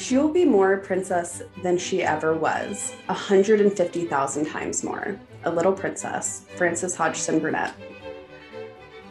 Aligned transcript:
She'll 0.00 0.32
be 0.32 0.46
more 0.46 0.78
princess 0.78 1.42
than 1.62 1.76
she 1.76 2.02
ever 2.02 2.32
was, 2.32 2.94
150,000 3.06 4.46
times 4.46 4.82
more. 4.82 5.20
A 5.44 5.50
little 5.50 5.74
princess, 5.74 6.46
Frances 6.56 6.96
Hodgson 6.96 7.38
Burnett. 7.38 7.74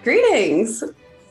Greetings! 0.04 0.84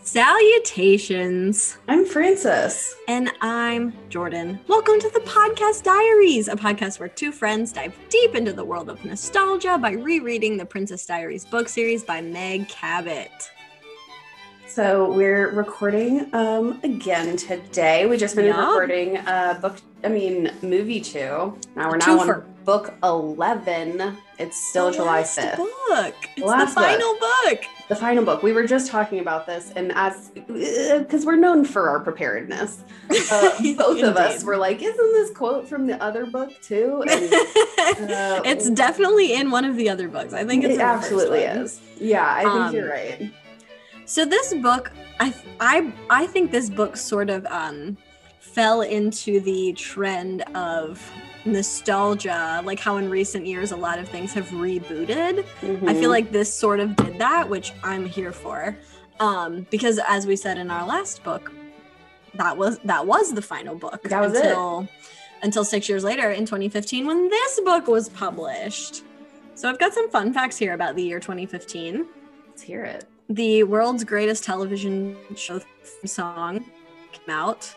Salutations. 0.05 1.77
I'm 1.89 2.07
Frances. 2.07 2.95
And 3.09 3.33
I'm 3.41 3.93
Jordan. 4.09 4.61
Welcome 4.69 5.01
to 5.01 5.11
the 5.11 5.21
Podcast 5.21 5.83
Diaries, 5.83 6.47
a 6.47 6.55
podcast 6.55 7.01
where 7.01 7.09
two 7.09 7.33
friends 7.33 7.73
dive 7.73 7.99
deep 8.11 8.37
into 8.37 8.53
the 8.53 8.65
world 8.65 8.89
of 8.89 9.05
nostalgia 9.05 9.77
by 9.77 9.91
rereading 9.91 10.57
the 10.57 10.67
Princess 10.67 11.05
Diaries 11.05 11.45
book 11.45 11.69
series 11.69 12.05
by 12.05 12.21
Meg 12.21 12.69
Cabot. 12.69 13.51
So 14.69 15.11
we're 15.11 15.51
recording 15.51 16.33
um, 16.35 16.79
again 16.83 17.37
today. 17.37 18.07
We 18.07 18.17
just 18.19 18.35
finished 18.35 18.55
Yup. 18.57 18.69
recording 18.69 19.17
uh, 19.17 19.59
book, 19.63 19.77
I 20.05 20.09
mean, 20.09 20.53
movie 20.63 21.01
two. 21.01 21.59
Now 21.75 21.89
we're 21.91 21.97
now 21.97 22.19
twofer. 22.19 22.45
on 22.45 22.55
book 22.65 22.95
11. 23.03 24.17
It's 24.39 24.69
still 24.69 24.91
The 24.91 24.99
July 24.99 25.21
last 25.21 25.39
5th. 25.39 25.57
Book. 25.57 26.15
It's 26.37 26.47
Last 26.47 26.75
the 26.75 26.81
final 26.83 27.15
book. 27.19 27.65
The 27.89 27.97
final 27.97 28.25
book. 28.25 28.43
We 28.43 28.53
were 28.53 28.67
just 28.67 28.91
talking 28.91 29.21
about 29.21 29.47
this, 29.47 29.73
and 29.75 29.91
as 29.95 30.31
because 30.35 31.25
we're 31.25 31.37
known 31.37 31.65
for 31.65 31.89
our 31.89 32.01
preparedness, 32.01 32.85
uh, 33.33 33.75
both 33.77 34.03
of 34.03 34.17
us 34.19 34.45
were 34.45 34.59
like, 34.59 34.83
"Isn't 34.83 35.13
this 35.15 35.31
quote 35.31 35.67
from 35.67 35.87
the 35.87 36.01
other 36.03 36.27
book 36.27 36.53
too?" 36.63 37.03
And 37.09 38.11
uh, 38.13 38.43
it's 38.45 38.69
definitely 38.71 39.33
in 39.33 39.51
one 39.51 39.65
of 39.65 39.77
the 39.77 39.89
other 39.89 40.09
books. 40.09 40.35
I 40.35 40.45
think 40.45 40.63
it's 40.63 40.73
it 40.73 40.73
in 40.75 40.79
the 40.79 40.85
first 40.85 41.05
absolutely 41.05 41.39
is. 41.41 41.81
Yeah, 41.99 42.27
I 42.31 42.41
think 42.43 42.55
Um, 42.55 42.75
you're 42.75 42.91
right. 42.91 43.33
So 44.09 44.25
this 44.25 44.55
book, 44.55 44.91
I 45.21 45.35
I 45.61 45.93
I 46.09 46.27
think 46.27 46.51
this 46.51 46.71
book 46.71 46.97
sort 46.97 47.29
of 47.29 47.45
um 47.47 47.99
fell 48.41 48.81
into 48.81 49.39
the 49.41 49.75
trend 49.75 50.41
of 50.57 50.99
nostalgia, 51.45 52.63
like 52.65 52.81
how 52.81 52.97
in 52.97 53.11
recent 53.11 53.45
years 53.47 53.71
a 53.71 53.77
lot 53.77 53.99
of 53.99 54.09
things 54.09 54.33
have 54.33 54.49
rebooted. 54.49 55.45
I 55.63 55.67
Mhm. 55.67 56.01
feel 56.01 56.09
like 56.11 56.33
this 56.33 56.53
sort 56.53 56.81
of 56.81 56.97
did 56.97 57.19
that, 57.19 57.51
which 57.51 57.75
I'm 57.85 58.07
here 58.07 58.33
for. 58.33 58.75
Um, 59.21 59.67
because 59.71 60.01
as 60.09 60.27
we 60.27 60.37
said 60.37 60.57
in 60.57 60.71
our 60.71 60.87
last 60.87 61.23
book, 61.23 61.53
that 62.35 62.57
was 62.57 62.79
that 62.85 63.07
was 63.07 63.35
the 63.35 63.43
final 63.43 63.75
book 63.75 64.03
That 64.05 64.23
was 64.23 64.33
it. 64.39 64.47
until 64.47 64.89
until 65.43 65.65
six 65.65 65.87
years 65.87 66.03
later 66.03 66.31
in 66.31 66.47
2015 66.47 67.07
when 67.07 67.29
this 67.29 67.61
book 67.61 67.87
was 67.87 68.09
published. 68.09 69.03
So 69.55 69.69
I've 69.69 69.79
got 69.79 69.93
some 69.93 70.09
fun 70.11 70.33
facts 70.33 70.57
here 70.57 70.73
about 70.73 70.97
the 70.97 71.03
year 71.03 71.21
2015 71.21 72.07
let's 72.49 72.63
hear 72.63 72.85
it. 72.85 73.05
The 73.29 73.63
world's 73.65 74.05
greatest 74.05 74.45
television 74.45 75.17
show 75.37 75.61
song 76.05 76.65
came 77.13 77.31
out, 77.31 77.75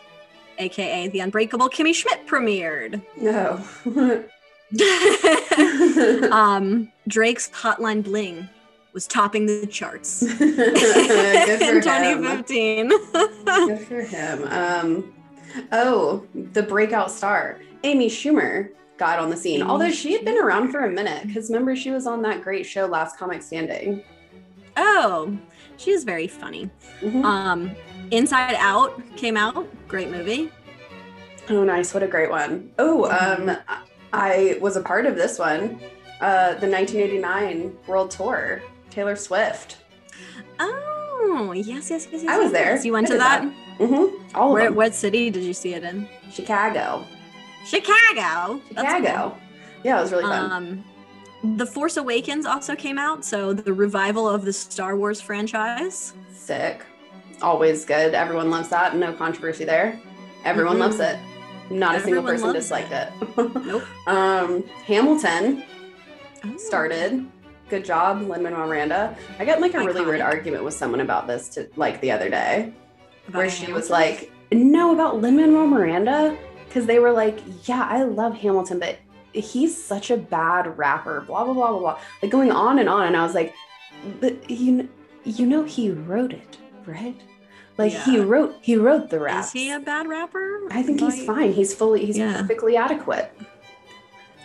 aka 0.58 1.08
The 1.08 1.20
Unbreakable 1.20 1.68
Kimmy 1.68 1.94
Schmidt 1.94 2.26
premiered. 2.26 3.02
No. 3.16 3.60
um, 6.32 6.90
Drake's 7.06 7.50
Hotline 7.50 8.02
Bling 8.02 8.48
was 8.94 9.06
topping 9.06 9.46
the 9.46 9.66
charts 9.66 10.20
Good 10.38 10.38
for 10.38 10.62
in 11.60 11.60
him. 11.60 11.82
2015. 11.82 12.88
Good 12.88 13.80
for 13.86 14.00
him. 14.02 14.44
Um, 14.48 15.14
oh, 15.72 16.26
the 16.52 16.62
breakout 16.62 17.10
star, 17.10 17.58
Amy 17.84 18.08
Schumer, 18.08 18.70
got 18.98 19.18
on 19.18 19.30
the 19.30 19.36
scene. 19.36 19.60
Amy 19.60 19.70
Although 19.70 19.90
she 19.90 20.12
had 20.12 20.24
been 20.24 20.38
around 20.38 20.70
for 20.70 20.84
a 20.84 20.90
minute, 20.90 21.26
because 21.26 21.50
remember 21.50 21.76
she 21.76 21.90
was 21.90 22.06
on 22.06 22.22
that 22.22 22.42
great 22.42 22.64
show, 22.64 22.86
Last 22.86 23.18
Comic 23.18 23.42
Standing. 23.42 24.02
Oh, 24.76 25.36
she 25.76 25.90
is 25.90 26.04
very 26.04 26.26
funny. 26.28 26.70
Mhm. 27.00 27.24
Um, 27.24 27.70
Inside 28.10 28.54
Out 28.58 29.00
came 29.16 29.36
out, 29.36 29.66
great 29.88 30.10
movie. 30.10 30.50
Oh, 31.48 31.64
nice! 31.64 31.92
What 31.94 32.02
a 32.02 32.06
great 32.06 32.30
one. 32.30 32.70
Oh, 32.78 33.10
um, 33.10 33.56
I 34.12 34.58
was 34.60 34.76
a 34.76 34.80
part 34.82 35.06
of 35.06 35.16
this 35.16 35.38
one, 35.38 35.80
uh, 36.20 36.54
the 36.54 36.68
1989 36.68 37.76
World 37.86 38.10
Tour. 38.10 38.62
Taylor 38.90 39.16
Swift. 39.16 39.78
Oh, 40.60 41.52
yes, 41.56 41.90
yes, 41.90 42.06
yes, 42.12 42.22
yes. 42.22 42.26
I 42.28 42.38
was 42.38 42.52
there. 42.52 42.74
yes. 42.74 42.84
You 42.84 42.92
went 42.92 43.06
I 43.06 43.08
to 43.08 43.12
did 43.14 43.20
that? 43.22 43.42
Mm-hmm. 43.78 44.36
All 44.36 44.52
Where, 44.52 44.62
of 44.62 44.68
them. 44.68 44.74
what 44.76 44.94
city 44.94 45.30
did 45.30 45.42
you 45.42 45.54
see 45.54 45.74
it 45.74 45.82
in? 45.82 46.06
Chicago. 46.30 47.04
Chicago. 47.64 48.60
That's 48.72 48.92
cool. 48.92 49.02
Chicago. 49.06 49.38
Yeah, 49.82 49.98
it 49.98 50.02
was 50.02 50.12
really 50.12 50.24
fun. 50.24 50.52
Um, 50.52 50.84
the 51.42 51.66
Force 51.66 51.96
Awakens 51.96 52.46
also 52.46 52.74
came 52.76 52.98
out, 52.98 53.24
so 53.24 53.52
the 53.52 53.72
revival 53.72 54.28
of 54.28 54.44
the 54.44 54.52
Star 54.52 54.96
Wars 54.96 55.20
franchise. 55.20 56.14
Sick. 56.32 56.82
Always 57.40 57.84
good. 57.84 58.14
Everyone 58.14 58.50
loves 58.50 58.68
that. 58.68 58.96
No 58.96 59.12
controversy 59.12 59.64
there. 59.64 59.98
Everyone 60.44 60.76
Mhm. 60.76 60.80
loves 60.80 61.00
it. 61.00 61.18
Not 61.70 61.96
a 61.96 62.00
single 62.00 62.22
person 62.22 62.52
disliked 62.52 62.92
it. 62.92 63.08
Nope. 63.64 63.82
um, 64.06 64.62
Hamilton 64.86 65.64
Oh. 66.44 66.56
started. 66.56 67.26
Good 67.70 67.84
job, 67.84 68.20
Lin 68.28 68.42
Manuel 68.42 68.66
Miranda. 68.66 69.16
I 69.38 69.44
got 69.44 69.60
like 69.60 69.74
a 69.74 69.78
really 69.80 70.04
weird 70.04 70.20
argument 70.20 70.64
with 70.64 70.74
someone 70.74 71.00
about 71.00 71.26
this 71.26 71.48
to 71.50 71.68
like 71.76 72.00
the 72.00 72.10
other 72.10 72.28
day, 72.28 72.72
About 73.28 73.38
where 73.38 73.50
she 73.50 73.72
was 73.72 73.88
like, 73.90 74.30
"No, 74.52 74.92
about 74.92 75.20
Lin 75.22 75.36
Manuel 75.36 75.66
Miranda," 75.66 76.36
because 76.68 76.84
they 76.86 76.98
were 76.98 77.12
like, 77.12 77.38
"Yeah, 77.66 77.86
I 77.88 78.02
love 78.02 78.34
Hamilton, 78.36 78.78
but 78.78 78.96
he's 79.34 79.76
such 79.82 80.10
a 80.10 80.16
bad 80.16 80.76
rapper." 80.78 81.20
Blah 81.22 81.44
blah 81.44 81.54
blah 81.54 81.70
blah 81.70 81.78
blah. 81.80 81.98
Like 82.22 82.30
going 82.30 82.50
on 82.52 82.78
and 82.78 82.88
on, 82.88 83.06
and 83.06 83.16
I 83.16 83.22
was 83.24 83.34
like, 83.34 83.54
"But 84.20 84.48
you, 84.50 84.76
kn- 84.76 84.88
you 85.24 85.46
know, 85.46 85.64
he 85.64 85.90
wrote 85.90 86.32
it, 86.32 86.58
right? 86.86 87.20
Like 87.78 87.92
he 87.92 88.20
wrote, 88.20 88.54
he 88.60 88.76
wrote 88.76 89.08
the 89.08 89.18
rap. 89.18 89.44
Is 89.44 89.52
he 89.52 89.70
a 89.70 89.80
bad 89.80 90.06
rapper? 90.06 90.60
I 90.70 90.82
think 90.82 91.00
he's 91.00 91.24
fine. 91.24 91.52
He's 91.52 91.72
fully, 91.74 92.04
he's 92.04 92.18
Yeah. 92.18 92.36
perfectly 92.42 92.76
adequate. 92.76 93.32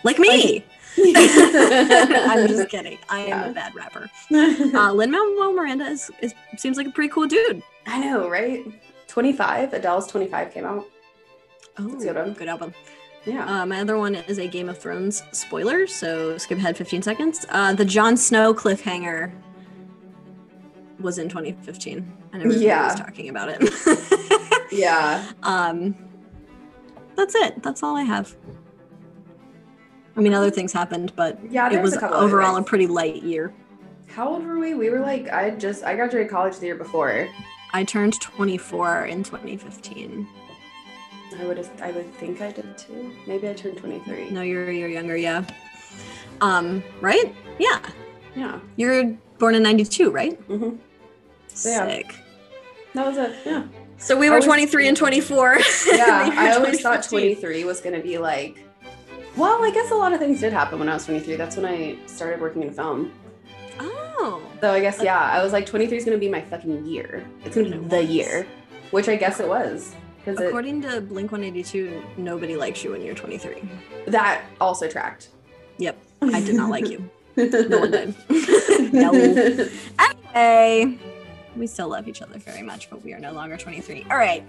Like 0.02 0.18
me. 0.18 0.64
I'm 0.98 2.48
just 2.48 2.68
kidding. 2.70 2.98
I 3.08 3.20
am 3.20 3.28
Yeah. 3.28 3.50
a 3.50 3.52
bad 3.52 3.74
rapper. 3.74 4.10
Uh, 4.32 4.92
Lin 4.92 5.10
Manuel 5.10 5.52
Miranda 5.52 5.86
is, 5.86 6.10
is 6.20 6.34
seems 6.56 6.76
like 6.76 6.86
a 6.86 6.90
pretty 6.90 7.10
cool 7.10 7.26
dude. 7.26 7.62
I 7.86 8.00
know, 8.00 8.28
right? 8.28 8.64
25. 9.08 9.74
Adele's 9.74 10.06
25 10.06 10.52
came 10.52 10.64
out. 10.64 10.86
Oh, 11.78 11.86
good 11.98 12.36
good 12.36 12.48
album. 12.48 12.72
Yeah. 13.28 13.44
Uh, 13.62 13.66
my 13.66 13.80
other 13.80 13.98
one 13.98 14.14
is 14.14 14.38
a 14.38 14.46
Game 14.48 14.68
of 14.68 14.78
Thrones 14.78 15.22
spoiler, 15.32 15.86
so 15.86 16.38
skip 16.38 16.58
ahead 16.58 16.76
15 16.76 17.02
seconds. 17.02 17.44
Uh, 17.50 17.74
the 17.74 17.84
Jon 17.84 18.16
Snow 18.16 18.54
cliffhanger 18.54 19.32
was 20.98 21.18
in 21.18 21.28
2015, 21.28 21.98
and 22.32 22.42
everybody 22.42 22.64
Yeah. 22.64 22.86
was 22.86 22.94
talking 22.94 23.28
about 23.28 23.50
it. 23.50 24.72
yeah. 24.72 25.30
um, 25.42 25.94
that's 27.16 27.34
it. 27.34 27.62
That's 27.62 27.82
all 27.82 27.96
I 27.96 28.02
have. 28.02 28.34
I 30.16 30.20
mean, 30.20 30.32
other 30.34 30.50
things 30.50 30.72
happened, 30.72 31.12
but 31.14 31.38
Yeah. 31.50 31.70
it 31.70 31.82
was, 31.82 31.94
a 31.96 32.10
overall 32.12 32.56
a 32.56 32.62
pretty 32.62 32.86
light 32.86 33.22
year. 33.22 33.52
How 34.08 34.28
old 34.28 34.44
were 34.44 34.58
we? 34.58 34.74
We 34.74 34.88
were 34.90 35.00
like, 35.00 35.28
I 35.30 35.50
just, 35.50 35.84
I 35.84 35.94
graduated 35.94 36.30
college 36.30 36.56
the 36.58 36.66
year 36.66 36.74
before. 36.76 37.28
I 37.72 37.84
turned 37.84 38.18
24 38.20 39.04
in 39.06 39.22
2015. 39.22 40.26
I 41.38 41.44
would, 41.44 41.68
I 41.82 41.90
would 41.90 42.12
think 42.14 42.40
I 42.40 42.50
did 42.52 42.76
too. 42.78 43.12
Maybe 43.26 43.48
I 43.48 43.52
turned 43.52 43.76
23. 43.78 44.30
No, 44.30 44.42
you're 44.42 44.70
you're 44.70 44.88
younger, 44.88 45.16
yeah. 45.16 45.44
Um, 46.40 46.82
right? 47.00 47.34
Yeah, 47.58 47.80
Yeah. 48.36 48.60
you're 48.76 49.16
born 49.38 49.54
in 49.54 49.62
'92, 49.62 50.10
right? 50.10 50.34
hmm 50.42 50.76
Yeah. 51.64 51.86
Sick. 51.88 52.14
That 52.94 53.06
was 53.06 53.16
it. 53.18 53.36
Yeah. 53.44 53.64
So 53.98 54.16
we 54.16 54.30
were 54.30 54.36
was- 54.36 54.44
23 54.44 54.88
and 54.88 54.96
24. 54.96 55.58
Yeah. 55.92 56.30
I 56.36 56.54
always 56.54 56.80
thought 56.80 57.02
23 57.02 57.64
was 57.64 57.80
going 57.80 57.94
to 57.96 58.02
be 58.02 58.18
like, 58.18 58.64
well, 59.36 59.62
I 59.64 59.70
guess 59.70 59.90
a 59.90 59.94
lot 59.94 60.12
of 60.12 60.20
things 60.20 60.40
did 60.40 60.52
happen 60.52 60.78
when 60.78 60.88
I 60.88 60.94
was 60.94 61.04
23. 61.04 61.36
That's 61.36 61.56
when 61.56 61.66
I 61.66 61.96
started 62.06 62.40
working 62.40 62.62
in 62.62 62.72
film. 62.72 63.12
Oh, 63.80 64.40
So 64.60 64.72
I 64.72 64.80
guess, 64.80 65.00
yeah, 65.02 65.20
I 65.20 65.42
was 65.42 65.52
like, 65.52 65.66
23 65.66 65.96
is 65.98 66.04
going 66.04 66.16
to 66.16 66.20
be 66.20 66.28
my 66.28 66.40
fucking 66.40 66.86
year. 66.86 67.24
It's 67.44 67.54
going 67.54 67.70
to 67.70 67.78
be 67.78 67.86
the 67.88 68.02
year, 68.04 68.46
which 68.90 69.08
I 69.08 69.14
guess 69.16 69.38
it 69.40 69.46
was. 69.48 69.94
Because 70.30 70.46
according 70.48 70.82
to 70.82 71.00
Blink 71.00 71.32
182, 71.32 72.02
nobody 72.16 72.56
likes 72.56 72.84
you 72.84 72.90
when 72.92 73.02
you're 73.02 73.14
23. 73.14 73.62
that 74.08 74.42
also 74.60 74.88
tracked. 74.88 75.28
Yep, 75.78 75.98
I 76.22 76.40
did 76.40 76.54
not 76.54 76.70
like 76.70 76.88
you. 76.88 77.08
No 77.36 77.44
no 77.68 77.78
one 77.80 77.90
did. 77.90 78.14
no. 78.92 79.68
Anyway, 80.34 80.98
we 81.56 81.66
still 81.66 81.88
love 81.88 82.08
each 82.08 82.20
other 82.20 82.38
very 82.38 82.62
much, 82.62 82.90
but 82.90 83.02
we 83.04 83.12
are 83.14 83.18
no 83.20 83.32
longer 83.32 83.56
23. 83.56 84.06
All 84.10 84.16
right, 84.16 84.44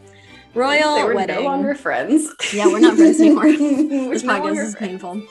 royal 0.54 0.96
they 0.96 1.04
were 1.04 1.16
wedding. 1.16 1.36
no 1.38 1.42
longer 1.44 1.76
friends. 1.76 2.28
Yeah, 2.54 2.68
we're 2.68 2.80
not 2.80 2.98
friends 2.98 3.20
anymore. 3.20 3.46
This 4.10 4.24
no 4.24 4.34
podcast 4.34 4.44
longer 4.44 4.62
is 4.64 4.76
friends. 4.76 5.02
painful. 5.02 5.22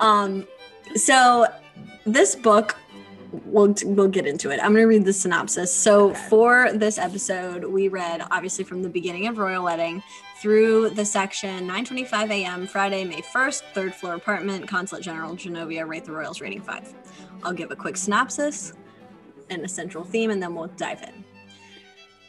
Um, 0.00 0.46
so 0.94 1.46
this 2.04 2.34
book, 2.36 2.76
we'll 3.44 3.74
we'll 3.84 4.08
get 4.08 4.26
into 4.26 4.50
it. 4.50 4.60
I'm 4.62 4.72
gonna 4.72 4.86
read 4.86 5.04
the 5.04 5.12
synopsis. 5.12 5.72
So 5.72 6.10
Okay. 6.10 6.20
for 6.28 6.72
this 6.72 6.98
episode, 6.98 7.64
we 7.64 7.88
read 7.88 8.22
obviously 8.30 8.64
from 8.64 8.82
the 8.82 8.88
beginning 8.88 9.26
of 9.26 9.38
Royal 9.38 9.64
Wedding 9.64 10.02
through 10.40 10.90
the 10.90 11.04
section 11.04 11.66
9:25 11.66 12.30
a.m. 12.30 12.66
Friday, 12.66 13.04
May 13.04 13.20
1st, 13.22 13.62
third 13.74 13.94
floor 13.94 14.14
apartment, 14.14 14.68
Consulate 14.68 15.02
General 15.04 15.34
Genovia, 15.36 15.86
rate 15.86 16.04
the 16.04 16.12
Royals 16.12 16.40
rating 16.40 16.60
five. 16.62 16.92
I'll 17.42 17.52
give 17.52 17.70
a 17.70 17.76
quick 17.76 17.96
synopsis 17.96 18.72
and 19.50 19.62
a 19.64 19.68
central 19.68 20.04
theme, 20.04 20.30
and 20.30 20.42
then 20.42 20.54
we'll 20.54 20.66
dive 20.76 21.02
in. 21.02 21.24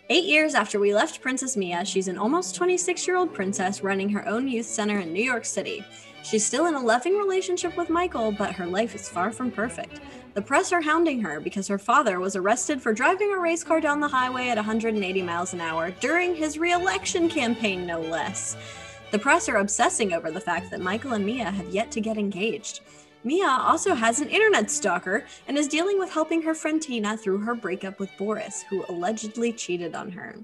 Eight 0.10 0.24
years 0.26 0.56
after 0.56 0.80
we 0.80 0.94
left 0.94 1.22
Princess 1.22 1.58
Mia, 1.58 1.84
she's 1.84 2.08
an 2.08 2.18
almost 2.18 2.56
26 2.56 3.06
year 3.08 3.18
old 3.18 3.34
princess 3.34 3.82
running 3.84 4.10
her 4.10 4.26
own 4.28 4.48
youth 4.48 4.66
center 4.66 5.00
in 5.00 5.12
New 5.12 5.24
York 5.24 5.44
City. 5.44 5.84
She's 6.24 6.46
still 6.46 6.66
in 6.68 6.76
a 6.76 6.80
loving 6.80 7.18
relationship 7.18 7.76
with 7.78 7.90
Michael, 7.90 8.32
but 8.32 8.54
her 8.54 8.66
life 8.66 8.96
is 8.96 9.08
far 9.10 9.32
from 9.32 9.52
perfect. 9.52 10.00
The 10.38 10.44
press 10.44 10.72
are 10.72 10.82
hounding 10.82 11.20
her 11.22 11.40
because 11.40 11.68
her 11.68 11.80
father 11.80 12.20
was 12.20 12.36
arrested 12.36 12.80
for 12.80 12.94
driving 12.94 13.34
a 13.34 13.40
race 13.40 13.64
car 13.64 13.82
down 13.82 14.00
the 14.00 14.08
highway 14.08 14.50
at 14.50 14.58
180 14.58 15.24
miles 15.24 15.54
an 15.54 15.62
hour 15.62 15.90
during 15.90 16.36
his 16.36 16.60
re 16.60 16.74
election 16.74 17.28
campaign, 17.28 17.88
no 17.88 18.00
less. 18.00 18.56
The 19.10 19.18
press 19.18 19.50
are 19.50 19.56
obsessing 19.56 20.14
over 20.14 20.30
the 20.30 20.40
fact 20.40 20.70
that 20.70 20.80
Michael 20.80 21.14
and 21.14 21.26
Mia 21.26 21.50
have 21.50 21.74
yet 21.74 21.90
to 21.90 22.02
get 22.02 22.20
engaged. 22.20 22.82
Mia 23.28 23.46
also 23.46 23.94
has 23.94 24.22
an 24.22 24.30
internet 24.30 24.72
stalker 24.72 25.26
and 25.50 25.58
is 25.58 25.68
dealing 25.68 26.00
with 26.00 26.10
helping 26.10 26.42
her 26.44 26.56
friend 26.56 26.82
Tina 26.82 27.18
through 27.18 27.40
her 27.40 27.56
breakup 27.56 28.00
with 28.00 28.10
Boris, 28.18 28.64
who 28.70 28.86
allegedly 28.88 29.52
cheated 29.52 29.96
on 29.96 30.10
her. 30.12 30.38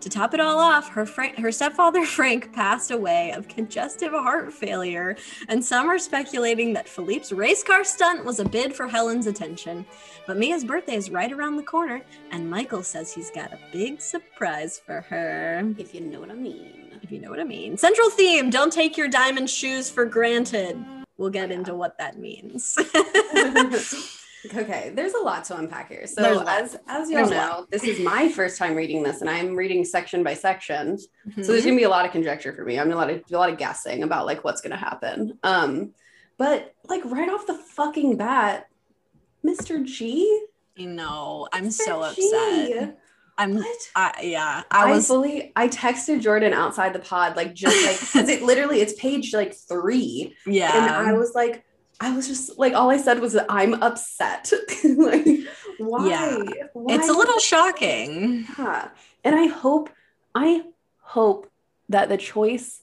To 0.00 0.10
top 0.10 0.34
it 0.34 0.40
all 0.40 0.58
off, 0.58 0.90
her 0.90 1.06
Frank, 1.06 1.38
her 1.38 1.50
stepfather 1.50 2.04
Frank 2.16 2.52
passed 2.52 2.90
away 2.90 3.30
of 3.30 3.48
congestive 3.48 4.12
heart 4.12 4.52
failure, 4.52 5.16
and 5.48 5.64
some 5.64 5.88
are 5.88 5.98
speculating 5.98 6.74
that 6.74 6.86
Philippe's 6.86 7.32
race 7.32 7.62
car 7.62 7.84
stunt 7.84 8.22
was 8.22 8.38
a 8.38 8.44
bid 8.44 8.74
for 8.74 8.86
Helen's 8.86 9.26
attention. 9.26 9.86
But 10.26 10.36
Mia's 10.36 10.62
birthday 10.62 10.96
is 10.96 11.08
right 11.08 11.32
around 11.32 11.56
the 11.56 11.62
corner, 11.62 12.02
and 12.32 12.50
Michael 12.50 12.82
says 12.82 13.14
he's 13.14 13.30
got 13.30 13.54
a 13.54 13.58
big 13.72 14.02
surprise 14.02 14.78
for 14.78 15.00
her. 15.00 15.72
If 15.78 15.94
you 15.94 16.02
know 16.02 16.20
what 16.20 16.30
I 16.30 16.34
mean. 16.34 17.00
If 17.02 17.10
you 17.10 17.18
know 17.18 17.30
what 17.30 17.40
I 17.40 17.44
mean. 17.44 17.78
Central 17.78 18.10
theme: 18.10 18.50
Don't 18.50 18.72
take 18.72 18.98
your 18.98 19.08
diamond 19.08 19.48
shoes 19.48 19.88
for 19.88 20.04
granted. 20.04 20.76
We'll 21.18 21.30
get 21.30 21.48
Yeah. 21.50 21.56
into 21.56 21.74
what 21.74 21.98
that 21.98 22.18
means. 22.18 22.76
okay, 24.54 24.92
there's 24.94 25.14
a 25.14 25.18
lot 25.18 25.44
to 25.44 25.56
unpack 25.56 25.88
here. 25.90 26.06
So 26.06 26.44
as 26.46 26.76
as 26.86 27.10
you 27.10 27.18
all 27.18 27.30
know, 27.30 27.66
this 27.70 27.84
is 27.84 27.98
my 28.00 28.28
first 28.28 28.58
time 28.58 28.74
reading 28.74 29.02
this, 29.02 29.20
and 29.20 29.30
I'm 29.30 29.56
reading 29.56 29.84
section 29.84 30.22
by 30.22 30.34
section. 30.34 30.98
So 30.98 31.08
Mhm. 31.30 31.46
there's 31.46 31.64
gonna 31.64 31.76
be 31.76 31.82
a 31.84 31.88
lot 31.88 32.04
of 32.04 32.12
conjecture 32.12 32.52
for 32.54 32.64
me. 32.64 32.78
I'm 32.78 32.92
a 32.92 32.96
lot 32.96 33.10
of 33.10 33.22
a 33.30 33.36
lot 33.36 33.50
of 33.50 33.58
guessing 33.58 34.02
about 34.02 34.26
like 34.26 34.44
what's 34.44 34.60
gonna 34.60 34.76
happen. 34.76 35.38
Um, 35.42 35.94
but 36.36 36.74
like 36.84 37.02
right 37.06 37.30
off 37.30 37.46
the 37.46 37.54
fucking 37.54 38.16
bat, 38.16 38.68
Mr. 39.44 39.82
G. 39.82 40.44
I 40.78 40.84
know. 40.84 41.48
I'm 41.52 41.68
Mr. 41.68 41.72
so 41.72 42.14
G. 42.14 42.26
upset. 42.30 42.98
I'm. 43.38 43.62
I, 43.94 44.20
yeah. 44.22 44.62
I, 44.70 44.84
I 44.84 44.92
was. 44.92 45.06
fully 45.06 45.52
I 45.56 45.68
texted 45.68 46.20
Jordan 46.20 46.52
outside 46.52 46.92
the 46.92 46.98
pod, 46.98 47.36
like 47.36 47.54
just 47.54 47.84
like 47.86 48.00
because 48.00 48.28
it 48.28 48.42
literally 48.42 48.80
it's 48.80 48.94
page 48.94 49.34
like 49.34 49.54
three. 49.54 50.34
yeah. 50.46 50.76
And 50.76 51.08
I 51.08 51.12
was 51.12 51.34
like, 51.34 51.64
I 52.00 52.14
was 52.14 52.28
just 52.28 52.58
like 52.58 52.74
all 52.74 52.90
I 52.90 52.96
said 52.96 53.20
was 53.20 53.34
that 53.34 53.46
I'm 53.48 53.74
upset. 53.74 54.52
like 54.84 55.26
why? 55.78 56.08
Yeah. 56.08 56.42
Why 56.72 56.94
it's 56.94 57.08
a 57.08 57.12
little 57.12 57.38
shocking. 57.38 58.46
Yeah. 58.58 58.88
And 59.24 59.34
I 59.34 59.46
hope, 59.46 59.90
I 60.34 60.62
hope 61.00 61.50
that 61.88 62.08
the 62.08 62.16
choice 62.16 62.80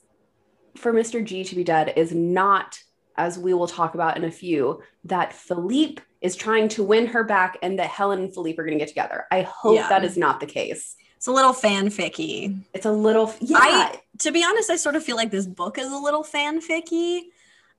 for 0.75 0.93
Mr. 0.93 1.23
G 1.23 1.43
to 1.43 1.55
be 1.55 1.63
dead 1.63 1.93
is 1.95 2.13
not, 2.13 2.79
as 3.17 3.37
we 3.37 3.53
will 3.53 3.67
talk 3.67 3.93
about 3.95 4.17
in 4.17 4.23
a 4.23 4.31
few, 4.31 4.81
that 5.05 5.33
Philippe 5.33 6.01
is 6.21 6.35
trying 6.35 6.67
to 6.69 6.83
win 6.83 7.05
her 7.07 7.23
back 7.23 7.57
and 7.61 7.77
that 7.79 7.89
Helen 7.89 8.19
and 8.19 8.33
Philippe 8.33 8.57
are 8.59 8.63
going 8.65 8.77
to 8.77 8.79
get 8.81 8.87
together. 8.87 9.25
I 9.31 9.41
hope 9.41 9.75
Yeah. 9.75 9.89
that 9.89 10.03
is 10.03 10.17
not 10.17 10.39
the 10.39 10.45
case. 10.45 10.95
It's 11.17 11.27
a 11.27 11.31
little 11.31 11.53
fanficky. 11.53 12.61
It's 12.73 12.85
a 12.85 12.91
little, 12.91 13.33
yeah, 13.39 13.57
I- 13.61 13.99
To 14.19 14.31
be 14.31 14.43
honest, 14.43 14.69
I 14.69 14.75
sort 14.75 14.95
of 14.95 15.03
feel 15.03 15.15
like 15.15 15.31
this 15.31 15.45
book 15.47 15.77
is 15.77 15.91
a 15.91 15.97
little 15.97 16.23
fanficky. 16.23 17.21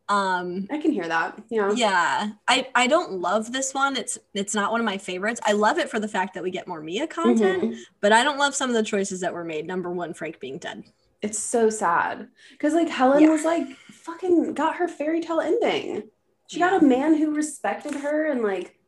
Um. 0.09 0.67
I 0.71 0.77
can 0.79 0.93
hear 0.93 1.09
that. 1.09 1.39
Yeah. 1.49 1.73
Yeah, 1.75 2.33
I 2.47 2.69
I 2.75 2.87
don't 2.89 3.13
love 3.23 3.53
this 3.53 3.73
one. 3.73 3.97
It's 3.97 4.19
it's 4.35 4.55
not 4.55 4.71
one 4.71 4.81
of 4.81 4.85
my 4.85 4.99
favorites. 4.99 5.41
I 5.47 5.53
love 5.53 5.79
it 5.79 5.89
for 5.89 5.99
the 5.99 6.09
fact 6.09 6.35
that 6.35 6.43
we 6.43 6.51
get 6.51 6.69
more 6.69 6.83
Mia 6.83 7.07
content, 7.07 7.63
Mhm. 7.63 7.79
but 8.03 8.13
I 8.13 8.23
don't 8.23 8.37
love 8.37 8.55
some 8.55 8.69
of 8.69 8.77
the 8.77 8.83
choices 8.83 9.21
that 9.21 9.33
were 9.33 9.45
made. 9.45 9.67
Number 9.67 9.91
one, 9.91 10.13
Frank 10.13 10.41
being 10.41 10.59
dead. 10.59 10.85
It's 11.23 11.39
so 11.39 11.71
sad 11.71 12.29
because 12.53 12.75
like 12.75 12.89
Helen 12.89 13.23
Yeah. 13.23 13.31
was 13.31 13.45
like 13.45 13.67
fucking 13.91 14.55
got 14.55 14.77
her 14.77 14.89
fairy 14.89 15.21
tale 15.21 15.41
ending. 15.41 16.11
She 16.49 16.59
got 16.59 16.83
a 16.83 16.85
man 16.85 17.15
who 17.15 17.35
respected 17.35 17.95
her 17.95 18.27
and 18.31 18.43
like, 18.43 18.79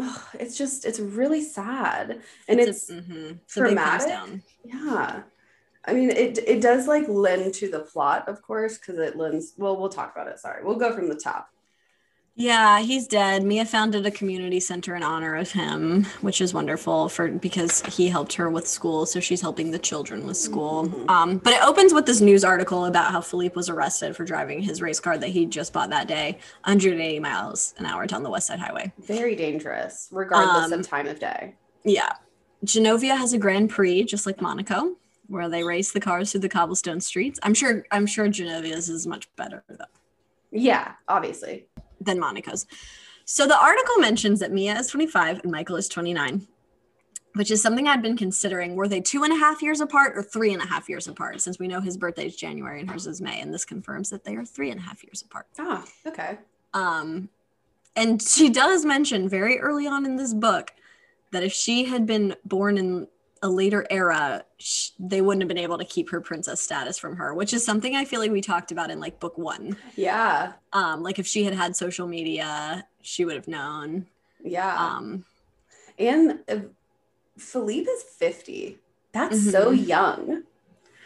ugh, 0.00 0.20
it's 0.34 0.58
just 0.58 0.84
it's 0.84 1.00
really 1.00 1.42
sad 1.42 2.20
and 2.48 2.60
it's, 2.60 2.90
a, 2.90 2.94
mhm, 2.94 3.38
it's 3.44 3.56
a 3.56 3.62
big 3.62 3.76
thumbs 3.78 4.04
traumatic. 4.04 4.08
down. 4.08 4.42
yeah. 4.64 5.22
I 5.88 5.92
mean, 5.92 6.10
it 6.10 6.38
it 6.38 6.60
does 6.60 6.86
like 6.88 7.06
lend 7.08 7.54
to 7.54 7.70
the 7.70 7.80
plot, 7.80 8.28
of 8.28 8.42
course, 8.42 8.76
because 8.76 8.98
it 8.98 9.16
lends. 9.16 9.54
Well, 9.56 9.76
we'll 9.76 9.88
talk 9.88 10.12
about 10.14 10.26
it. 10.26 10.38
Sorry, 10.40 10.64
we'll 10.64 10.74
go 10.76 10.92
from 10.92 11.08
the 11.08 11.14
top. 11.14 11.48
Yeah, 12.38 12.80
he's 12.80 13.06
dead. 13.06 13.44
Mia 13.44 13.64
founded 13.64 14.04
a 14.04 14.10
community 14.10 14.60
center 14.60 14.94
in 14.94 15.02
honor 15.02 15.36
of 15.36 15.50
him, 15.52 16.04
which 16.20 16.42
is 16.42 16.52
wonderful 16.52 17.08
for 17.08 17.28
because 17.28 17.80
he 17.86 18.08
helped 18.10 18.34
her 18.34 18.50
with 18.50 18.68
school, 18.68 19.06
so 19.06 19.20
she's 19.20 19.40
helping 19.40 19.70
the 19.70 19.78
children 19.78 20.26
with 20.26 20.36
school. 20.36 20.86
Mhm. 20.86 21.08
Um, 21.10 21.38
but 21.38 21.54
it 21.54 21.62
opens 21.64 21.94
with 21.94 22.04
this 22.04 22.20
news 22.20 22.44
article 22.44 22.84
about 22.84 23.10
how 23.10 23.22
Philippe 23.22 23.54
was 23.54 23.70
arrested 23.70 24.14
for 24.14 24.24
driving 24.24 24.60
his 24.60 24.82
race 24.82 25.00
car 25.00 25.16
that 25.16 25.30
he 25.30 25.46
just 25.46 25.72
bought 25.72 25.88
that 25.88 26.08
day, 26.08 26.38
180 26.64 27.20
miles 27.20 27.72
an 27.78 27.86
hour 27.86 28.04
down 28.06 28.22
the 28.22 28.28
West 28.30 28.48
Side 28.48 28.58
Highway. 28.60 28.92
Very 28.98 29.34
dangerous, 29.34 30.08
regardless 30.12 30.66
Um, 30.70 30.80
of 30.80 30.86
time 30.86 31.06
of 31.06 31.18
day. 31.18 31.54
Yeah. 31.84 32.12
Genovia 32.66 33.16
has 33.16 33.32
a 33.32 33.38
Grand 33.38 33.70
Prix, 33.70 34.04
just 34.04 34.26
like 34.26 34.42
Monaco, 34.42 34.96
where 35.28 35.48
they 35.48 35.64
race 35.64 35.90
the 35.92 36.00
cars 36.00 36.32
through 36.32 36.40
the 36.40 36.50
cobblestone 36.50 37.00
streets. 37.00 37.40
I'm 37.42 37.54
sure 37.54 37.86
I'm 37.90 38.04
sure 38.06 38.26
Genovia's 38.28 38.90
is 38.90 39.06
much 39.06 39.26
better 39.36 39.64
though. 39.70 39.84
Yeah, 40.50 40.92
obviously. 41.08 41.66
Than 42.06 42.18
Monica's. 42.18 42.66
So 43.24 43.46
the 43.46 43.58
article 43.58 43.98
mentions 43.98 44.40
that 44.40 44.52
Mia 44.52 44.78
is 44.78 44.86
25 44.86 45.40
and 45.40 45.50
Michael 45.50 45.76
is 45.76 45.88
29, 45.88 46.46
which 47.34 47.50
is 47.50 47.60
something 47.60 47.88
I'd 47.88 48.00
been 48.00 48.16
considering. 48.16 48.76
Were 48.76 48.88
they 48.88 49.00
two 49.00 49.24
and 49.24 49.32
a 49.32 49.36
half 49.36 49.62
years 49.62 49.80
apart 49.80 50.16
or 50.16 50.22
three 50.22 50.52
and 50.52 50.62
a 50.62 50.66
half 50.66 50.88
years 50.88 51.08
apart? 51.08 51.40
Since 51.40 51.58
we 51.58 51.66
know 51.66 51.80
his 51.80 51.96
birthday 51.96 52.26
is 52.26 52.36
January 52.36 52.80
and 52.80 52.88
hers 52.88 53.06
is 53.06 53.20
May, 53.20 53.40
and 53.40 53.52
this 53.52 53.64
confirms 53.64 54.10
that 54.10 54.24
they 54.24 54.36
are 54.36 54.44
three 54.44 54.70
and 54.70 54.80
a 54.80 54.82
half 54.84 55.02
years 55.02 55.22
apart. 55.22 55.46
Ah, 55.58 55.84
okay. 56.06 56.38
Um, 56.72 57.28
and 57.96 58.22
she 58.22 58.48
does 58.48 58.84
mention 58.84 59.28
very 59.28 59.58
early 59.58 59.86
on 59.86 60.04
in 60.04 60.16
this 60.16 60.32
book 60.32 60.72
that 61.32 61.42
if 61.42 61.52
she 61.52 61.86
had 61.86 62.06
been 62.06 62.36
born 62.44 62.78
in 62.78 63.08
a 63.46 63.48
later 63.48 63.86
era, 63.90 64.44
sh- 64.58 64.90
they 64.98 65.20
wouldn't 65.20 65.40
have 65.42 65.48
been 65.48 65.56
able 65.58 65.78
to 65.78 65.84
keep 65.84 66.10
her 66.10 66.20
princess 66.20 66.60
status 66.60 66.98
from 66.98 67.16
her, 67.16 67.32
which 67.32 67.54
is 67.54 67.64
something 67.64 67.94
I 67.94 68.04
feel 68.04 68.18
like 68.20 68.32
we 68.32 68.40
talked 68.40 68.72
about 68.72 68.90
in 68.90 68.98
like 69.00 69.20
book 69.20 69.38
one. 69.38 69.76
Yeah, 69.94 70.52
Um, 70.72 71.02
like 71.02 71.18
if 71.18 71.26
she 71.26 71.44
had 71.44 71.54
had 71.54 71.76
social 71.76 72.06
media, 72.08 72.84
she 73.02 73.24
would 73.24 73.36
have 73.36 73.48
known. 73.48 74.06
yeah. 74.42 74.76
Um, 74.76 75.24
and 75.98 76.40
uh, 76.48 76.56
Philippe 77.38 77.88
is 77.88 78.02
fifty. 78.02 78.78
That's 79.12 79.50
so 79.50 79.72
Mhm. 79.72 79.86
young. 79.86 80.42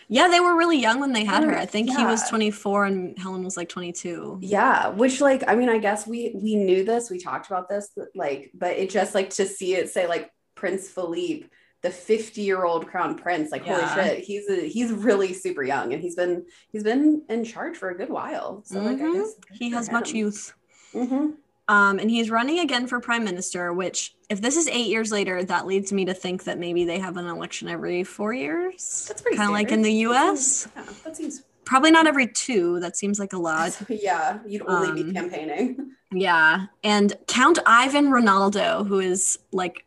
yeah, 0.09 0.27
they 0.29 0.41
were 0.41 0.57
really 0.57 0.79
young 0.81 0.99
when 0.99 1.13
they 1.13 1.25
had 1.25 1.45
her. 1.45 1.57
I 1.57 1.67
think 1.67 1.89
he 1.97 2.05
was 2.05 2.29
24 2.29 2.87
and 2.87 3.17
Helen 3.17 3.45
was 3.45 3.57
like 3.57 3.69
22. 3.69 4.39
Yeah, 4.43 4.89
which 4.89 5.21
like 5.21 5.45
I 5.47 5.55
mean, 5.55 5.69
I 5.69 5.79
guess 5.79 6.07
we 6.07 6.33
we 6.35 6.57
knew 6.57 6.85
this, 6.85 7.11
we 7.11 7.19
talked 7.21 7.47
about 7.47 7.69
this, 7.69 7.91
but, 7.97 8.09
like, 8.17 8.51
but 8.55 8.73
it 8.77 8.91
just 8.91 9.15
like 9.15 9.31
to 9.31 9.47
see 9.47 9.75
it 9.77 9.91
say 9.91 10.09
like 10.09 10.33
Prince 10.57 10.89
Philippe, 10.89 11.47
the 11.83 11.91
50 11.91 12.43
year 12.43 12.65
old 12.65 12.87
crown 12.87 13.15
prince, 13.17 13.51
like 13.53 13.65
Yeah. 13.67 13.87
holy 13.87 14.05
shit, 14.09 14.25
he's 14.25 14.49
a, 14.51 14.69
he's 14.69 14.93
really 14.93 15.33
super 15.33 15.63
young, 15.63 15.93
and 15.95 16.03
he's 16.03 16.15
been 16.17 16.45
he's 16.73 16.83
been 16.83 17.23
in 17.29 17.45
charge 17.45 17.77
for 17.77 17.91
a 17.91 17.97
good 17.97 18.11
while. 18.11 18.63
So 18.65 18.81
like, 18.81 18.99
I 18.99 19.05
Mhm. 19.05 19.13
guess 19.15 19.35
He 19.53 19.71
has 19.71 19.91
much 19.91 20.13
youth. 20.13 20.53
hmm 20.93 21.31
Um, 21.69 21.99
and 22.01 22.11
he's 22.11 22.31
running 22.31 22.59
again 22.59 22.87
for 22.89 22.99
prime 23.01 23.23
minister, 23.25 23.73
which, 23.73 24.15
if 24.29 24.41
this 24.41 24.57
is 24.57 24.67
eight 24.69 24.89
years 24.89 25.13
later, 25.13 25.45
that 25.45 25.67
leads 25.67 25.93
me 25.93 26.05
to 26.07 26.13
think 26.15 26.43
that 26.45 26.59
maybe 26.59 26.85
they 26.85 26.99
have 26.99 27.17
an 27.17 27.27
election 27.27 27.69
every 27.69 28.03
four 28.03 28.33
years. 28.35 29.05
That's 29.09 29.23
pretty 29.23 29.37
kind 29.37 29.49
of 29.51 29.55
like 29.55 29.71
in 29.71 29.83
the 29.83 29.93
US. 30.09 30.67
yeah, 30.77 30.83
that 31.05 31.17
seems. 31.17 31.45
Probably 31.65 31.93
not 31.93 32.09
every 32.09 32.27
two. 32.27 32.81
That 32.81 32.97
seems 32.97 33.21
like 33.21 33.33
a 33.33 33.39
lot. 33.39 33.81
Yeah, 33.89 34.41
you'd 34.47 34.63
only 34.67 34.91
be 35.03 35.09
Um, 35.09 35.15
campaigning. 35.15 35.93
Yeah. 36.13 36.67
And 36.83 37.17
Count 37.29 37.61
Ivan 37.67 38.11
Renaldo, 38.11 38.83
who 38.83 38.99
is 38.99 39.39
like 39.53 39.85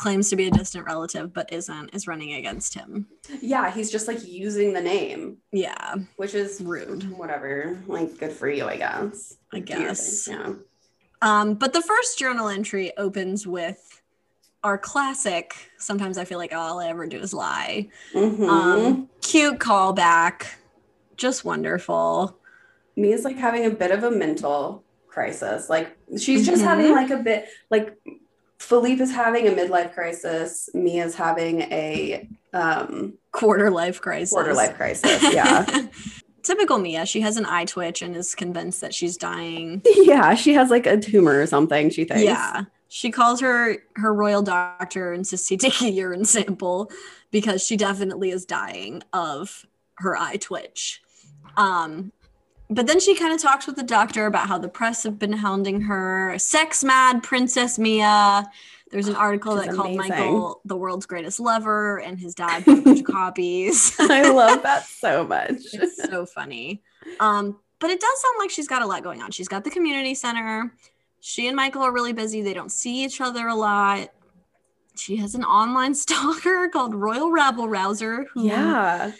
claims 0.00 0.30
to 0.30 0.36
be 0.36 0.46
a 0.46 0.50
distant 0.50 0.86
relative 0.86 1.32
but 1.34 1.52
isn't, 1.52 1.90
is 1.94 2.06
running 2.06 2.32
against 2.32 2.72
him. 2.72 3.06
Yeah, 3.42 3.70
he's 3.70 3.90
just 3.90 4.08
like 4.08 4.26
using 4.26 4.72
the 4.72 4.80
name, 4.80 5.36
Yeah. 5.52 5.96
which 6.16 6.34
is 6.34 6.60
Rude. 6.62 7.10
Whatever, 7.16 7.78
like 7.86 8.16
good 8.18 8.32
for 8.32 8.48
you, 8.48 8.64
I 8.66 8.76
guess. 8.78 9.36
I 9.52 9.60
Do 9.60 9.72
your 9.74 9.78
thing, 9.80 9.86
guess. 9.88 10.28
Yeah. 10.28 10.52
Um, 11.22 11.54
but 11.54 11.74
the 11.74 11.82
first 11.82 12.18
journal 12.18 12.48
entry 12.48 12.96
opens 12.96 13.46
with 13.46 14.00
our 14.64 14.78
classic. 14.78 15.54
Sometimes 15.78 16.16
I 16.16 16.24
feel 16.24 16.38
like 16.38 16.54
all 16.54 16.80
I 16.80 16.88
ever 16.88 17.06
do 17.06 17.18
is 17.18 17.34
lie. 17.34 17.88
Mhm. 18.14 18.48
Um, 18.48 19.10
cute 19.20 19.58
callback, 19.58 20.46
just 21.18 21.44
wonderful. 21.44 22.38
Mia's 22.96 23.24
like 23.24 23.36
having 23.36 23.66
a 23.66 23.70
bit 23.70 23.90
of 23.90 24.02
a 24.04 24.10
mental 24.10 24.82
crisis. 25.08 25.68
Like 25.68 25.94
she's 26.18 26.46
just 26.46 26.62
Mhm. 26.62 26.66
having 26.66 26.92
like 26.92 27.10
a 27.10 27.18
bit 27.18 27.48
like 27.70 27.98
Philippe 28.60 29.02
is 29.02 29.10
having 29.12 29.48
a 29.48 29.50
midlife 29.52 29.94
crisis. 29.94 30.68
Mia's 30.74 31.14
having 31.14 31.62
a 31.62 32.28
um 32.52 33.14
Quarter 33.32 33.70
life 33.70 34.00
crisis. 34.00 34.32
quarter 34.32 34.54
life 34.54 34.76
crisis. 34.76 35.22
Yeah. 35.34 35.86
Typical 36.42 36.78
Mia. 36.78 37.06
She 37.06 37.20
has 37.20 37.36
an 37.36 37.46
eye 37.46 37.64
twitch 37.64 38.02
and 38.02 38.16
is 38.16 38.34
convinced 38.34 38.80
that 38.80 38.94
she's 38.94 39.16
dying. 39.16 39.82
yeah, 39.96 40.34
she 40.34 40.54
has 40.54 40.70
like 40.70 40.86
a 40.86 40.96
tumor 40.98 41.40
or 41.40 41.46
something, 41.46 41.90
she 41.90 42.04
thinks. 42.04 42.22
Yeah. 42.24 42.64
She 42.88 43.10
calls 43.10 43.40
her 43.40 43.76
her 43.96 44.12
royal 44.12 44.42
doctor 44.42 45.12
and 45.12 45.20
insists 45.20 45.48
he 45.48 45.56
take 45.56 45.80
a 45.80 45.90
urine 45.90 46.24
sample 46.24 46.90
because 47.30 47.64
she 47.64 47.76
definitely 47.76 48.30
is 48.30 48.44
dying 48.44 49.02
of 49.12 49.64
her 49.98 50.16
eye 50.16 50.36
twitch. 50.36 51.00
Um, 51.56 52.12
but 52.70 52.86
then 52.86 53.00
she 53.00 53.14
kind 53.16 53.34
of 53.34 53.42
talks 53.42 53.66
with 53.66 53.76
the 53.76 53.82
doctor 53.82 54.26
about 54.26 54.46
how 54.46 54.56
the 54.56 54.68
press 54.68 55.02
have 55.02 55.18
been 55.18 55.32
hounding 55.32 55.80
her. 55.82 56.38
Sex 56.38 56.84
mad 56.84 57.22
Princess 57.22 57.78
Mia. 57.78 58.48
There's 58.90 59.08
an 59.08 59.16
article 59.16 59.56
that 59.56 59.70
called 59.70 59.94
amazing. 59.94 60.08
Michael 60.08 60.60
the 60.64 60.76
world's 60.76 61.06
greatest 61.06 61.38
lover, 61.38 61.98
and 62.00 62.18
his 62.18 62.34
dad 62.34 62.64
bought 62.64 62.78
a 62.78 62.82
bunch 62.82 63.00
of 63.00 63.06
copies. 63.06 63.94
I 64.00 64.30
love 64.30 64.62
that 64.62 64.84
so 64.86 65.24
much. 65.26 65.58
it's 65.72 66.02
so 66.02 66.26
funny. 66.26 66.82
Um, 67.18 67.58
but 67.78 67.90
it 67.90 68.00
does 68.00 68.20
sound 68.20 68.34
like 68.38 68.50
she's 68.50 68.68
got 68.68 68.82
a 68.82 68.86
lot 68.86 69.02
going 69.02 69.22
on. 69.22 69.30
She's 69.30 69.48
got 69.48 69.64
the 69.64 69.70
community 69.70 70.14
center. 70.14 70.72
She 71.20 71.46
and 71.46 71.56
Michael 71.56 71.82
are 71.82 71.92
really 71.92 72.12
busy. 72.12 72.42
They 72.42 72.54
don't 72.54 72.72
see 72.72 73.04
each 73.04 73.20
other 73.20 73.48
a 73.48 73.54
lot. 73.54 74.10
She 74.96 75.16
has 75.16 75.34
an 75.34 75.44
online 75.44 75.94
stalker 75.96 76.68
called 76.68 76.94
Royal 76.94 77.30
Rabble 77.30 77.68
Rouser, 77.68 78.26
who 78.32 78.46
yeah, 78.46 79.12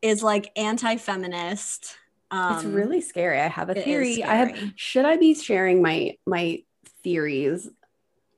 is 0.00 0.22
like 0.22 0.50
anti-feminist. 0.56 1.96
Um, 2.34 2.54
it's 2.56 2.64
really 2.64 3.00
scary. 3.00 3.38
I 3.40 3.48
have 3.48 3.70
a 3.70 3.74
theory. 3.74 4.22
I 4.24 4.34
have. 4.34 4.72
Should 4.76 5.04
I 5.04 5.16
be 5.16 5.34
sharing 5.34 5.82
my 5.82 6.16
my 6.26 6.62
theories 7.02 7.68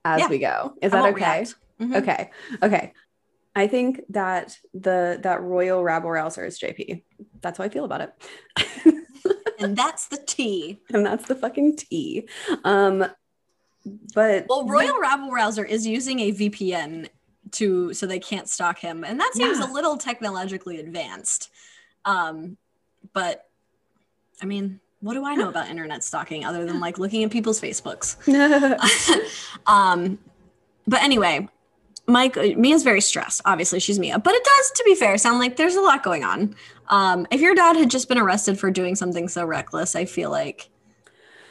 as 0.05 0.21
Yeah. 0.21 0.29
we 0.29 0.39
go? 0.39 0.75
Is 0.83 0.93
I 0.93 1.03
that 1.03 1.15
okay? 1.15 1.47
Mhm. 1.81 1.97
Okay. 2.03 2.31
Okay. 2.63 2.93
I 3.55 3.67
think 3.69 4.03
that 4.11 4.59
the 4.75 5.19
that 5.23 5.41
royal 5.43 5.83
rabble 5.83 6.11
rouser 6.11 6.45
is 6.45 6.59
JP. 6.59 7.03
That's 7.41 7.59
how 7.59 7.65
I 7.65 7.69
feel 7.71 7.85
about 7.85 8.01
it. 8.03 8.13
And 9.59 9.75
that's 9.75 10.09
the 10.09 10.19
T. 10.19 10.83
and 10.93 11.05
that's 11.07 11.27
the 11.27 11.35
fucking 11.35 11.77
T. 11.77 12.29
Um 12.63 13.07
but 14.15 14.45
Well, 14.51 14.67
Royal 14.69 15.01
Rabble 15.01 15.31
Rouser 15.31 15.65
is 15.65 15.87
using 15.87 16.21
a 16.21 16.31
VPN 16.33 17.09
to 17.53 17.95
so 17.95 18.05
they 18.07 18.19
can't 18.19 18.51
stalk 18.51 18.79
him, 18.79 19.03
and 19.03 19.19
that 19.19 19.33
seems 19.33 19.59
Yeah. 19.59 19.65
a 19.65 19.73
little 19.73 19.97
technologically 19.97 20.79
advanced. 20.79 21.49
Um, 22.05 22.59
but 23.15 23.49
I 24.43 24.47
mean, 24.47 24.81
what 25.01 25.15
do 25.15 25.25
I 25.25 25.35
know 25.35 25.49
about 25.49 25.69
internet 25.69 26.05
stalking 26.05 26.45
other 26.45 26.65
than 26.65 26.81
like 26.81 26.99
looking 26.99 27.25
at 27.25 27.31
people's 27.31 27.61
Facebooks? 27.61 28.17
um, 29.67 30.19
but 30.87 31.03
anyway, 31.03 31.49
Mike 32.07 32.37
Mia's 32.57 32.83
very 32.83 33.01
stressed. 33.01 33.41
Obviously, 33.45 33.81
she's 33.81 33.99
Mia, 33.99 34.19
but 34.19 34.35
it 34.35 34.45
does, 34.45 34.71
to 34.73 34.85
be 34.85 34.95
fair, 34.95 35.19
sound 35.19 35.39
like 35.39 35.57
there's 35.57 35.75
a 35.77 35.81
lot 35.81 36.03
going 36.03 36.25
on. 36.25 36.55
Um, 36.89 37.27
if 37.31 37.41
your 37.41 37.55
dad 37.55 37.77
had 37.77 37.91
just 37.91 38.09
been 38.09 38.19
arrested 38.19 38.59
for 38.59 38.71
doing 38.71 38.95
something 38.95 39.29
so 39.29 39.45
reckless, 39.45 39.97
I 39.97 40.05
feel 40.05 40.31
like 40.31 40.69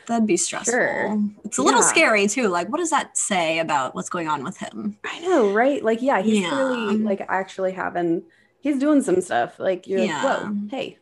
that'd 0.07 0.27
be 0.27 0.37
stressful. 0.37 0.71
Sure. 0.73 1.19
It's 1.43 1.57
a 1.57 1.61
little 1.63 1.81
Yeah. 1.81 1.87
scary 1.87 2.27
too. 2.27 2.47
Like, 2.47 2.69
what 2.69 2.77
does 2.77 2.91
that 2.91 3.17
say 3.17 3.59
about 3.59 3.95
what's 3.95 4.09
going 4.09 4.27
on 4.27 4.43
with 4.43 4.57
him? 4.57 4.97
I 5.03 5.19
know, 5.21 5.51
right? 5.51 5.83
Like, 5.83 6.01
yeah, 6.01 6.21
he's 6.21 6.39
Yeah. 6.39 6.49
clearly 6.51 6.97
like 6.99 7.21
actually 7.27 7.73
having 7.73 8.23
he's 8.61 8.79
doing 8.79 9.01
some 9.01 9.19
stuff. 9.21 9.59
Like 9.59 9.87
you're 9.87 9.99
Yeah. 9.99 10.23
like, 10.23 10.39
whoa, 10.43 10.55
hey, 10.71 10.97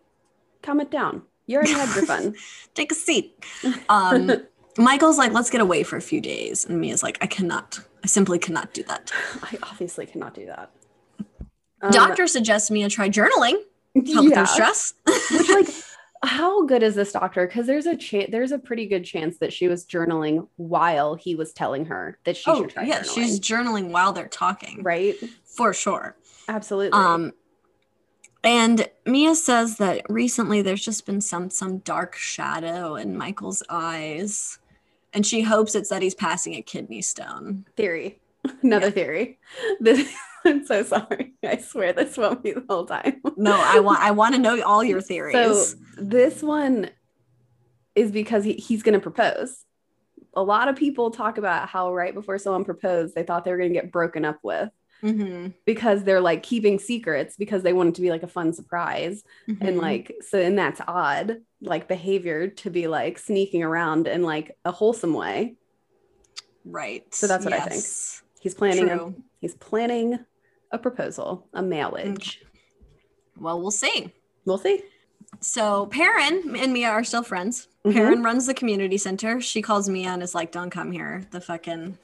calm 0.64 0.80
it 0.80 0.90
down. 0.90 1.24
You 1.54 1.60
already 1.60 1.74
had 1.74 1.96
your 1.96 2.06
fun. 2.08 2.36
Take 2.74 2.92
a 2.92 2.96
seat. 2.96 3.46
Um, 3.88 4.32
Michael's 4.80 5.20
like, 5.20 5.34
let's 5.34 5.52
get 5.52 5.62
away 5.62 5.84
for 5.84 5.98
a 5.98 6.02
few 6.02 6.20
days, 6.20 6.66
and 6.66 6.82
Mia's 6.82 7.04
like, 7.04 7.20
I 7.22 7.28
cannot. 7.28 7.80
I 8.04 8.08
simply 8.08 8.40
cannot 8.40 8.74
do 8.74 8.82
that. 8.84 9.12
I 9.44 9.60
obviously 9.62 10.08
cannot 10.08 10.34
do 10.34 10.48
that. 10.48 10.72
Um, 11.84 11.92
Doctor 11.92 12.26
suggests 12.26 12.72
Mia 12.72 12.90
try 12.90 13.08
journaling, 13.08 13.58
help 13.94 14.26
with 14.26 14.32
yeah. 14.32 14.40
her 14.40 14.46
stress. 14.48 14.96
Which 15.06 15.50
like 15.50 15.68
how 16.24 16.66
good 16.66 16.82
is 16.82 16.96
this 16.96 17.12
doctor? 17.12 17.46
Because 17.46 17.68
there's 17.68 17.86
a 17.86 17.96
chance 17.96 18.32
there's 18.32 18.52
a 18.52 18.58
pretty 18.58 18.88
good 18.88 19.04
chance 19.04 19.38
that 19.38 19.54
she 19.54 19.68
was 19.68 19.86
journaling 19.86 20.48
while 20.56 21.14
he 21.14 21.36
was 21.36 21.54
telling 21.54 21.86
her 21.86 22.18
that 22.24 22.36
she 22.36 22.50
oh 22.50 22.62
should 22.62 22.72
try 22.72 22.84
Oh 22.84 22.86
yeah, 22.88 23.02
journaling. 23.02 23.14
she's 23.14 23.40
journaling 23.40 23.92
while 23.92 24.12
they're 24.12 24.28
talking, 24.28 24.82
right. 24.82 25.16
for 25.44 25.74
sure. 25.74 26.16
Absolutely. 26.48 26.98
Um, 26.98 27.34
and 28.44 28.88
Mia 29.06 29.36
says 29.36 29.78
that 29.78 30.02
recently 30.10 30.62
there's 30.62 30.84
just 30.84 31.06
been 31.06 31.22
some 31.22 31.50
some 31.50 31.80
dark 31.80 32.16
shadow 32.16 32.96
in 32.96 33.18
Michael's 33.18 33.64
eyes, 33.70 34.60
and 35.14 35.26
she 35.26 35.42
hopes 35.42 35.76
it's 35.76 35.90
that 35.90 36.02
he's 36.02 36.16
passing 36.16 36.56
a 36.56 36.62
kidney 36.62 37.02
stone. 37.02 37.66
theory. 37.78 38.20
Another 38.62 38.88
Yeah. 38.88 38.92
theory. 38.92 39.40
This 39.80 40.14
I'm 40.46 40.66
so 40.66 40.84
sorry. 40.84 41.34
I 41.42 41.56
swear 41.58 41.94
this 41.94 42.18
won't 42.18 42.44
be 42.44 42.52
the 42.52 42.66
whole 42.68 42.86
time. 42.86 43.22
No, 43.38 43.54
I 43.58 43.80
want 43.80 44.02
I 44.02 44.12
want 44.12 44.36
to 44.36 44.42
know 44.42 44.62
all 44.64 44.84
your 44.84 45.00
theories. 45.10 45.34
So 45.34 45.78
this 45.98 46.44
one 46.44 46.90
is 47.96 48.12
because 48.12 48.44
he, 48.44 48.54
he's 48.54 48.84
going 48.84 48.94
to 48.96 49.00
propose. 49.00 49.64
A 50.36 50.44
lot 50.44 50.68
of 50.68 50.76
people 50.76 51.12
talk 51.12 51.38
about 51.38 51.70
how 51.70 51.94
right 51.94 52.14
before 52.14 52.38
someone 52.40 52.66
proposed, 52.66 53.16
they 53.16 53.24
thought 53.24 53.46
they 53.46 53.52
were 53.52 53.58
going 53.58 53.70
to 53.72 53.80
get 53.80 53.92
broken 53.92 54.26
up 54.26 54.40
with 54.44 54.70
Mhm, 55.04 55.54
because 55.66 56.04
they're 56.04 56.22
like 56.22 56.44
keeping 56.44 56.80
secrets 56.80 57.36
because 57.36 57.62
they 57.62 57.74
want 57.74 57.90
it 57.90 57.96
to 57.96 58.02
be 58.02 58.10
like 58.10 58.24
a 58.24 58.28
fun 58.28 58.54
surprise. 58.54 59.24
And 59.48 59.58
mhm. 59.62 59.82
like, 59.82 60.16
so, 60.22 60.40
and 60.40 60.58
that's 60.58 60.80
odd, 60.88 61.42
like 61.62 61.88
behavior 61.90 62.48
to 62.48 62.70
be 62.70 62.88
like 62.88 63.20
sneaking 63.20 63.64
around 63.64 64.08
in 64.08 64.24
like 64.24 64.58
a 64.64 64.72
wholesome 64.72 65.14
way. 65.14 65.56
right. 66.66 67.04
So 67.14 67.28
that's 67.28 67.44
what 67.44 67.54
I 67.54 67.60
think. 67.60 67.84
He's 68.40 68.54
planning, 68.56 68.90
a, 68.90 69.14
he's 69.42 69.56
planning 69.56 70.20
a 70.72 70.78
proposal, 70.78 71.48
a 71.54 71.62
marriage. 71.62 72.42
Well, 73.38 73.60
we'll 73.62 73.72
see. 73.72 74.12
We'll 74.46 74.58
see. 74.58 74.84
So 75.40 75.88
Perrin 75.88 76.56
and 76.58 76.72
Mia 76.74 76.90
are 76.90 77.04
still 77.04 77.24
friends. 77.24 77.68
Mhm. 77.86 77.94
Perrin 77.94 78.24
runs 78.24 78.46
the 78.46 78.54
community 78.54 78.98
center. 78.98 79.42
She 79.42 79.62
calls 79.62 79.90
Mia 79.90 80.10
and 80.10 80.24
is 80.24 80.36
like, 80.36 80.52
"Don't 80.52 80.70
come 80.70 80.92
here. 80.92 81.26
The 81.32 81.42
fucking 81.42 81.98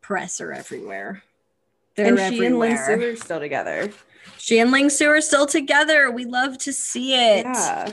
press 0.00 0.40
are 0.40 0.52
everywhere. 0.52 1.22
They're 1.96 2.16
and 2.16 2.34
she 2.34 2.46
and 2.46 2.58
Ling 2.58 2.76
Su 2.76 2.92
are 2.92 3.16
still 3.16 3.40
together. 3.40 3.90
She 4.38 4.58
and 4.58 4.70
Ling 4.70 4.90
Su 4.90 5.06
are 5.08 5.20
still 5.20 5.46
together. 5.46 6.10
We 6.10 6.24
love 6.24 6.58
to 6.58 6.72
see 6.72 7.14
it. 7.14 7.44
Yeah. 7.44 7.92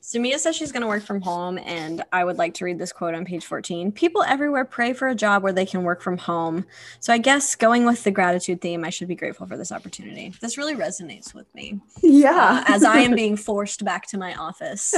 So 0.00 0.20
Mia 0.20 0.38
says 0.38 0.54
she's 0.54 0.70
going 0.70 0.82
to 0.82 0.86
work 0.86 1.02
from 1.02 1.22
home, 1.22 1.58
and 1.58 2.02
I 2.12 2.24
would 2.24 2.36
like 2.36 2.52
to 2.54 2.66
read 2.66 2.78
this 2.78 2.92
quote 2.92 3.14
on 3.14 3.24
page 3.24 3.46
14. 3.46 3.90
People 3.90 4.22
everywhere 4.22 4.66
pray 4.66 4.92
for 4.92 5.08
a 5.08 5.14
job 5.14 5.42
where 5.42 5.52
they 5.52 5.64
can 5.64 5.82
work 5.82 6.02
from 6.02 6.18
home. 6.18 6.66
So 7.00 7.10
I 7.10 7.16
guess 7.16 7.54
going 7.54 7.86
with 7.86 8.04
the 8.04 8.10
gratitude 8.10 8.60
theme, 8.60 8.84
I 8.84 8.90
should 8.90 9.08
be 9.08 9.14
grateful 9.14 9.46
for 9.46 9.56
this 9.56 9.72
opportunity. 9.72 10.34
This 10.42 10.58
really 10.58 10.74
resonates 10.74 11.32
with 11.32 11.52
me 11.54 11.80
Yeah. 12.02 12.64
uh, 12.68 12.72
as 12.74 12.84
I 12.84 12.98
am 12.98 13.14
being 13.14 13.36
forced 13.38 13.82
back 13.82 14.06
to 14.08 14.18
my 14.18 14.34
office, 14.34 14.94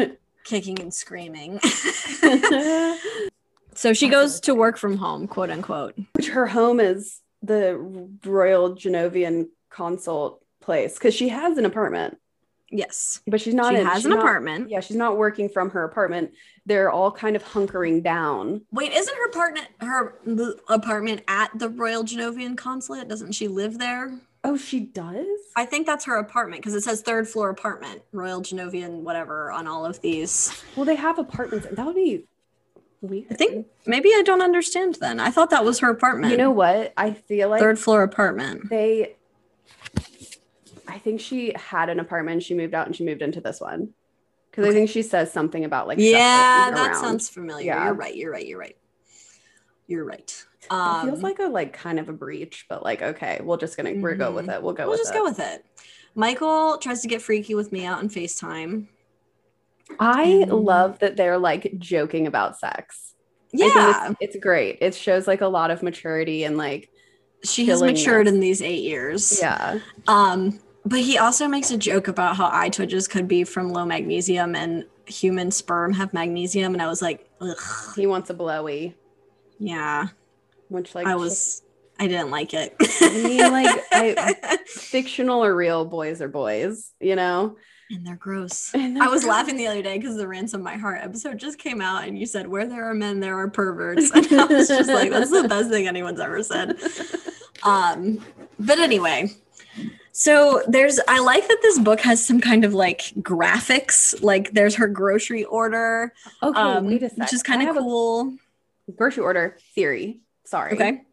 kicking 0.44 0.80
and 0.80 0.94
screaming. 0.94 1.58
so 3.74 3.92
she 3.92 4.08
goes 4.08 4.38
to 4.40 4.54
work 4.54 4.78
from 4.78 4.98
home, 4.98 5.26
quote 5.26 5.50
unquote. 5.50 5.96
Which 6.12 6.28
her 6.28 6.46
home 6.46 6.78
is 6.78 7.20
the 7.44 8.08
Royal 8.24 8.74
Genovian 8.74 9.48
consult 9.70 10.42
place 10.60 10.94
because 10.94 11.14
she 11.14 11.28
has 11.28 11.58
an 11.58 11.64
apartment, 11.64 12.18
Yes, 12.70 13.20
but 13.26 13.40
she's 13.40 13.54
not. 13.54 13.72
she 13.74 13.80
in, 13.80 13.86
has 13.86 13.96
she's 13.98 14.04
an 14.06 14.12
not- 14.12 14.20
apartment. 14.20 14.70
Yeah, 14.70 14.80
she's 14.80 14.96
not 14.96 15.16
working 15.16 15.48
from 15.48 15.70
her 15.70 15.84
apartment. 15.84 16.32
They're 16.66 16.90
all 16.90 17.12
kind 17.12 17.36
of 17.36 17.44
hunkering 17.44 18.02
down. 18.02 18.62
Wait, 18.72 18.92
isn't 18.92 19.16
her 19.16 19.26
apartment 19.26 19.66
her 19.80 20.14
apartment 20.68 21.22
at 21.28 21.50
the 21.58 21.68
Royal 21.68 22.02
Genovian 22.02 22.56
Consulate? 22.56 23.06
Doesn't 23.08 23.32
she 23.32 23.46
live 23.48 23.78
there? 23.78 24.12
Oh, 24.46 24.56
she 24.56 24.80
does. 24.80 25.26
I 25.56 25.64
think 25.64 25.86
that's 25.86 26.04
her 26.04 26.16
apartment 26.16 26.62
because 26.62 26.74
it 26.74 26.82
says 26.82 27.00
third 27.00 27.26
floor 27.28 27.48
apartment, 27.50 28.02
Royal 28.12 28.42
Genovian, 28.42 29.00
whatever, 29.02 29.50
on 29.50 29.66
all 29.66 29.86
of 29.86 30.00
these. 30.02 30.62
well, 30.76 30.84
they 30.84 30.96
have 30.96 31.18
apartments. 31.18 31.66
That 31.70 31.86
would 31.86 31.94
be 31.94 32.26
weird. 33.08 33.26
I 33.30 33.34
think 33.34 33.66
maybe 33.86 34.08
I 34.10 34.22
don't 34.24 34.42
understand 34.42 34.96
then. 35.00 35.20
I 35.20 35.30
thought 35.30 35.50
that 35.50 35.64
was 35.64 35.78
her 35.80 35.90
apartment. 35.90 36.32
You 36.32 36.36
know 36.38 36.50
what? 36.50 36.92
I 36.96 37.12
feel 37.12 37.48
like 37.48 37.60
third 37.60 37.78
floor 37.78 38.02
apartment. 38.02 38.68
they. 38.70 39.16
I 40.86 40.98
think 40.98 41.20
she 41.20 41.52
had 41.56 41.88
an 41.88 41.98
apartment. 42.00 42.42
She 42.42 42.54
moved 42.54 42.74
out 42.74 42.86
and 42.86 42.94
she 42.94 43.04
moved 43.04 43.22
into 43.22 43.40
this 43.40 43.60
one 43.60 43.90
because 44.50 44.66
I 44.66 44.72
think 44.72 44.88
she 44.90 45.02
says 45.02 45.32
something 45.32 45.64
about 45.64 45.88
like 45.88 45.98
Yeah, 45.98 46.70
that 46.70 46.90
around. 46.90 47.00
sounds 47.00 47.28
familiar. 47.28 47.66
Yeah. 47.66 47.84
You're 47.86 47.94
right. 47.94 48.14
You're 48.14 48.30
right. 48.32 48.46
You're 48.46 48.58
right. 48.58 48.76
You're 49.86 50.04
right. 50.04 50.44
It 50.62 50.70
Um, 50.72 51.08
feels 51.08 51.22
like 51.22 51.38
a 51.40 51.44
like 51.44 51.72
kind 51.72 51.98
of 51.98 52.08
a 52.08 52.12
breach, 52.12 52.66
but 52.68 52.82
like 52.82 53.02
okay, 53.02 53.40
we're 53.42 53.56
just 53.56 53.76
gonna 53.76 53.94
we're 53.96 54.14
go 54.14 54.30
with 54.30 54.46
Mhm. 54.46 54.56
it. 54.56 54.62
We'll 54.62 54.72
go 54.74 54.84
we'll 54.84 54.92
with 54.92 55.00
just 55.00 55.12
it. 55.14 55.18
go 55.18 55.24
with 55.24 55.40
it. 55.40 55.64
Michael 56.14 56.78
tries 56.78 57.02
to 57.02 57.08
get 57.08 57.20
freaky 57.20 57.54
with 57.54 57.72
me 57.72 57.84
out 57.84 57.98
on 57.98 58.08
FaceTime. 58.08 58.86
I 60.00 60.44
Mhm. 60.48 60.64
love 60.64 60.98
that 61.00 61.16
they're 61.16 61.38
like 61.38 61.74
joking 61.78 62.26
about 62.26 62.58
sex. 62.58 63.14
Yeah, 63.52 64.08
it's, 64.10 64.16
it's 64.34 64.36
great. 64.44 64.78
It 64.80 64.94
shows 64.94 65.26
like 65.28 65.40
a 65.40 65.46
lot 65.46 65.70
of 65.70 65.82
maturity 65.82 66.44
and 66.44 66.56
like 66.56 66.90
she 67.44 67.66
has 67.66 67.82
matured 67.82 68.26
in 68.26 68.40
these 68.40 68.60
eight 68.62 68.82
years. 68.82 69.38
yeah, 69.40 69.78
Um, 70.08 70.58
but 70.86 71.00
he 71.00 71.18
also 71.18 71.46
makes 71.46 71.70
a 71.70 71.76
joke 71.76 72.08
about 72.08 72.36
how 72.36 72.48
eye 72.52 72.70
twitches 72.70 73.06
could 73.06 73.28
be 73.28 73.44
from 73.44 73.68
low 73.70 73.84
magnesium 73.84 74.56
and 74.56 74.84
human 75.06 75.50
sperm 75.50 75.92
have 75.92 76.12
magnesium, 76.14 76.72
and 76.72 76.82
I 76.82 76.86
was 76.88 77.02
like, 77.02 77.28
Ugh, 77.42 77.56
he 77.94 78.06
wants 78.06 78.30
a 78.30 78.34
blowy, 78.34 78.96
yeah. 79.58 80.06
which 80.68 80.94
like 80.94 81.06
I 81.06 81.14
was 81.16 81.62
I 82.00 82.08
didn't 82.08 82.30
like 82.30 82.54
it. 82.54 82.74
I 82.80 83.22
mean, 83.22 83.52
like, 83.52 83.80
I- 83.92 84.58
Fictional 84.66 85.44
or 85.44 85.54
real 85.54 85.84
boys 85.84 86.20
are 86.20 86.28
boys, 86.28 86.90
you 86.98 87.14
know? 87.14 87.56
And 87.90 88.06
they're 88.06 88.16
gross. 88.16 88.70
And 88.74 88.96
I 88.98 89.00
they're 89.04 89.10
was 89.10 89.22
gross. 89.22 89.30
laughing 89.30 89.56
the 89.56 89.66
other 89.66 89.82
day 89.82 89.98
because 89.98 90.16
the 90.16 90.26
Ransom 90.28 90.62
My 90.62 90.76
Heart 90.76 91.00
episode 91.02 91.38
just 91.38 91.58
came 91.58 91.80
out, 91.80 92.06
and 92.08 92.18
you 92.18 92.26
said, 92.26 92.46
"Where 92.48 92.66
there 92.66 92.88
are 92.88 92.94
men, 92.94 93.20
there 93.20 93.38
are 93.38 93.48
perverts," 93.48 94.10
and 94.10 94.40
I 94.40 94.44
was 94.46 94.68
just 94.68 94.88
like, 94.90 95.10
"That's 95.10 95.30
the 95.30 95.48
best 95.48 95.70
thing 95.70 95.86
anyone's 95.86 96.20
ever 96.20 96.42
said." 96.42 96.78
Um, 97.62 98.22
but 98.58 98.78
anyway, 98.78 99.30
so 100.12 100.60
there's 100.68 101.00
I 101.08 101.20
like 101.20 101.48
that 101.48 101.58
this 101.62 101.78
book 101.78 101.98
has 102.00 102.22
some 102.22 102.38
kind 102.38 102.62
of 102.62 102.74
like 102.74 103.00
graphics. 103.20 104.22
Like 104.22 104.52
there's 104.52 104.74
her 104.74 104.86
grocery 104.86 105.44
order, 105.44 106.12
Okay, 106.42 106.60
um, 106.60 106.84
wait 106.86 107.02
a 107.02 107.08
sec. 107.08 107.16
which 107.18 107.32
is 107.32 107.42
kind 107.42 107.66
of 107.66 107.74
cool. 107.74 108.34
grocery 108.96 109.22
order 109.22 109.56
theory. 109.74 110.20
Sorry. 110.44 110.72
Okay. 110.74 111.04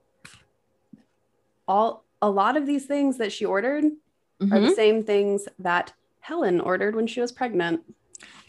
All 1.68 2.04
a 2.22 2.30
lot 2.30 2.58
of 2.58 2.66
these 2.66 2.86
things 2.86 3.18
that 3.18 3.32
she 3.32 3.46
ordered 3.46 3.86
are 3.86 4.46
Mhm. 4.48 4.70
the 4.70 4.76
same 4.76 5.04
things 5.04 5.48
that 5.60 5.94
Helen 6.22 6.62
ordered 6.62 6.96
when 6.96 7.08
she 7.08 7.20
was 7.22 7.32
pregnant. 7.32 7.82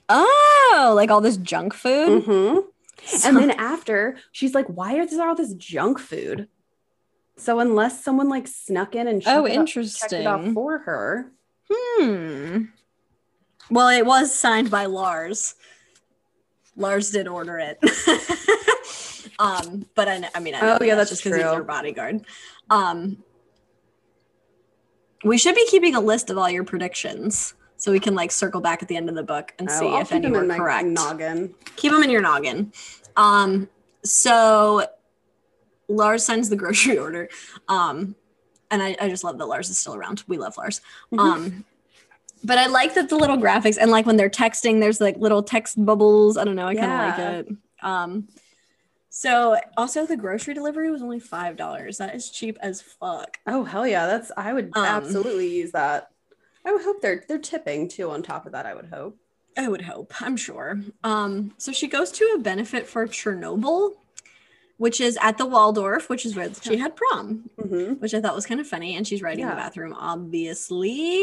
Oh, 0.08 0.92
like 0.94 1.10
all 1.10 1.20
this 1.20 1.36
junk 1.38 1.74
food. 1.74 2.22
hmm 2.24 2.58
So- 3.04 3.28
And 3.28 3.36
then 3.36 3.50
after, 3.52 4.16
she's 4.30 4.54
like, 4.54 4.66
"Why 4.66 4.98
is 5.00 5.10
there 5.16 5.28
all 5.28 5.34
this 5.34 5.54
junk 5.54 5.98
food?" 5.98 6.48
So 7.36 7.58
unless 7.60 8.04
someone 8.04 8.28
like 8.28 8.46
snuck 8.46 8.94
in 8.94 9.08
and 9.08 9.22
oh, 9.26 9.44
it 9.46 9.48
checked 9.48 9.50
it 9.50 9.56
interesting. 9.58 10.54
for 10.54 10.78
her, 10.78 11.32
Hmm. 11.72 12.64
Well, 13.70 13.88
it 13.88 14.04
was 14.04 14.34
signed 14.34 14.70
by 14.70 14.84
Lars. 14.86 15.54
Lars 16.76 17.10
did 17.10 17.26
order 17.26 17.58
it. 17.58 17.78
um, 19.38 19.86
but 19.94 20.08
I, 20.08 20.28
I 20.34 20.40
mean, 20.40 20.54
I 20.54 20.60
know 20.60 20.78
Oh, 20.80 20.84
yeah, 20.84 20.94
that's 20.94 21.10
just 21.10 21.24
because 21.24 21.36
he's 21.38 21.44
your 21.44 21.62
bodyguard. 21.64 22.24
Um, 22.68 23.24
we 25.24 25.38
should 25.38 25.54
be 25.54 25.66
keeping 25.68 25.94
a 25.94 26.00
list 26.00 26.28
of 26.30 26.36
all 26.38 26.50
your 26.50 26.64
predictions 26.64 27.54
so 27.82 27.90
we 27.90 27.98
can 27.98 28.14
like 28.14 28.30
circle 28.30 28.60
back 28.60 28.80
at 28.80 28.86
the 28.86 28.94
end 28.96 29.08
of 29.08 29.16
the 29.16 29.24
book 29.24 29.52
and 29.58 29.68
Oh, 29.68 29.72
see 29.80 29.86
I'll 29.88 30.02
if 30.02 30.08
keep 30.10 30.12
any 30.18 30.22
them 30.26 30.32
were 30.34 30.42
in 30.42 30.46
my 30.46 30.56
correct. 30.56 30.86
noggin. 30.86 31.52
Keep 31.74 31.90
them 31.90 32.04
in 32.04 32.10
your 32.10 32.20
noggin. 32.22 32.72
Um, 33.16 33.68
so 34.04 34.86
Lars 35.88 36.24
signs 36.24 36.48
the 36.48 36.54
grocery 36.54 36.96
order. 37.06 37.28
Um, 37.68 38.14
and 38.70 38.80
I, 38.84 38.94
I 39.00 39.08
just 39.08 39.24
love 39.24 39.36
that 39.38 39.46
Lars 39.46 39.68
is 39.68 39.78
still 39.80 39.96
around. 39.96 40.22
We 40.28 40.38
love 40.38 40.56
Lars. 40.56 40.80
Mhm. 41.12 41.18
Um, 41.18 41.64
but 42.44 42.56
I 42.56 42.66
like 42.66 42.94
that 42.94 43.08
the 43.08 43.16
little 43.16 43.36
graphics 43.36 43.78
and 43.80 43.90
like 43.90 44.06
when 44.06 44.16
they're 44.16 44.30
texting, 44.30 44.78
there's 44.78 45.00
like 45.00 45.16
little 45.16 45.42
text 45.42 45.84
bubbles. 45.84 46.36
I 46.36 46.44
don't 46.44 46.54
know. 46.54 46.68
I 46.68 46.76
kind 46.76 46.92
of 46.92 46.98
like 46.98 47.18
it. 47.48 47.56
Um, 47.84 48.28
so 49.10 49.56
also 49.76 50.06
the 50.06 50.16
grocery 50.16 50.54
delivery 50.54 50.88
was 50.88 51.02
only 51.02 51.18
five 51.18 51.56
dollars. 51.56 51.98
That 51.98 52.14
is 52.14 52.30
cheap 52.30 52.58
as 52.62 52.80
fuck. 52.80 53.38
Oh 53.48 53.64
hell 53.64 53.88
yeah, 53.88 54.06
that's 54.06 54.30
I 54.36 54.52
would 54.52 54.70
Um, 54.76 54.84
absolutely 54.84 55.48
use 55.48 55.72
that. 55.72 56.11
I 56.64 56.72
would 56.72 56.82
hope 56.82 57.00
they're 57.02 57.24
they're 57.28 57.38
tipping 57.38 57.88
too. 57.88 58.10
On 58.10 58.22
top 58.22 58.46
of 58.46 58.52
that, 58.52 58.66
I 58.66 58.74
would 58.74 58.86
hope. 58.92 59.16
I 59.56 59.68
would 59.68 59.82
hope. 59.82 60.12
I'm 60.22 60.36
sure. 60.36 60.80
Um, 61.04 61.52
so 61.58 61.72
she 61.72 61.86
goes 61.88 62.10
to 62.12 62.24
a 62.34 62.38
benefit 62.38 62.86
for 62.86 63.06
Chernobyl, 63.06 63.92
which 64.78 65.00
is 65.00 65.18
at 65.20 65.36
the 65.38 65.44
Waldorf, 65.46 66.08
which 66.08 66.24
is 66.24 66.34
where 66.34 66.50
she 66.62 66.78
had 66.78 66.96
prom. 66.96 67.50
hmm 67.60 67.92
which 67.94 68.14
I 68.14 68.20
thought 68.20 68.34
was 68.34 68.46
kind 68.46 68.60
of 68.60 68.66
funny. 68.66 68.96
And 68.96 69.06
she's 69.06 69.20
writing 69.22 69.42
in 69.44 69.48
the 69.50 69.54
bathroom, 69.56 69.92
obviously. 69.92 71.20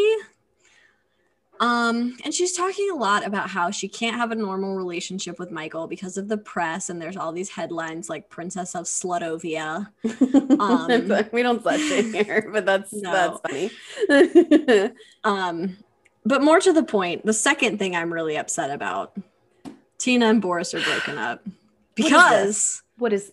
Um, 1.60 2.16
and 2.24 2.34
she's 2.34 2.54
talking 2.54 2.90
a 2.92 2.96
lot 2.96 3.26
about 3.28 3.50
how 3.50 3.70
she 3.70 3.90
can't 3.90 4.16
have 4.16 4.32
a 4.32 4.36
normal 4.36 4.76
relationship 4.78 5.40
with 5.40 5.52
Michael 5.52 5.88
because 5.88 6.18
of 6.18 6.30
the 6.30 6.38
press, 6.38 6.90
and 6.90 7.02
there's 7.02 7.18
all 7.18 7.34
these 7.34 7.50
headlines 7.50 8.10
like 8.10 8.30
Princess 8.30 8.76
of 8.76 8.86
Slutovia. 8.86 9.88
Um, 10.60 10.88
we 11.32 11.42
don't 11.42 11.64
slut 11.64 11.78
shame 11.88 12.14
here, 12.14 12.50
but 12.54 12.66
that's 12.66 12.92
No. 12.94 13.12
that's 13.12 13.72
funny. 14.10 14.92
Um, 15.24 15.78
but 16.26 16.42
more 16.44 16.60
to 16.60 16.74
the 16.74 16.84
point, 16.84 17.26
the 17.26 17.34
second 17.34 17.78
thing 17.80 17.96
I'm 17.96 18.12
really 18.14 18.38
upset 18.38 18.72
about, 18.72 19.18
Tina 19.98 20.28
and 20.28 20.42
Boris 20.42 20.74
are 20.74 20.82
broken 20.82 21.18
up 21.18 21.42
is 21.46 21.54
because 21.96 22.84
what 22.98 23.14
is 23.14 23.32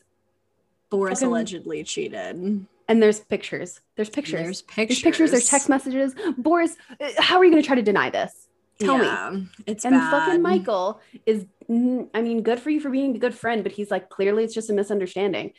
Boris 0.90 1.18
Fucking- 1.20 1.28
allegedly 1.28 1.84
cheated. 1.84 2.66
And 2.88 3.02
there's 3.02 3.20
pictures. 3.20 3.80
There's 3.96 4.10
pictures. 4.10 4.42
There's 4.42 4.62
pictures. 4.62 4.88
There's 4.88 5.02
pictures. 5.02 5.30
There's 5.32 5.48
text 5.48 5.68
messages. 5.68 6.14
Boris, 6.38 6.76
uh, 7.00 7.08
how 7.18 7.38
are 7.38 7.44
you 7.44 7.50
going 7.50 7.62
to 7.62 7.66
try 7.66 7.76
to 7.76 7.82
deny 7.82 8.10
this? 8.10 8.48
Tell 8.78 8.98
me. 8.98 9.06
yeah, 9.06 9.36
It's 9.66 9.84
And 9.86 9.94
bad. 9.94 10.10
fucking 10.10 10.42
Michael 10.42 11.00
is, 11.24 11.46
I 11.68 12.20
mean, 12.22 12.42
good 12.42 12.60
for 12.60 12.68
you 12.70 12.78
for 12.80 12.90
being 12.90 13.16
a 13.16 13.18
good 13.18 13.34
friend, 13.34 13.62
but 13.62 13.72
he's 13.72 13.90
like, 13.90 14.10
clearly 14.10 14.44
it's 14.44 14.52
just 14.54 14.68
a 14.68 14.74
misunderstanding. 14.74 15.52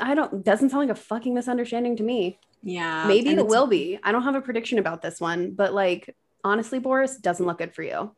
I 0.00 0.14
don't, 0.14 0.42
doesn't 0.44 0.70
sound 0.70 0.88
like 0.88 0.96
a 0.96 1.00
fucking 1.00 1.34
misunderstanding 1.34 1.96
to 1.98 2.02
me. 2.02 2.38
Yeah, 2.62 3.06
Maybe 3.06 3.30
it 3.30 3.46
will 3.46 3.66
be. 3.66 3.98
I 4.02 4.12
don't 4.12 4.22
have 4.24 4.34
a 4.34 4.40
prediction 4.40 4.78
about 4.78 5.02
this 5.02 5.20
one, 5.20 5.50
but 5.52 5.74
like, 5.74 6.16
honestly, 6.42 6.78
Boris 6.78 7.16
doesn't 7.18 7.44
look 7.44 7.58
good 7.58 7.74
for 7.74 7.82
you. 7.82 8.12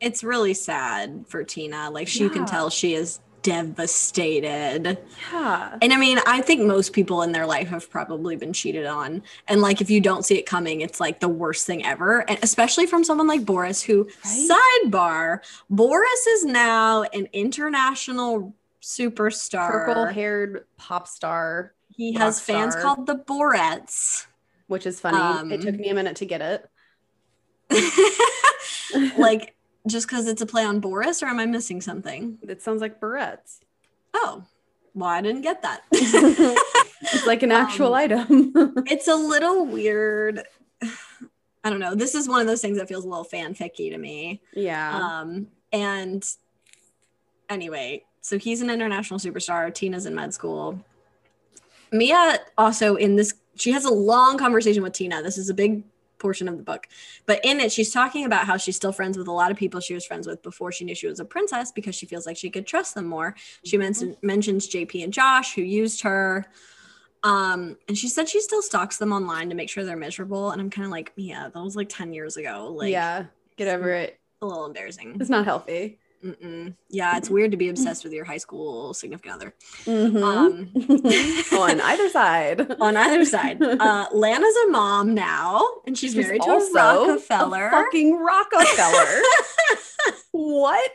it's 0.00 0.22
really 0.22 0.52
sad 0.52 1.24
for 1.26 1.42
Tina. 1.42 1.90
Like 1.90 2.06
she 2.08 2.20
you 2.20 2.28
can 2.30 2.44
tell 2.44 2.68
she 2.68 2.92
is 2.94 3.20
devastated. 3.46 4.98
Yeah. 5.32 5.78
And 5.80 5.92
I 5.92 5.96
mean, 5.96 6.18
I 6.26 6.40
think 6.42 6.62
most 6.62 6.92
people 6.92 7.22
in 7.22 7.32
their 7.32 7.46
life 7.46 7.68
have 7.68 7.88
probably 7.90 8.36
been 8.36 8.52
cheated 8.52 8.86
on. 8.86 9.22
And 9.48 9.60
like 9.60 9.80
if 9.80 9.88
you 9.90 10.00
don't 10.00 10.24
see 10.24 10.36
it 10.36 10.46
coming, 10.46 10.80
it's 10.80 11.00
like 11.00 11.20
the 11.20 11.28
worst 11.28 11.66
thing 11.66 11.84
ever. 11.86 12.28
And 12.28 12.38
especially 12.42 12.86
from 12.86 13.04
someone 13.04 13.26
like 13.26 13.44
Boris 13.44 13.82
who 13.82 14.08
Right? 14.24 14.50
sidebar, 14.84 15.38
Boris 15.70 16.26
is 16.26 16.44
now 16.44 17.02
an 17.02 17.28
international 17.32 18.54
superstar. 18.82 19.70
Purple 19.70 20.06
haired 20.06 20.64
pop 20.76 21.08
star, 21.08 21.72
he 21.88 22.12
has 22.14 22.40
fans 22.40 22.74
star. 22.74 22.82
called 22.82 23.06
the 23.06 23.16
Borettes. 23.16 24.26
which 24.66 24.86
is 24.86 25.00
funny. 25.00 25.54
it 25.54 25.60
took 25.62 25.74
Um, 25.74 25.80
me 25.80 25.88
a 25.88 25.94
minute 25.94 26.16
to 26.16 26.26
get 26.26 26.40
it. 26.42 26.68
like 29.18 29.55
just 29.86 30.08
because 30.08 30.26
it's 30.26 30.42
a 30.42 30.46
play 30.46 30.64
on 30.64 30.80
Boris, 30.80 31.22
or 31.22 31.26
am 31.26 31.38
I 31.38 31.46
missing 31.46 31.80
something? 31.80 32.38
It 32.42 32.62
sounds 32.62 32.80
like 32.80 33.00
barrettes. 33.00 33.60
Oh, 34.14 34.44
well, 34.94 35.08
I 35.10 35.20
didn't 35.20 35.42
get 35.42 35.62
that. 35.62 35.82
it's 35.92 37.26
like 37.26 37.42
an 37.42 37.52
actual 37.62 37.88
Um, 37.88 37.94
item. 37.94 38.52
it's 38.86 39.08
a 39.08 39.14
little 39.14 39.66
weird. 39.66 40.42
I 41.64 41.70
don't 41.70 41.80
know. 41.80 41.94
This 41.94 42.14
is 42.14 42.28
one 42.28 42.40
of 42.40 42.46
those 42.46 42.62
things 42.62 42.78
that 42.78 42.88
feels 42.88 43.04
a 43.04 43.08
little 43.08 43.24
fanficky 43.24 43.90
to 43.90 43.98
me. 43.98 44.40
yeah. 44.54 44.96
Um, 45.20 45.48
and 45.72 46.24
anyway, 47.50 48.04
so 48.20 48.38
he's 48.38 48.62
an 48.62 48.70
international 48.70 49.18
superstar. 49.18 49.72
Tina's 49.74 50.06
in 50.06 50.14
med 50.14 50.32
school. 50.32 50.78
Mia 51.92 52.38
also 52.56 52.96
in 52.96 53.16
this, 53.16 53.34
she 53.56 53.72
has 53.72 53.84
a 53.84 53.92
long 53.92 54.38
conversation 54.38 54.82
with 54.82 54.92
Tina. 54.92 55.22
This 55.22 55.38
is 55.38 55.48
a 55.50 55.54
big 55.54 55.82
portion 56.18 56.48
of 56.48 56.56
the 56.56 56.62
book. 56.62 56.86
But 57.26 57.40
in 57.44 57.60
it, 57.60 57.72
she's 57.72 57.92
talking 57.92 58.24
about 58.24 58.46
how 58.46 58.56
she's 58.56 58.76
still 58.76 58.92
friends 58.92 59.16
with 59.18 59.28
a 59.28 59.32
lot 59.32 59.50
of 59.50 59.56
people 59.56 59.80
she 59.80 59.94
was 59.94 60.04
friends 60.06 60.26
with 60.26 60.42
before 60.42 60.72
she 60.72 60.84
knew 60.84 60.94
she 60.94 61.06
was 61.06 61.20
a 61.20 61.24
princess 61.24 61.72
because 61.72 61.94
she 61.94 62.06
feels 62.06 62.26
like 62.26 62.36
she 62.36 62.50
could 62.50 62.66
trust 62.66 62.94
them 62.94 63.06
more. 63.06 63.34
She 63.64 63.76
men- 63.76 64.16
mentions 64.22 64.68
JP 64.68 65.04
and 65.04 65.12
Josh, 65.12 65.54
who 65.54 65.62
used 65.62 66.02
her. 66.02 66.46
Um, 67.22 67.76
and 67.88 67.98
she 67.98 68.08
said 68.08 68.28
she 68.28 68.40
still 68.40 68.62
stalks 68.62 68.98
them 68.98 69.12
online 69.12 69.48
to 69.48 69.54
make 69.56 69.68
sure 69.68 69.84
they're 69.84 69.96
miserable. 69.96 70.50
And 70.50 70.60
I'm 70.60 70.70
kind 70.70 70.86
of 70.86 70.92
like, 70.92 71.12
yeah, 71.16 71.48
that 71.52 71.60
was 71.60 71.74
like 71.74 71.88
10 71.88 72.12
years 72.12 72.36
ago. 72.36 72.72
Like, 72.76 72.90
yeah. 72.90 73.24
Get 73.56 73.68
over 73.68 73.90
it. 73.90 74.20
a 74.42 74.46
little 74.46 74.66
embarrassing. 74.66 75.16
It's 75.18 75.30
not 75.30 75.44
healthy. 75.44 75.98
Mm-mm. 76.24 76.74
Yeah, 76.88 77.16
it's 77.16 77.30
weird 77.30 77.50
to 77.52 77.56
be 77.56 77.68
obsessed 77.68 78.04
with 78.04 78.12
your 78.12 78.24
high 78.24 78.38
school 78.38 78.94
significant 78.94 79.34
other. 79.34 79.54
Mhm. 79.84 80.22
Um, 80.22 81.58
On 81.60 81.80
either 81.80 82.08
side. 82.08 82.72
on 82.80 82.96
either 82.96 83.24
side, 83.24 83.62
uh, 83.62 84.06
Lana's 84.12 84.56
a 84.66 84.70
mom 84.70 85.14
now, 85.14 85.62
and 85.86 85.96
she's, 85.96 86.14
married 86.16 86.42
to 86.42 86.50
a 86.50 86.54
Rockefeller, 86.72 87.66
A 87.68 87.70
fucking 87.70 88.16
Rockefeller. 88.18 89.20
what? 90.32 90.90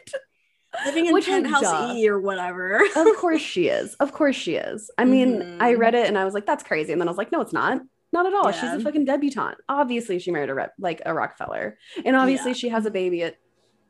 living 0.85 1.05
in 1.07 1.13
Which 1.13 1.25
penthouse 1.25 1.61
duh. 1.63 1.93
E 1.95 2.07
or 2.07 2.19
whatever. 2.19 2.81
Of 2.95 3.17
course 3.17 3.41
she 3.41 3.67
is. 3.67 3.93
Of 3.95 4.13
course 4.13 4.37
she 4.37 4.55
is. 4.55 4.89
I 4.97 5.03
mean, 5.03 5.57
I 5.59 5.73
Mhm. 5.73 5.77
read 5.79 5.95
it 5.95 6.07
and 6.07 6.17
I 6.17 6.23
was 6.23 6.33
like, 6.33 6.45
that's 6.45 6.63
crazy. 6.63 6.93
And 6.93 7.01
then 7.01 7.09
I 7.09 7.11
was 7.11 7.17
like, 7.17 7.29
no, 7.31 7.41
it's 7.41 7.51
not. 7.51 7.81
Not 8.13 8.25
at 8.25 8.33
all. 8.33 8.51
She's 8.51 8.63
a 8.71 8.79
fucking 8.79 9.03
debutante. 9.05 9.57
Obviously, 9.67 10.17
she 10.19 10.31
married 10.31 10.49
a 10.49 10.53
rep, 10.53 10.73
like 10.79 11.01
a 11.05 11.13
Rockefeller, 11.13 11.77
and 12.05 12.15
obviously 12.15 12.51
Yeah. 12.51 12.55
she 12.55 12.69
has 12.69 12.85
a 12.85 12.91
baby 12.91 13.23
at 13.23 13.35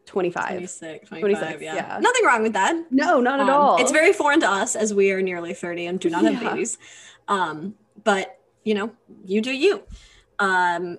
25. 0.05 0.47
26, 0.49 1.07
25, 1.09 1.19
26, 1.39 1.61
yeah. 1.61 1.75
yeah. 1.75 1.99
Nothing 1.99 2.25
wrong 2.25 2.41
with 2.43 2.53
that. 2.53 2.75
No, 2.91 3.19
not 3.21 3.39
at 3.39 3.47
Um, 3.47 3.49
all. 3.49 3.77
It's 3.81 3.91
very 3.91 4.13
foreign 4.13 4.39
to 4.41 4.49
us 4.49 4.75
as 4.75 4.93
we 4.93 5.11
are 5.11 5.21
nearly 5.21 5.53
30 5.53 5.85
and 5.85 5.99
do 5.99 6.09
not 6.09 6.23
have 6.25 6.39
babies. 6.39 6.77
Um, 7.27 7.75
but 8.03 8.37
you 8.63 8.73
know, 8.73 8.91
you 9.25 9.41
do 9.41 9.51
you. 9.51 9.83
Um, 10.39 10.97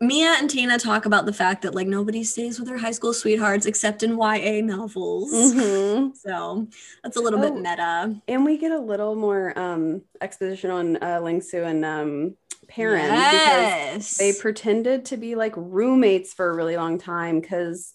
Mia 0.00 0.36
and 0.38 0.48
Tina 0.48 0.78
talk 0.78 1.06
about 1.06 1.26
the 1.26 1.32
fact 1.32 1.62
that 1.62 1.74
like 1.74 1.88
nobody 1.88 2.22
stays 2.22 2.60
with 2.60 2.68
their 2.68 2.78
high 2.78 2.92
school 2.92 3.12
sweethearts 3.12 3.66
except 3.66 4.04
in 4.04 4.16
YA 4.16 4.60
novels. 4.62 5.32
Mhm. 5.32 6.12
So 6.16 6.68
that's 7.02 7.16
a 7.16 7.20
little 7.20 7.40
Oh. 7.40 7.42
bit 7.42 7.54
meta. 7.56 8.14
And 8.28 8.44
we 8.44 8.58
get 8.58 8.70
a 8.70 8.78
little 8.78 9.16
more 9.16 9.58
um 9.58 10.02
exposition 10.20 10.70
on 10.70 10.96
uh, 10.98 11.18
Lingsu 11.20 11.66
and 11.66 11.84
um 11.84 12.36
Perrin 12.68 13.10
because 13.10 14.16
they 14.18 14.32
pretended 14.34 15.06
to 15.06 15.16
be 15.16 15.34
like 15.34 15.54
roommates 15.56 16.32
for 16.34 16.48
a 16.50 16.54
really 16.54 16.76
long 16.76 16.98
time 16.98 17.40
because 17.40 17.94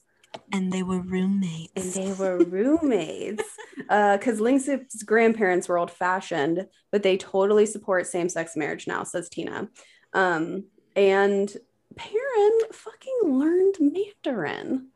And 0.52 0.72
they 0.72 0.84
were 0.84 1.00
roommates. 1.00 1.72
and 1.76 1.94
they 1.94 2.14
were 2.14 2.38
roommates. 2.40 3.44
Uh, 3.90 4.18
because 4.18 4.40
Ling 4.40 4.60
Su's 4.60 5.04
grandparents 5.04 5.68
were 5.68 5.78
old 5.78 5.92
fashioned, 5.92 6.68
but 6.92 7.04
they 7.04 7.18
totally 7.18 7.66
support 7.66 8.08
same 8.08 8.30
sex 8.30 8.56
marriage 8.56 8.88
now, 8.88 9.04
says 9.04 9.28
Tina. 9.30 9.68
Um, 10.14 10.66
and 10.96 11.54
Perrin 11.96 12.60
fucking 12.72 13.20
learned 13.24 13.76
Mandarin. 13.80 14.88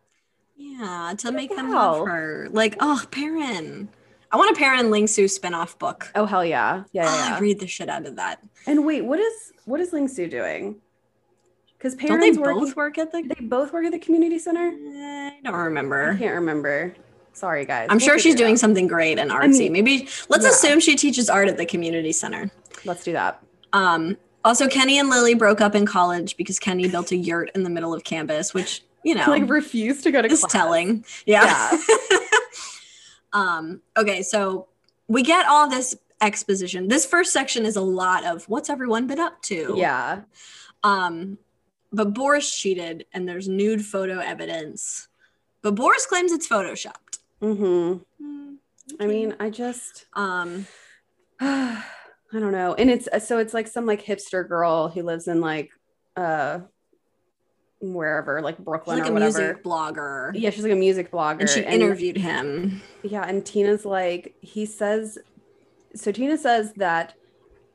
yeah, 0.55 1.13
to 1.17 1.31
make 1.31 1.53
them 1.55 1.71
love 1.73 2.07
her. 2.07 2.47
Like, 2.51 2.77
oh, 2.79 3.03
Perrin. 3.11 3.89
I 4.31 4.37
want 4.37 4.55
a 4.55 4.59
Perrin 4.59 4.89
Ling 4.89 5.07
Su 5.07 5.25
spinoff 5.25 5.77
book. 5.79 6.11
Oh 6.15 6.25
hell 6.25 6.45
yeah, 6.45 6.83
yeah, 6.93 7.03
yeah. 7.03 7.09
Oh, 7.11 7.27
yeah. 7.29 7.35
I'd 7.35 7.41
read 7.41 7.59
the 7.59 7.67
shit 7.67 7.89
out 7.89 8.05
of 8.05 8.15
that. 8.15 8.41
and 8.67 8.85
wait, 8.85 9.01
what 9.01 9.19
is 9.19 9.51
what 9.65 9.79
is 9.81 9.91
Ling 9.91 10.07
Su 10.07 10.27
doing? 10.27 10.81
Because 11.77 11.95
Don't 11.95 12.19
they 12.19 12.31
both 12.31 12.75
work 12.75 12.97
at 12.97 13.11
the? 13.11 13.21
They 13.21 13.45
both 13.45 13.71
work 13.71 13.85
at 13.85 13.91
the 13.91 13.99
community 13.99 14.39
center. 14.39 14.69
I 14.71 15.37
don't 15.43 15.53
remember. 15.53 16.11
I 16.13 16.17
can't 16.17 16.33
remember. 16.35 16.95
Sorry, 17.33 17.65
guys. 17.65 17.87
I'm 17.91 17.97
We'll 17.97 18.05
sure 18.07 18.19
she's 18.19 18.33
doing 18.33 18.53
out. 18.53 18.59
something 18.59 18.87
great 18.87 19.19
and 19.19 19.29
artsy. 19.29 19.59
mean, 19.69 19.73
Maybe 19.73 20.09
let's 20.27 20.43
yeah. 20.43 20.49
assume 20.49 20.79
she 20.79 20.95
teaches 20.95 21.29
art 21.29 21.47
at 21.47 21.57
the 21.57 21.65
community 21.67 22.11
center. 22.11 22.49
Let's 22.83 23.03
do 23.03 23.11
that. 23.13 23.43
Um, 23.73 24.17
also, 24.43 24.67
Kenny 24.67 24.97
and 24.97 25.09
Lily 25.09 25.35
broke 25.35 25.61
up 25.61 25.75
in 25.75 25.85
college 25.85 26.35
because 26.35 26.57
Kenny 26.57 26.87
built 26.87 27.11
a 27.11 27.15
yurt 27.15 27.51
in 27.53 27.61
the 27.61 27.69
middle 27.69 27.93
of 27.93 28.03
campus, 28.03 28.55
which 28.55 28.83
you 29.03 29.13
know 29.13 29.25
Like 29.27 29.47
refuse 29.47 30.01
to 30.01 30.11
go 30.11 30.23
to 30.23 30.27
is 30.31 30.39
class. 30.39 30.51
telling. 30.51 31.05
Yeah. 31.27 31.77
um. 33.33 33.81
Okay, 33.97 34.23
so 34.23 34.67
we 35.07 35.21
get 35.21 35.45
all 35.47 35.69
this 35.69 35.95
exposition. 36.21 36.87
This 36.87 37.05
first 37.05 37.31
section 37.33 37.65
is 37.65 37.75
a 37.75 37.81
lot 37.81 38.25
of 38.25 38.45
what's 38.49 38.69
everyone 38.69 39.05
been 39.07 39.19
up 39.19 39.41
to. 39.43 39.75
Yeah. 39.77 40.21
Um, 40.83 41.37
but 41.91 42.13
Boris 42.13 42.53
cheated, 42.53 43.05
and 43.13 43.27
there's 43.27 43.47
nude 43.47 43.85
photo 43.85 44.19
evidence. 44.19 45.07
But 45.61 45.75
Boris 45.75 46.05
claims 46.05 46.31
it's 46.31 46.47
photoshopped. 46.47 47.19
Mm-hmm. 47.41 48.23
Hmm, 48.23 48.53
I 48.99 49.05
mean, 49.07 49.35
I 49.39 49.49
just 49.49 50.05
um, 50.13 50.67
I 51.39 51.83
don't 52.33 52.51
know. 52.51 52.73
And 52.73 52.89
it's 52.89 53.07
so 53.25 53.37
it's 53.37 53.53
like 53.53 53.67
some 53.67 53.85
like 53.85 54.03
hipster 54.03 54.47
girl 54.47 54.89
who 54.89 55.03
lives 55.03 55.27
in 55.27 55.41
like 55.41 55.71
uh 56.15 56.59
wherever, 57.79 58.41
like 58.41 58.57
Brooklyn 58.57 58.99
like 58.99 59.07
or 59.07 59.11
a 59.11 59.13
whatever. 59.13 59.39
music 59.39 59.63
blogger. 59.63 60.31
Yeah, 60.33 60.49
she's 60.49 60.63
like 60.63 60.71
a 60.73 60.75
music 60.75 61.11
blogger. 61.11 61.41
and 61.41 61.49
she 61.49 61.61
interviewed 61.61 62.17
him. 62.17 62.81
Yeah, 63.03 63.23
and 63.23 63.45
Tina's 63.45 63.85
like, 63.85 64.35
he 64.41 64.65
says, 64.65 65.19
so 65.95 66.11
Tina 66.11 66.37
says 66.37 66.73
that 66.73 67.13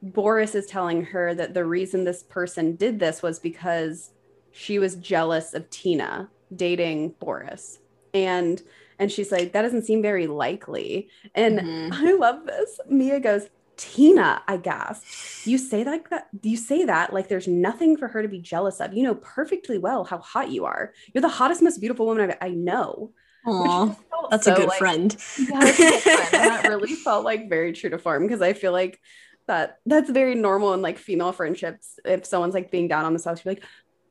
Boris 0.02 0.54
is 0.54 0.66
telling 0.66 1.04
her 1.06 1.34
that 1.34 1.54
the 1.54 1.64
reason 1.64 2.04
this 2.04 2.22
person 2.24 2.74
did 2.76 2.98
this 2.98 3.22
was 3.22 3.38
because 3.38 4.10
she 4.50 4.78
was 4.78 4.96
jealous 4.96 5.54
of 5.54 5.70
Tina 5.70 6.28
dating 6.54 7.14
Boris. 7.20 7.78
And 8.12 8.60
and 8.98 9.10
she's 9.10 9.32
like, 9.32 9.52
that 9.52 9.62
doesn't 9.62 9.82
seem 9.84 10.02
very 10.02 10.26
likely. 10.26 11.08
And 11.34 11.58
Mhm. 11.60 11.92
I 11.92 12.12
love 12.12 12.46
this. 12.46 12.78
Mia 12.88 13.18
goes, 13.20 13.48
Tina, 13.76 14.42
I 14.46 14.58
gasped. 14.58 15.46
You 15.46 15.56
say 15.58 15.82
like 15.84 16.10
that. 16.10 16.28
You 16.42 16.56
say 16.56 16.84
that 16.84 17.12
like 17.12 17.28
there's 17.28 17.48
nothing 17.48 17.96
for 17.96 18.08
her 18.08 18.22
to 18.22 18.28
be 18.28 18.38
jealous 18.40 18.80
of. 18.80 18.92
You 18.92 19.04
know 19.04 19.14
perfectly 19.14 19.78
well 19.78 20.04
how 20.04 20.18
hot 20.18 20.50
you 20.50 20.64
are. 20.66 20.92
You're 21.14 21.22
the 21.22 21.28
hottest, 21.28 21.62
most 21.62 21.78
beautiful 21.78 22.06
woman 22.06 22.30
I've, 22.30 22.36
I 22.40 22.50
know. 22.50 23.12
Which 23.44 23.54
Aw, 23.56 23.86
just 23.86 24.00
felt 24.08 24.30
that's 24.30 24.44
so, 24.44 24.54
a 24.54 24.56
good 24.56 24.68
like, 24.68 24.78
friend. 24.78 25.16
yeah, 25.38 25.60
that's 25.60 25.78
a 25.78 25.82
good 25.82 26.00
friend. 26.00 26.28
That 26.32 26.64
really 26.68 26.94
felt 26.94 27.24
like 27.24 27.48
very 27.48 27.72
true 27.72 27.90
to 27.90 27.98
form 27.98 28.22
because 28.24 28.42
I 28.42 28.52
feel 28.52 28.72
like 28.72 29.00
that 29.46 29.78
that's 29.86 30.10
very 30.10 30.34
normal 30.34 30.72
in 30.74 30.82
like 30.82 30.98
female 30.98 31.32
friendships. 31.32 31.98
If 32.04 32.24
someone's 32.26 32.54
like 32.54 32.70
being 32.70 32.88
down 32.88 33.04
on 33.04 33.12
themselves, 33.12 33.42
you're 33.44 33.54
like, 33.54 33.64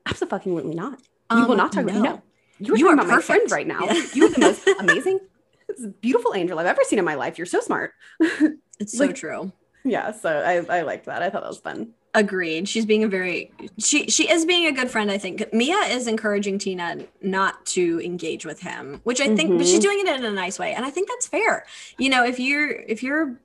absolutely 0.07 0.75
not. 0.75 0.99
You 1.31 1.43
will 1.45 1.51
Um, 1.51 1.57
not 1.57 1.71
talk 1.71 1.83
about 1.83 1.95
no. 2.01 2.21
You 2.59 2.73
are 2.73 2.77
You 2.77 2.85
talking 2.85 2.99
about 2.99 3.07
my 3.07 3.21
friend 3.21 3.49
right 3.51 3.65
now. 3.67 3.79
Yeah. 3.85 4.03
You 4.13 4.25
are 4.25 4.29
the 4.29 4.39
most 4.39 4.67
amazing, 4.79 5.19
beautiful 6.01 6.33
angel 6.35 6.59
I've 6.59 6.65
ever 6.67 6.81
seen 6.83 6.99
in 6.99 7.05
my 7.05 7.15
life. 7.15 7.37
You're 7.37 7.45
so 7.47 7.59
smart. 7.61 7.93
It's 8.79 8.97
so 8.97 9.11
true. 9.11 9.51
yeah, 9.83 10.11
so 10.11 10.27
I, 10.29 10.77
I 10.79 10.81
liked 10.81 11.05
that. 11.05 11.21
I 11.21 11.29
thought 11.29 11.43
that 11.43 11.49
was 11.49 11.59
fun. 11.59 11.91
Agreed. 12.15 12.67
She's 12.67 12.83
being 12.85 13.03
a 13.03 13.07
very 13.07 13.51
she 13.77 14.09
she 14.09 14.27
is 14.27 14.43
being 14.43 14.65
a 14.65 14.71
good 14.71 14.89
friend. 14.89 15.11
I 15.11 15.19
think 15.19 15.53
Mia 15.53 15.77
is 15.89 16.07
encouraging 16.07 16.57
Tina 16.57 16.97
not 17.21 17.63
to 17.67 18.01
engage 18.03 18.43
with 18.43 18.59
him, 18.59 19.01
which 19.03 19.21
I 19.21 19.35
think, 19.35 19.55
but 19.55 19.67
she's 19.67 19.77
Mhm. 19.77 19.83
doing 19.83 19.99
it 19.99 20.07
in 20.07 20.25
a 20.25 20.31
nice 20.31 20.57
way, 20.57 20.73
and 20.73 20.83
I 20.83 20.89
think 20.89 21.07
that's 21.09 21.27
fair. 21.27 21.63
You 21.99 22.09
know, 22.09 22.25
if 22.25 22.39
you're 22.39 22.69
if 22.71 23.03
you're 23.03 23.39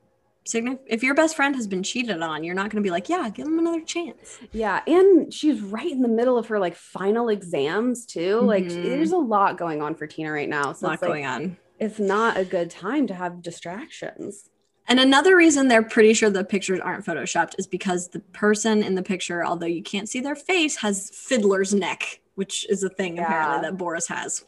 if 0.55 1.03
your 1.03 1.15
best 1.15 1.37
friend 1.37 1.55
has 1.57 1.67
been 1.67 1.83
cheated 1.83 2.21
on, 2.23 2.45
you're 2.45 2.55
not 2.55 2.71
going 2.71 2.83
to 2.83 2.87
be 2.87 2.91
like, 2.91 3.09
yeah, 3.09 3.29
give 3.29 3.47
him 3.47 3.59
another 3.59 3.81
chance. 3.81 4.39
Yeah, 4.53 4.83
and 4.87 5.33
she's 5.33 5.61
right 5.61 5.91
in 5.91 6.03
the 6.03 6.09
middle 6.09 6.39
of 6.39 6.47
her 6.49 6.59
like 6.59 6.75
final 6.77 7.29
exams 7.29 8.07
too. 8.07 8.41
Like 8.41 8.65
Mhm. 8.65 8.83
there's 8.85 9.13
a 9.13 9.17
lot 9.19 9.59
going 9.59 9.83
on 9.83 9.95
for 9.95 10.07
Tina 10.07 10.31
right 10.33 10.49
now. 10.49 10.71
A 10.71 10.75
So 10.75 10.87
lot 10.87 10.95
it's 10.95 11.03
like, 11.03 11.09
going 11.11 11.27
on. 11.27 11.57
it's 11.79 11.99
not 11.99 12.37
a 12.37 12.45
good 12.45 12.71
time 12.71 13.07
to 13.09 13.15
have 13.15 13.43
distractions. 13.43 14.49
And 14.89 15.01
another 15.01 15.37
reason 15.37 15.67
they're 15.67 15.83
pretty 15.83 16.15
sure 16.15 16.31
the 16.31 16.45
pictures 16.45 16.79
aren't 16.79 17.05
photoshopped 17.05 17.55
is 17.59 17.67
because 17.67 18.09
the 18.09 18.21
person 18.21 18.83
in 18.85 18.95
the 18.95 19.03
picture, 19.03 19.45
although 19.45 19.67
you 19.67 19.83
can't 19.83 20.09
see 20.09 20.21
their 20.21 20.37
face, 20.37 20.77
has 20.77 21.11
fiddler's 21.13 21.75
neck, 21.75 22.21
which 22.37 22.65
is 22.71 22.85
a 22.85 22.89
thing 22.89 23.17
Yeah. 23.17 23.25
apparently 23.25 23.69
that 23.69 23.77
Boris 23.77 24.07
has. 24.07 24.45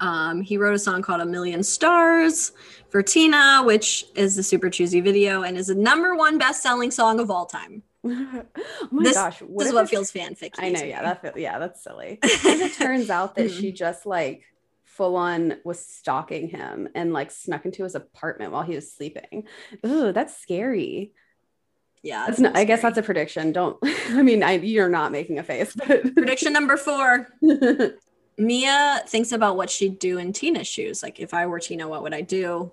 Um, 0.00 0.42
he 0.42 0.58
wrote 0.58 0.74
a 0.74 0.78
song 0.78 1.02
called 1.02 1.20
A 1.20 1.26
Million 1.26 1.62
Stars 1.62 2.52
for 2.90 3.02
Tina, 3.02 3.62
which 3.64 4.04
is 4.14 4.36
a 4.38 4.42
super 4.42 4.68
choosy 4.70 5.00
video 5.00 5.42
and 5.42 5.56
is 5.56 5.68
the 5.68 5.74
number 5.74 6.14
one 6.14 6.36
best-selling 6.38 6.90
song 6.90 7.18
of 7.20 7.30
all 7.30 7.46
time. 7.46 7.82
oh 8.04 8.42
my 8.90 9.02
This- 9.04 9.14
gosh, 9.16 9.38
this 9.56 9.68
is 9.68 9.74
what 9.74 9.84
it- 9.84 9.88
feels 9.90 10.12
fanfic. 10.12 10.54
I 10.58 10.68
know, 10.70 10.82
yeah, 10.82 11.02
that 11.02 11.22
feel, 11.22 11.32
yeah, 11.36 11.58
that's 11.58 11.82
silly. 11.82 12.18
What 12.22 12.60
it 12.60 12.74
turns 12.74 13.10
out 13.10 13.34
that 13.36 13.46
Mm. 13.50 13.58
she 13.60 13.72
just 13.72 14.04
like 14.06 14.44
full 14.84 15.16
on 15.16 15.56
was 15.64 15.78
stalking 15.84 16.48
him 16.48 16.88
and 16.94 17.12
like 17.12 17.30
snuck 17.30 17.64
into 17.64 17.82
his 17.84 17.94
apartment 17.94 18.52
while 18.52 18.62
he 18.62 18.74
was 18.74 18.92
sleeping? 18.92 19.44
Ooh, 19.84 20.12
that's 20.12 20.36
scary. 20.36 21.12
yeah. 22.02 22.26
That's 22.26 22.38
not, 22.38 22.56
I 22.56 22.64
guess 22.64 22.82
that's 22.82 22.96
a 22.98 23.02
prediction. 23.02 23.50
Don't. 23.52 23.76
I 24.10 24.22
mean, 24.22 24.42
I, 24.42 24.52
you're 24.52 24.88
not 24.88 25.10
making 25.10 25.38
a 25.38 25.42
face, 25.42 25.74
but 25.74 26.14
prediction 26.14 26.52
number 26.52 26.76
four. 26.76 27.28
Mia 28.38 29.02
thinks 29.06 29.32
about 29.32 29.56
what 29.56 29.70
she'd 29.70 29.98
do 29.98 30.18
in 30.18 30.32
Tina's 30.32 30.66
shoes. 30.68 31.02
Like, 31.02 31.20
if 31.20 31.32
I 31.32 31.46
were 31.46 31.58
Tina, 31.60 31.88
what 31.88 32.02
would 32.02 32.14
I 32.14 32.20
do? 32.20 32.72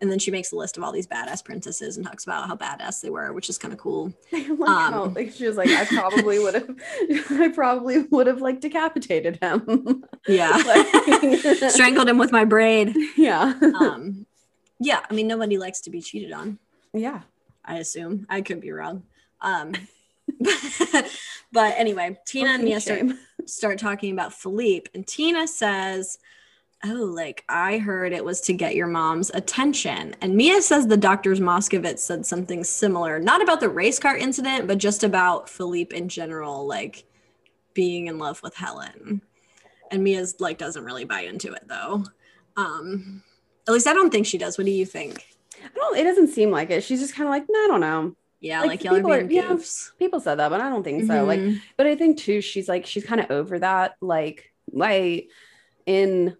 And 0.00 0.10
then 0.10 0.18
she 0.18 0.32
makes 0.32 0.50
a 0.50 0.56
list 0.56 0.76
of 0.76 0.82
all 0.82 0.90
these 0.90 1.06
badass 1.06 1.44
princesses 1.44 1.96
and 1.96 2.04
talks 2.04 2.24
about 2.24 2.48
how 2.48 2.56
badass 2.56 3.00
they 3.00 3.10
were, 3.10 3.32
which 3.32 3.48
is 3.48 3.56
kind 3.56 3.72
of 3.72 3.78
cool. 3.78 4.12
Like 4.32 4.46
how 4.68 5.04
Um, 5.04 5.14
like, 5.14 5.32
she 5.32 5.46
was 5.46 5.56
like, 5.56 5.68
I 5.70 5.84
probably 5.84 6.40
would 6.40 6.54
have, 6.54 6.70
I 7.30 7.48
probably 7.54 8.02
would 8.10 8.26
have 8.26 8.40
like 8.40 8.60
decapitated 8.60 9.38
him. 9.40 10.04
Yeah. 10.28 10.50
Like- 10.66 11.70
Strangled 11.70 12.08
him 12.08 12.18
with 12.18 12.32
my 12.32 12.44
braid. 12.44 12.96
yeah, 13.16 13.54
Um, 13.80 14.26
yeah, 14.80 15.00
I 15.08 15.14
mean, 15.14 15.28
nobody 15.28 15.56
likes 15.58 15.80
to 15.82 15.90
be 15.90 16.00
cheated 16.00 16.32
on, 16.32 16.58
yeah. 16.92 17.20
I 17.64 17.78
assume. 17.78 18.26
I 18.28 18.40
could 18.40 18.60
be 18.60 18.72
wrong. 18.72 19.04
Um, 19.40 19.72
but 21.52 21.74
anyway, 21.76 22.18
Tina 22.26 22.50
and 22.50 22.64
Mia 22.64 22.80
start, 22.80 23.06
start 23.46 23.78
talking 23.78 24.12
about 24.12 24.32
Philippe, 24.32 24.90
and 24.94 25.06
Tina 25.06 25.46
says, 25.46 26.18
Oh, 26.84 27.12
like 27.14 27.44
I 27.48 27.78
heard 27.78 28.12
it 28.12 28.24
was 28.24 28.40
to 28.42 28.52
get 28.52 28.74
your 28.74 28.88
mom's 28.88 29.30
attention. 29.30 30.16
And 30.20 30.34
Mia 30.34 30.60
says 30.60 30.88
the 30.88 30.96
doctors 30.96 31.38
Moscovitz 31.38 32.00
said 32.00 32.26
something 32.26 32.64
similar, 32.64 33.20
not 33.20 33.40
about 33.40 33.60
the 33.60 33.68
race 33.68 34.00
car 34.00 34.16
incident, 34.16 34.66
but 34.66 34.78
just 34.78 35.04
about 35.04 35.48
Philippe 35.48 35.96
in 35.96 36.08
general, 36.08 36.66
like 36.66 37.04
being 37.72 38.08
in 38.08 38.18
love 38.18 38.42
with 38.42 38.56
Helen. 38.56 39.22
And 39.92 40.02
Mia's 40.02 40.40
like 40.40 40.58
doesn't 40.58 40.84
really 40.84 41.04
buy 41.04 41.20
into 41.20 41.52
it 41.52 41.68
though. 41.68 42.04
Um, 42.56 43.22
at 43.68 43.72
least 43.72 43.86
I 43.86 43.92
don't 43.92 44.10
think 44.10 44.26
she 44.26 44.38
does. 44.38 44.58
What 44.58 44.64
do 44.64 44.72
you 44.72 44.86
think? 44.86 45.24
I 45.62 45.68
don't. 45.74 45.96
It 45.96 46.04
doesn't 46.04 46.28
seem 46.28 46.50
like 46.50 46.70
it. 46.70 46.82
She's 46.82 47.00
just 47.00 47.14
kind 47.14 47.28
of 47.28 47.30
like, 47.30 47.44
no, 47.48 47.58
I 47.60 47.66
don't 47.68 47.80
know. 47.80 48.16
Yeah, 48.42 48.60
Like, 48.60 48.68
like, 48.68 48.84
y'all 48.84 48.96
people 48.96 49.12
are- 49.12 49.24
being 49.24 49.42
yeah. 49.42 49.56
People 49.98 50.18
said 50.20 50.34
that, 50.40 50.48
but 50.50 50.60
I 50.60 50.68
don't 50.68 50.82
think 50.82 51.06
so. 51.06 51.24
Like, 51.24 51.40
Mhm. 51.40 51.60
but 51.76 51.86
I 51.86 51.94
think 51.94 52.18
too, 52.18 52.40
she's 52.40 52.68
like, 52.68 52.84
she's 52.86 53.04
kind 53.04 53.20
of 53.20 53.30
over 53.30 53.58
that. 53.60 53.94
Like, 54.02 54.52
I 54.78 55.26
in 55.86 56.36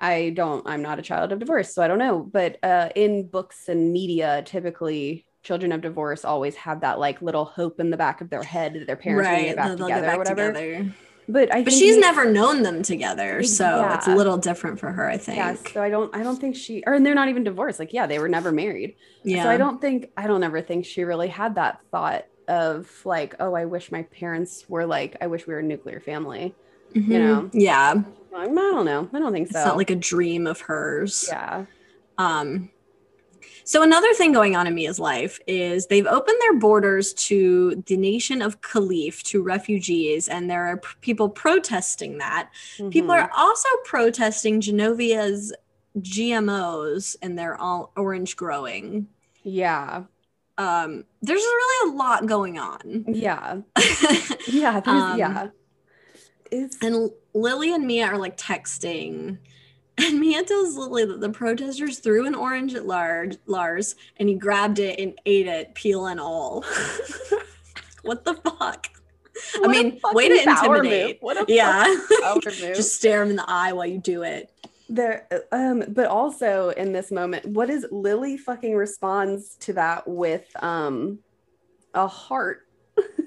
I 0.00 0.30
don't, 0.30 0.66
I'm 0.66 0.82
not 0.82 0.98
a 0.98 1.02
child 1.02 1.30
of 1.32 1.38
divorce, 1.38 1.72
so 1.74 1.82
I 1.82 1.88
don't 1.88 1.98
know. 1.98 2.18
But 2.20 2.58
uh 2.64 2.88
in 2.96 3.28
books 3.28 3.68
and 3.68 3.92
media, 3.92 4.42
typically 4.44 5.26
children 5.42 5.72
of 5.72 5.82
divorce 5.82 6.24
always 6.24 6.54
have 6.56 6.80
that 6.80 6.98
like 6.98 7.20
little 7.20 7.44
hope 7.44 7.78
in 7.78 7.90
the 7.90 7.96
back 7.98 8.22
of 8.22 8.30
their 8.30 8.42
head 8.42 8.72
that 8.74 8.86
their 8.86 8.96
parents 8.96 9.28
will 9.28 9.34
right, 9.36 9.44
get 9.46 9.56
back 9.56 9.70
together 9.72 9.88
get 9.88 10.02
back 10.02 10.14
or 10.14 10.18
whatever. 10.18 10.52
together. 10.52 10.94
But 11.28 11.52
I 11.54 11.62
But 11.62 11.70
think 11.72 11.80
she's 11.82 11.94
we- 11.96 12.00
never 12.00 12.30
known 12.30 12.62
them 12.62 12.82
together, 12.82 13.42
so 13.42 13.88
it's 13.94 14.06
a 14.06 14.14
little 14.14 14.36
different 14.36 14.78
for 14.78 14.92
her, 14.92 15.08
I 15.08 15.16
think. 15.16 15.38
yeah, 15.38 15.54
so 15.72 15.82
I 15.82 15.88
don't 15.88 16.14
I 16.14 16.22
don't 16.22 16.38
think 16.40 16.54
she 16.56 16.82
or 16.86 16.92
and 16.94 17.04
they're 17.06 17.14
not 17.14 17.28
even 17.28 17.44
divorced. 17.44 17.78
Like, 17.78 17.92
yeah, 17.92 18.06
they 18.06 18.18
were 18.18 18.28
never 18.28 18.52
married. 18.52 18.96
yeah. 19.22 19.44
So 19.44 19.48
I 19.50 19.56
don't 19.56 19.80
think 19.80 20.10
I 20.16 20.26
don't 20.26 20.42
ever 20.42 20.60
think 20.60 20.84
she 20.84 21.02
really 21.04 21.28
had 21.28 21.54
that 21.54 21.80
thought 21.90 22.26
of 22.46 22.90
like, 23.06 23.34
oh, 23.40 23.54
I 23.54 23.64
wish 23.64 23.90
my 23.90 24.02
parents 24.02 24.66
were 24.68 24.84
like, 24.84 25.16
I 25.22 25.26
wish 25.28 25.46
we 25.46 25.54
were 25.54 25.60
a 25.60 25.62
nuclear 25.62 25.98
family. 26.00 26.54
Mhm. 26.94 27.08
know. 27.08 27.50
Yeah. 27.52 27.94
I 28.36 28.46
don't 28.46 28.84
know. 28.84 29.08
I 29.12 29.18
don't 29.18 29.32
think 29.32 29.46
It's 29.46 29.54
not 29.54 29.76
like 29.78 29.90
a 29.90 29.96
dream 29.96 30.46
of 30.46 30.60
hers. 30.60 31.26
yeah. 31.32 31.64
Um 32.18 32.68
So 33.66 33.82
another 33.82 34.12
thing 34.14 34.32
going 34.32 34.54
on 34.56 34.66
in 34.66 34.74
Mia's 34.74 34.98
life 34.98 35.40
is 35.46 35.86
they've 35.86 36.06
opened 36.06 36.36
their 36.40 36.58
borders 36.58 37.14
to 37.14 37.82
the 37.86 37.96
nation 37.96 38.42
of 38.42 38.60
Qalif 38.60 39.22
to 39.24 39.42
refugees, 39.42 40.28
and 40.28 40.50
there 40.50 40.66
are 40.66 40.76
p- 40.76 40.88
people 41.00 41.30
protesting 41.30 42.18
that. 42.18 42.50
People 42.90 43.14
Mhm. 43.14 43.22
are 43.22 43.30
also 43.34 43.68
protesting 43.84 44.60
Genovia's 44.60 45.52
GMOs 45.98 47.16
and 47.22 47.38
their 47.38 47.56
all 47.56 47.92
orange 47.96 48.36
growing. 48.36 49.08
yeah, 49.42 50.04
Um, 50.56 51.04
there's 51.20 51.40
really 51.42 51.90
a 51.90 51.96
lot 51.96 52.26
going 52.26 52.58
on. 52.58 53.04
yeah, 53.08 53.60
yeah. 54.46 54.80
Um, 54.86 55.18
yeah. 55.18 55.48
It's 56.50 56.76
And 56.82 57.10
Lily 57.34 57.72
and 57.74 57.86
Mia 57.86 58.06
are 58.06 58.18
like 58.18 58.36
texting. 58.36 59.38
And 59.98 60.18
Mia 60.18 60.42
tells 60.44 60.76
Lily 60.76 61.04
that 61.04 61.20
the 61.20 61.30
protesters 61.30 62.00
threw 62.00 62.26
an 62.26 62.34
orange 62.34 62.74
at 62.74 62.86
Lars, 62.86 63.38
Lars 63.46 63.94
and 64.16 64.28
he 64.28 64.34
grabbed 64.34 64.78
it 64.80 64.98
and 64.98 65.14
ate 65.24 65.46
it, 65.46 65.74
peel 65.74 66.06
and 66.06 66.18
all. 66.20 66.64
what 68.02 68.24
the 68.24 68.34
fuck? 68.34 68.88
I 69.56 69.58
What 69.60 69.66
a 69.66 69.68
mean, 69.68 70.00
way 70.12 70.28
to 70.28 70.34
intimidate. 70.48 71.06
move. 71.06 71.16
What 71.20 71.36
a 71.48 71.52
Yeah. 71.52 71.94
Just 72.74 72.96
stare 72.96 73.22
him 73.22 73.30
in 73.30 73.36
the 73.36 73.44
eye 73.48 73.72
while 73.72 73.86
you 73.86 73.98
do 73.98 74.22
it. 74.22 74.50
there 74.88 75.26
um 75.50 75.82
but 75.88 76.06
also 76.06 76.68
in 76.70 76.92
this 76.92 77.10
moment 77.10 77.46
what 77.46 77.70
is 77.70 77.86
lily 77.90 78.36
fucking 78.36 78.74
responds 78.76 79.56
to 79.56 79.72
that 79.72 80.06
with 80.06 80.44
um 80.62 81.18
a 81.94 82.06
heart 82.06 82.66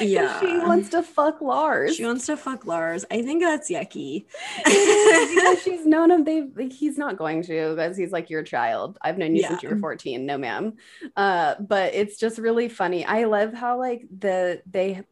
Yeah. 0.00 0.40
she 0.40 0.58
wants 0.58 0.88
to 0.90 1.02
fuck 1.02 1.40
lars 1.40 1.96
She 1.96 2.04
wants 2.04 2.26
to 2.26 2.36
fuck 2.36 2.66
Lars. 2.66 3.04
I 3.10 3.22
think 3.22 3.42
that's 3.42 3.70
yucky. 3.70 4.26
because 4.64 5.62
she's 5.62 5.86
known 5.86 6.10
him 6.10 6.24
they 6.24 6.42
like, 6.42 6.72
he's 6.72 6.98
not 6.98 7.16
going 7.16 7.42
to 7.44 7.74
because 7.74 7.96
he's 7.96 8.12
like 8.12 8.30
your 8.30 8.42
child 8.42 8.98
i've 9.02 9.18
known 9.18 9.34
you 9.34 9.42
since 9.42 9.62
you 9.62 9.68
were 9.68 9.76
14 9.76 10.26
no 10.26 10.38
ma'am 10.38 10.74
uh 11.16 11.54
but 11.60 11.94
it's 11.94 12.18
just 12.18 12.38
really 12.38 12.68
funny 12.68 13.04
i 13.04 13.24
love 13.24 13.52
how 13.52 13.78
like 13.78 14.04
the 14.16 14.62
they 14.66 15.02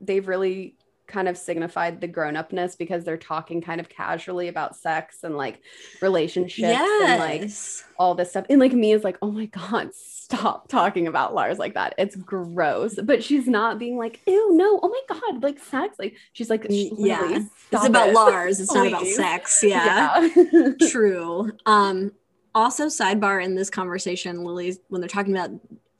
they've 0.00 0.26
really 0.26 0.76
kind 1.06 1.28
of 1.28 1.36
signified 1.36 2.00
the 2.00 2.08
grown-upness 2.08 2.76
because 2.76 3.04
they're 3.04 3.16
talking 3.16 3.60
kind 3.60 3.80
of 3.80 3.88
casually 3.88 4.48
about 4.48 4.74
sex 4.76 5.22
and 5.22 5.36
like 5.36 5.60
relationships 6.00 6.80
and 7.04 7.20
like 7.20 7.50
all 7.98 8.14
this 8.14 8.30
stuff. 8.30 8.46
And 8.48 8.58
like 8.58 8.72
me 8.72 8.92
is 8.92 9.04
like, 9.04 9.18
oh 9.20 9.30
my 9.30 9.46
God, 9.46 9.90
stop 10.24 10.68
talking 10.68 11.06
about 11.06 11.34
Lars 11.34 11.58
like 11.58 11.74
that. 11.74 11.94
It's 11.98 12.16
gross. 12.16 12.98
But 13.02 13.22
she's 13.22 13.46
not 13.46 13.78
being 13.78 13.98
like, 13.98 14.20
ew, 14.26 14.56
no, 14.56 14.80
oh 14.82 14.88
my 14.88 15.00
God, 15.20 15.42
like 15.42 15.58
sex. 15.58 15.96
Like 15.98 16.16
she's 16.32 16.48
like, 16.48 16.64
Y- 16.68 16.88
"Lily, 16.92 17.10
yeah. 17.10 17.44
It's 17.72 17.86
about 17.86 18.08
it." 18.08 18.14
Lars. 18.14 18.60
It's 18.60 18.72
not 18.74 18.86
about 18.86 19.06
sex. 19.06 19.62
Yeah. 19.62 20.28
Yeah. 20.34 20.70
True. 20.88 21.52
Um, 21.66 22.12
also, 22.54 22.86
sidebar 22.86 23.44
in 23.44 23.54
this 23.54 23.68
conversation, 23.68 24.44
Lily's 24.44 24.78
when 24.88 25.00
they're 25.00 25.08
talking 25.08 25.36
about 25.36 25.50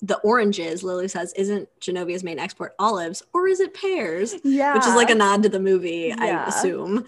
the 0.00 0.18
oranges, 0.18 0.82
Lily 0.82 1.08
says, 1.08 1.32
"Isn't 1.34 1.68
Genovia's 1.80 2.24
main 2.24 2.38
export 2.38 2.74
olives, 2.78 3.22
or 3.34 3.46
is 3.46 3.60
it 3.60 3.74
pears?" 3.74 4.34
yeah. 4.42 4.74
Which 4.74 4.87
is 4.87 4.94
like 4.94 5.10
a 5.10 5.14
nod 5.14 5.42
to 5.42 5.48
the 5.50 5.60
movie, 5.60 6.12
I 6.12 6.46
assume. 6.46 7.04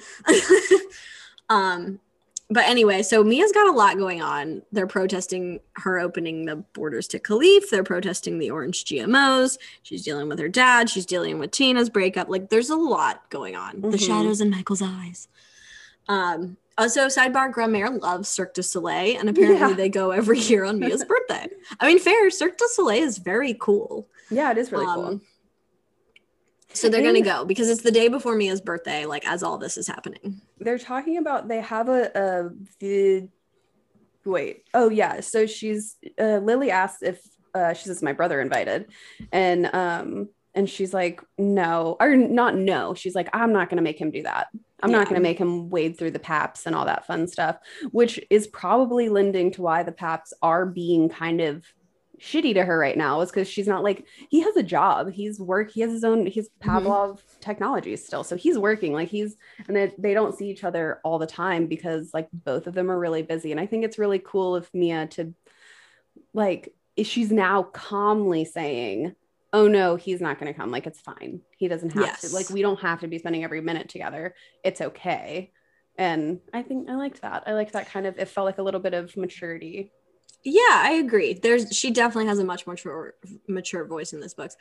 um, 1.49 2.01
but 2.49 2.65
anyway, 2.65 3.03
so 3.03 3.25
Mia's 3.25 3.53
got 3.53 3.67
a 3.69 3.73
lot 3.77 3.97
going 3.99 4.23
on. 4.23 4.63
They're 4.73 4.87
protesting 4.87 5.61
her 5.75 5.99
opening 5.99 6.45
the 6.47 6.57
borders 6.57 7.09
to 7.09 7.19
Qalif. 7.19 7.71
They're 7.71 7.83
protesting 7.83 8.39
the 8.39 8.51
orange 8.51 8.85
GMOs. 8.85 9.59
She's 9.83 10.05
dealing 10.05 10.29
with 10.29 10.39
her 10.39 10.49
dad. 10.49 10.89
She's 10.89 11.07
dealing 11.07 11.39
with 11.39 11.51
Tina's 11.51 11.91
breakup. 11.91 12.29
Like, 12.29 12.51
there's 12.51 12.71
a 12.71 12.77
lot 12.77 13.29
going 13.31 13.57
on. 13.57 13.81
The 13.81 13.89
Mhm. 13.97 14.07
shadows 14.07 14.41
in 14.41 14.51
Michael's 14.51 14.83
eyes. 14.83 15.29
Um, 16.09 16.57
also, 16.79 17.07
sidebar, 17.07 17.53
Grandmère 17.53 18.01
loves 18.01 18.29
Cirque 18.29 18.55
du 18.55 18.63
Soleil, 18.63 19.19
and 19.19 19.29
apparently 19.29 19.71
Yeah. 19.71 19.73
they 19.75 19.89
go 19.89 20.11
every 20.11 20.39
year 20.39 20.65
on 20.65 20.79
Mia's 20.79 21.05
birthday. 21.09 21.49
I 21.81 21.87
mean, 21.87 21.99
fair, 21.99 22.31
Cirque 22.31 22.59
du 22.59 22.69
Soleil 22.73 23.03
is 23.03 23.19
very 23.19 23.57
cool. 23.59 24.07
yeah, 24.31 24.51
it 24.53 24.59
is 24.59 24.71
really 24.73 24.87
Um, 24.87 24.95
cool. 24.95 25.21
So 26.77 26.89
they're 26.89 27.03
gonna 27.03 27.23
go 27.23 27.45
because 27.45 27.69
it's 27.69 27.83
the 27.83 27.91
day 27.91 28.09
before 28.09 28.37
Mia's 28.37 28.61
birthday, 28.61 29.07
like 29.07 29.27
as 29.27 29.43
all 29.43 29.59
this 29.59 29.77
is 29.77 29.87
happening. 29.87 30.41
They're 30.59 30.79
talking 30.79 31.17
about 31.19 31.49
they 31.49 31.61
have 31.61 31.89
a, 31.89 32.11
a 32.15 32.51
the 32.81 33.29
wait. 34.25 34.65
Oh 34.75 34.91
yeah. 34.91 35.21
So 35.21 35.47
she's 35.47 35.97
uh, 36.19 36.39
Lily 36.39 36.71
asks 36.71 37.03
if 37.03 37.21
uh, 37.55 37.73
she 37.73 37.85
says 37.85 38.03
my 38.03 38.13
brother 38.13 38.41
invited, 38.41 38.87
and 39.33 39.67
um 39.75 40.29
and 40.55 40.69
she's 40.69 40.93
like 40.93 41.23
no 41.39 41.97
or 41.99 42.17
not 42.17 42.55
no. 42.55 42.95
She's 42.95 43.15
like 43.15 43.29
I'm 43.33 43.53
not 43.53 43.71
gonna 43.71 43.83
make 43.83 43.99
him 43.99 44.11
do 44.11 44.23
that. 44.23 44.49
I'm 44.83 44.93
not 44.93 45.09
gonna 45.09 45.21
make 45.21 45.39
him 45.39 45.71
wade 45.71 45.99
through 45.99 46.11
the 46.11 46.19
paps 46.19 46.67
and 46.67 46.77
all 46.77 46.85
that 46.85 47.07
fun 47.07 47.27
stuff, 47.27 47.57
which 47.93 48.21
is 48.29 48.47
probably 48.47 49.09
lending 49.09 49.51
to 49.53 49.63
why 49.63 49.83
the 49.83 49.93
paps 49.93 50.35
are 50.43 50.67
being 50.67 51.09
kind 51.09 51.41
of 51.41 51.65
shitty 52.21 52.55
to 52.55 52.65
her 52.65 52.79
right 52.79 52.97
now 52.97 53.21
is 53.21 53.31
because 53.31 53.49
she's 53.49 53.67
not 53.67 53.83
like 53.83 54.07
he 54.31 54.41
has 54.41 54.57
a 54.57 54.63
job. 54.63 55.11
He's 55.13 55.39
work 55.39 55.71
he 55.71 55.81
has 55.83 55.93
his 55.93 56.05
own 56.05 56.27
he's 56.27 56.49
mm-hmm. 56.49 56.71
pavlov 56.71 57.21
technologies 57.41 58.05
still. 58.07 58.25
So 58.25 58.37
he's 58.37 58.59
working 58.59 58.93
like 58.93 59.09
he's 59.09 59.37
and 59.69 59.77
they, 59.77 59.93
they 59.99 60.15
don't 60.15 60.37
see 60.37 60.49
each 60.49 60.65
other 60.65 61.01
all 61.05 61.19
the 61.19 61.27
time 61.27 61.67
because 61.67 62.11
like 62.15 62.29
both 62.33 62.67
of 62.67 62.75
them 62.75 62.91
are 62.91 62.99
really 62.99 63.23
busy. 63.23 63.51
And 63.51 63.61
i 63.61 63.67
think 63.67 63.85
it's 63.85 63.99
really 63.99 64.19
cool 64.19 64.55
of 64.55 64.73
mia 64.73 65.07
to 65.09 65.35
like 66.33 66.75
she's 67.03 67.31
now 67.31 67.63
calmly 67.63 68.45
saying 68.45 69.15
oh 69.53 69.69
no 69.69 69.97
he's 69.97 70.21
not 70.21 70.39
going 70.39 70.53
to 70.53 70.59
come. 70.59 70.71
Like 70.71 70.87
it's 70.87 71.01
fine. 71.01 71.41
He 71.57 71.69
doesn't 71.69 71.91
have 71.91 72.03
Yes. 72.03 72.21
to. 72.23 72.35
Like 72.35 72.51
we 72.51 72.63
don't 72.63 72.81
have 72.81 73.01
to 73.01 73.09
be 73.09 73.19
spending 73.19 73.45
every 73.45 73.61
minute 73.61 73.89
together. 73.89 74.35
It's 74.65 74.81
okay. 74.81 75.53
And 75.99 76.41
i 76.53 76.63
think 76.63 76.89
i 76.89 76.95
liked 76.95 77.23
that. 77.23 77.45
I 77.47 77.53
liked 77.53 77.73
that 77.73 77.91
kind 77.91 78.07
of 78.07 78.19
it 78.19 78.29
felt 78.29 78.47
like 78.47 78.59
a 78.59 78.63
little 78.63 78.81
bit 78.81 78.95
of 78.95 79.17
maturity 79.17 79.93
Yeah, 80.49 80.61
I 80.71 80.93
agree. 81.05 81.35
There's 81.35 81.77
she 81.77 81.91
definitely 81.91 82.29
has 82.29 82.39
a 82.39 82.45
much 82.45 82.69
mature 82.69 83.15
mature 83.49 83.85
voice 83.85 84.13
in 84.13 84.21
this 84.21 84.33
book, 84.33 84.53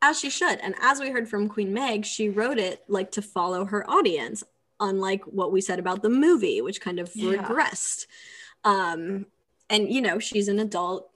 as 0.00 0.18
she 0.18 0.30
should. 0.30 0.58
And 0.60 0.74
as 0.80 1.00
we 1.00 1.10
heard 1.10 1.28
from 1.28 1.50
Queen 1.50 1.70
Meg, 1.74 2.06
she 2.06 2.30
wrote 2.30 2.58
it 2.58 2.82
like 2.88 3.10
to 3.12 3.20
follow 3.22 3.66
her 3.66 3.88
audience, 3.88 4.42
unlike 4.80 5.22
what 5.26 5.52
we 5.52 5.60
said 5.60 5.78
about 5.78 6.00
the 6.00 6.08
movie, 6.08 6.62
which 6.62 6.80
kind 6.80 6.98
of 6.98 7.14
Yeah. 7.14 7.32
regressed. 7.46 8.06
Um, 8.64 9.26
and 9.68 9.92
you 9.92 10.00
know, 10.00 10.18
she's 10.18 10.48
an 10.48 10.58
adult 10.60 11.10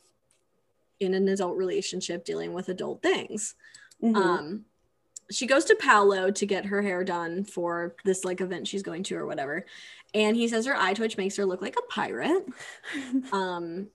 in 1.01 1.15
an 1.15 1.27
adult 1.29 1.57
relationship 1.57 2.27
dealing 2.27 2.53
with 2.53 2.69
adult 2.69 3.01
things. 3.03 3.55
Mhm. 4.03 4.15
Um, 4.17 4.65
she 5.31 5.47
goes 5.47 5.65
to 5.67 5.75
Paolo 5.77 6.31
to 6.33 6.45
get 6.45 6.67
her 6.67 6.83
hair 6.83 7.03
done 7.03 7.45
for 7.45 7.97
this 8.05 8.27
like 8.27 8.43
event 8.43 8.69
she's 8.69 8.83
going 8.83 9.05
to 9.05 9.17
or 9.17 9.25
whatever. 9.27 9.65
And 10.13 10.37
he 10.37 10.49
says 10.49 10.67
her 10.67 10.77
eye 10.77 10.93
twitch 10.93 11.17
makes 11.17 11.37
her 11.37 11.47
look 11.47 11.63
like 11.63 11.77
a 11.79 11.83
pirate. 11.91 12.45
Um, 13.33 13.89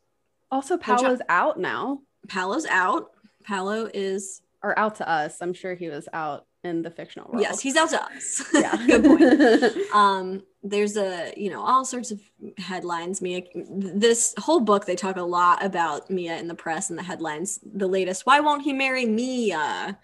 also 0.54 0.78
paolo's 0.78 1.22
out 1.30 1.60
now 1.60 2.00
Paolo's 2.30 2.66
out. 2.68 3.12
Paolo 3.44 3.90
is 3.94 4.42
or 4.62 4.78
out 4.80 4.96
to 4.96 5.10
us 5.10 5.42
i'm 5.42 5.54
sure 5.54 5.76
he 5.76 5.90
was 5.90 6.08
out 6.14 6.46
in 6.64 6.82
the 6.82 6.90
fictional 6.90 7.30
world 7.30 7.42
yes, 7.42 7.60
he's 7.60 7.76
out 7.76 7.90
to 7.90 8.02
us. 8.02 8.44
yeah 8.54 8.76
Good 8.88 9.04
point. 9.04 9.78
Um, 9.94 10.44
there's 10.64 10.96
a 10.96 11.34
you 11.36 11.50
know 11.50 11.62
all 11.62 11.84
sorts 11.84 12.10
of 12.12 12.22
headlines. 12.58 13.22
Mia, 13.22 13.42
this 13.54 14.34
whole 14.38 14.62
book 14.62 14.86
they 14.86 14.96
talk 14.96 15.18
a 15.18 15.22
lot 15.22 15.64
about 15.64 16.10
Mia 16.10 16.38
in 16.38 16.48
the 16.48 16.56
press 16.56 16.90
and 16.90 16.98
the 16.98 17.04
headlines. 17.04 17.60
The 17.76 17.88
latest, 17.88 18.26
why 18.26 18.40
won't 18.40 18.64
he 18.64 18.72
marry 18.72 19.06
Mia? 19.06 20.00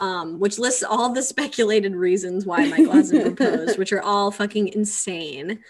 Um, 0.00 0.40
which 0.40 0.58
lists 0.58 0.82
all 0.82 1.10
the 1.12 1.22
speculated 1.22 1.94
reasons 1.94 2.44
why 2.44 2.66
Michael 2.66 2.92
hasn't 2.92 3.36
proposed, 3.36 3.78
which 3.78 3.92
are 3.92 4.02
all 4.02 4.32
fucking 4.32 4.68
insane. 4.68 5.60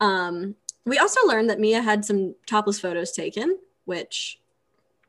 Um, 0.00 0.56
we 0.84 0.98
also 0.98 1.26
learned 1.26 1.50
that 1.50 1.60
Mia 1.60 1.80
had 1.82 2.04
some 2.04 2.34
topless 2.46 2.80
photos 2.80 3.12
taken, 3.12 3.58
which 3.84 4.38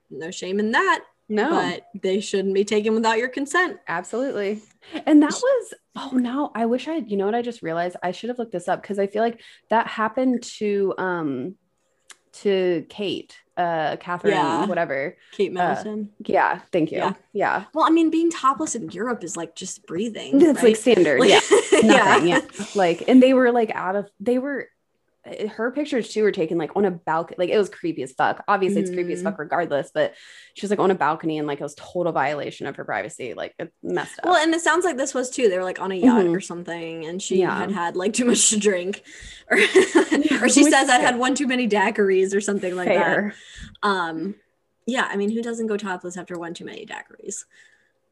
no 0.10 0.30
shame 0.32 0.60
in 0.60 0.72
that, 0.72 1.04
no 1.30 1.50
but 1.50 1.88
they 2.02 2.20
shouldn't 2.20 2.54
be 2.54 2.64
taken 2.66 2.94
without 2.94 3.18
your 3.18 3.30
consent. 3.30 3.80
Absolutely. 3.88 4.62
And 5.06 5.22
that 5.24 5.32
was, 5.34 5.74
oh 5.96 6.12
no, 6.14 6.52
I 6.54 6.66
wish 6.66 6.88
I, 6.88 6.98
you 6.98 7.18
know 7.18 7.26
what 7.26 7.34
I 7.36 7.42
just 7.42 7.64
realized? 7.64 7.96
I 8.04 8.12
should 8.12 8.30
have 8.30 8.38
looked 8.38 8.52
this 8.52 8.68
up 8.68 8.82
because 8.82 9.00
I 9.00 9.08
feel 9.08 9.24
like 9.24 9.42
that 9.70 9.88
happened 9.88 10.44
to 10.60 10.94
um 10.98 11.56
to 12.34 12.86
Kate, 12.90 13.38
uh 13.58 13.96
Catherine, 13.98 14.34
Yeah. 14.34 14.66
whatever. 14.66 15.16
Kate 15.32 15.54
Middleton. 15.54 16.10
Yeah, 16.26 16.60
thank 16.72 16.92
you. 16.92 16.98
Yeah. 16.98 17.14
Yeah. 17.32 17.66
Well, 17.74 17.86
I 17.86 17.90
mean, 17.92 18.10
being 18.10 18.30
topless 18.32 18.76
in 18.76 18.90
Europe 18.90 19.24
is 19.24 19.38
like 19.38 19.56
just 19.56 19.86
breathing. 19.88 20.40
That's 20.40 20.64
like 20.64 20.76
standard. 20.76 21.20
Like- 21.20 21.30
yeah. 21.30 21.40
yeah. 21.72 21.82
Nothing. 21.82 22.28
Yeah. 22.28 22.42
Like, 22.76 23.04
and 23.08 23.22
they 23.24 23.34
were 23.34 23.52
like 23.52 23.72
out 23.74 23.96
of 23.96 24.10
they 24.20 24.38
were 24.40 24.68
her 25.56 25.72
pictures 25.72 26.10
too 26.10 26.22
were 26.22 26.32
taken 26.34 26.58
like 26.58 26.76
on 26.76 26.84
a 26.84 26.92
balcony 26.92 27.36
like 27.40 27.50
it 27.50 27.58
was 27.58 27.70
creepy 27.70 28.04
as 28.04 28.12
fuck 28.12 28.44
obviously 28.50 28.82
it's 28.82 28.90
creepy 28.92 29.14
as 29.14 29.22
Mhm. 29.22 29.24
fuck 29.24 29.40
regardless 29.40 29.90
but 29.94 30.14
she 30.54 30.66
was 30.66 30.70
like 30.70 30.80
on 30.80 30.92
a 30.92 30.96
balcony 30.96 31.38
and 31.38 31.48
like 31.48 31.62
it 31.62 31.64
was 31.64 31.76
total 31.76 32.12
violation 32.12 32.68
of 32.68 32.76
her 32.76 32.84
privacy 32.84 33.34
like 33.34 33.54
it 33.58 33.72
messed 33.82 34.20
up 34.20 34.26
Well, 34.26 34.36
and 34.36 34.54
it 34.54 34.60
sounds 34.60 34.84
like 34.84 34.98
this 34.98 35.14
was 35.14 35.30
too. 35.30 35.48
They 35.48 35.58
were 35.58 35.64
like 35.64 35.80
on 35.80 35.94
a 35.94 35.96
yacht 35.96 36.26
Mhm. 36.26 36.36
or 36.36 36.42
something, 36.42 37.06
and 37.06 37.22
she 37.22 37.38
Yeah. 37.40 37.58
had 37.58 37.72
had 37.72 37.96
like 37.96 38.12
too 38.12 38.26
much 38.26 38.50
to 38.50 38.60
drink, 38.60 39.02
or, 39.50 39.58
or 39.58 40.50
she 40.50 40.64
says 40.64 40.90
I'd 40.90 41.00
had 41.02 41.18
one 41.26 41.36
too 41.36 41.48
many 41.48 41.70
daiquiris 41.70 42.36
or 42.36 42.42
something 42.42 42.76
like 42.76 42.90
that. 42.90 43.34
Um, 43.82 44.36
yeah, 44.86 45.08
I 45.10 45.16
mean, 45.16 45.30
who 45.32 45.42
doesn't 45.42 45.68
go 45.68 45.78
topless 45.78 46.18
after 46.18 46.38
one 46.38 46.54
too 46.54 46.66
many 46.66 46.86
daiquiris? 46.86 47.46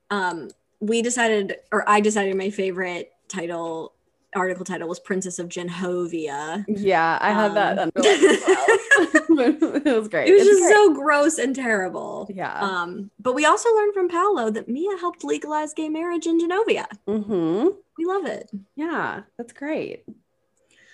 Um, 0.10 0.50
we 0.80 1.02
decided, 1.02 1.58
or 1.74 1.88
I 1.90 2.00
decided, 2.00 2.36
my 2.38 2.50
favorite 2.52 3.12
title 3.28 3.94
article 4.36 4.64
title 4.66 4.88
was 4.88 5.00
Princess 5.00 5.40
of 5.40 5.50
Gen-Ho-via. 5.50 6.66
Yeah, 6.68 7.18
I 7.22 7.32
had 7.32 7.54
that 7.56 7.80
Um, 7.80 7.92
underlined 7.96 8.42
well. 8.42 9.82
it 9.86 9.98
was 10.00 10.08
great. 10.08 10.30
It 10.30 10.34
was 10.34 10.42
It's 10.42 10.50
just 10.50 10.62
great. 10.62 10.74
so 10.74 10.94
gross 10.94 11.38
and 11.38 11.56
terrible. 11.56 12.30
yeah. 12.34 12.60
Um, 12.60 13.12
but 13.20 13.34
we 13.34 13.46
also 13.46 13.70
learned 13.74 13.94
from 13.94 14.10
Paolo 14.10 14.50
that 14.52 14.68
Mia 14.68 14.98
helped 14.98 15.24
legalize 15.24 15.74
gay 15.74 15.90
marriage 15.90 16.28
in 16.28 16.40
Genovia. 16.40 16.86
mm-hmm. 17.08 17.68
We 17.98 18.06
love 18.06 18.26
it. 18.26 18.50
Yeah, 18.76 19.22
that's 19.38 19.54
great. 19.54 20.06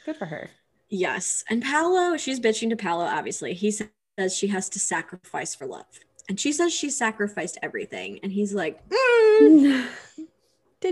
Good 0.05 0.17
for 0.17 0.25
her. 0.25 0.49
Yes. 0.89 1.43
And 1.49 1.61
Paolo, 1.63 2.17
she's 2.17 2.39
bitching 2.39 2.69
to 2.69 2.75
Paolo, 2.75 3.05
obviously. 3.05 3.53
He 3.53 3.71
says 3.71 3.89
she 4.35 4.47
has 4.47 4.69
to 4.69 4.79
sacrifice 4.79 5.53
for 5.55 5.65
love. 5.67 5.85
And 6.29 6.39
she 6.39 6.51
says 6.51 6.73
she 6.73 6.89
sacrificed 6.89 7.57
everything. 7.61 8.19
And 8.23 8.31
he's 8.31 8.53
like, 8.53 8.81
"Mm, 8.89 9.87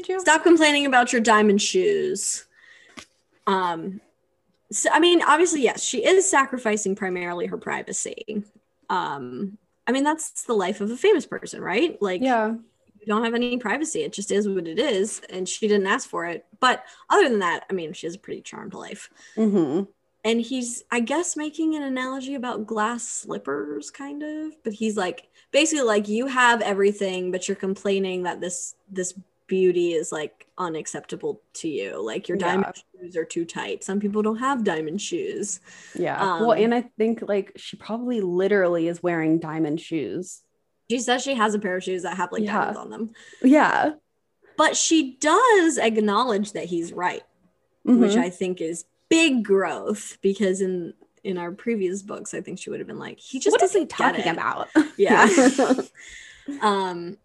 You? 0.09 0.19
stop 0.19 0.43
complaining 0.43 0.85
about 0.85 1.11
your 1.13 1.21
diamond 1.21 1.61
shoes. 1.61 2.45
Um, 3.47 4.01
so, 4.71 4.89
I 4.91 4.99
mean, 4.99 5.21
obviously, 5.21 5.61
yes, 5.61 5.83
she 5.83 6.05
is 6.05 6.29
sacrificing 6.29 6.95
primarily 6.95 7.45
her 7.47 7.57
privacy. 7.57 8.43
Um, 8.89 9.57
I 9.87 9.91
mean, 9.91 10.03
that's 10.03 10.43
the 10.43 10.53
life 10.53 10.81
of 10.81 10.89
a 10.91 10.97
famous 10.97 11.25
person, 11.25 11.61
right? 11.61 12.01
Like, 12.01 12.21
Yeah. 12.21 12.49
you 12.99 13.05
don't 13.05 13.23
have 13.23 13.35
any 13.35 13.57
privacy. 13.57 14.01
It 14.03 14.13
just 14.13 14.31
is 14.31 14.49
what 14.49 14.67
it 14.67 14.79
is. 14.79 15.21
And 15.29 15.47
she 15.47 15.67
didn't 15.67 15.85
ask 15.87 16.09
for 16.09 16.25
it. 16.25 16.45
But 16.59 16.83
other 17.09 17.29
than 17.29 17.39
that, 17.39 17.65
I 17.69 17.73
mean, 17.73 17.93
she 17.93 18.07
has 18.07 18.15
a 18.15 18.19
pretty 18.19 18.41
charmed 18.41 18.73
life. 18.73 19.09
Mm-hmm. 19.37 19.83
and 20.23 20.41
he's 20.41 20.83
i 20.89 20.99
guess 20.99 21.37
making 21.37 21.75
an 21.75 21.83
analogy 21.83 22.33
about 22.33 22.65
glass 22.65 23.07
slippers 23.07 23.91
kind 23.91 24.23
of 24.23 24.55
but 24.63 24.73
he's 24.73 24.97
like 24.97 25.27
basically 25.51 25.83
like 25.85 26.07
you 26.07 26.25
have 26.25 26.61
everything 26.63 27.31
but 27.31 27.47
you're 27.47 27.55
complaining 27.55 28.23
that 28.23 28.41
this 28.41 28.73
this 28.89 29.13
beauty 29.47 29.93
is 29.93 30.11
like 30.11 30.47
unacceptable 30.57 31.41
to 31.53 31.67
you 31.67 32.01
like 32.03 32.27
your 32.27 32.37
diamond 32.37 32.73
shoes 32.99 33.15
are 33.15 33.25
too 33.25 33.45
tight 33.45 33.83
some 33.83 33.99
people 33.99 34.21
don't 34.21 34.37
have 34.37 34.63
diamond 34.63 35.01
shoes 35.01 35.59
Yeah. 35.95 36.19
Um, 36.21 36.41
well, 36.41 36.51
and 36.53 36.73
I 36.73 36.81
think 36.97 37.21
like 37.27 37.51
she 37.55 37.77
probably 37.77 38.21
literally 38.21 38.87
is 38.87 39.03
wearing 39.03 39.39
diamond 39.39 39.79
shoes. 39.81 40.41
she 40.89 40.99
says 40.99 41.21
she 41.23 41.33
has 41.35 41.53
a 41.53 41.59
pair 41.59 41.75
of 41.77 41.83
shoes 41.83 42.03
that 42.03 42.17
have 42.17 42.31
like 42.31 42.43
Yeah. 42.43 42.53
diamonds 42.53 42.79
on 42.79 42.89
them 42.89 43.09
Yeah. 43.43 43.91
but 44.57 44.75
she 44.77 45.17
does 45.17 45.77
acknowledge 45.77 46.53
that 46.53 46.65
he's 46.65 46.91
right 46.93 47.23
which 47.83 48.13
Mhm. 48.13 48.17
i 48.17 48.29
think 48.29 48.61
is 48.61 48.85
big 49.09 49.43
growth 49.43 50.17
because 50.21 50.61
in 50.61 50.93
in 51.23 51.37
our 51.37 51.51
previous 51.51 52.01
books 52.01 52.33
i 52.33 52.41
think 52.41 52.57
she 52.59 52.69
would 52.69 52.79
have 52.79 52.87
been 52.87 52.97
like 52.99 53.19
he 53.19 53.39
just 53.39 53.53
what 53.53 53.61
is 53.61 53.73
he 53.73 53.85
doesn't 53.85 53.89
talking 53.89 54.27
about? 54.27 54.69
Yeah. 54.97 55.27
Um, 56.61 57.17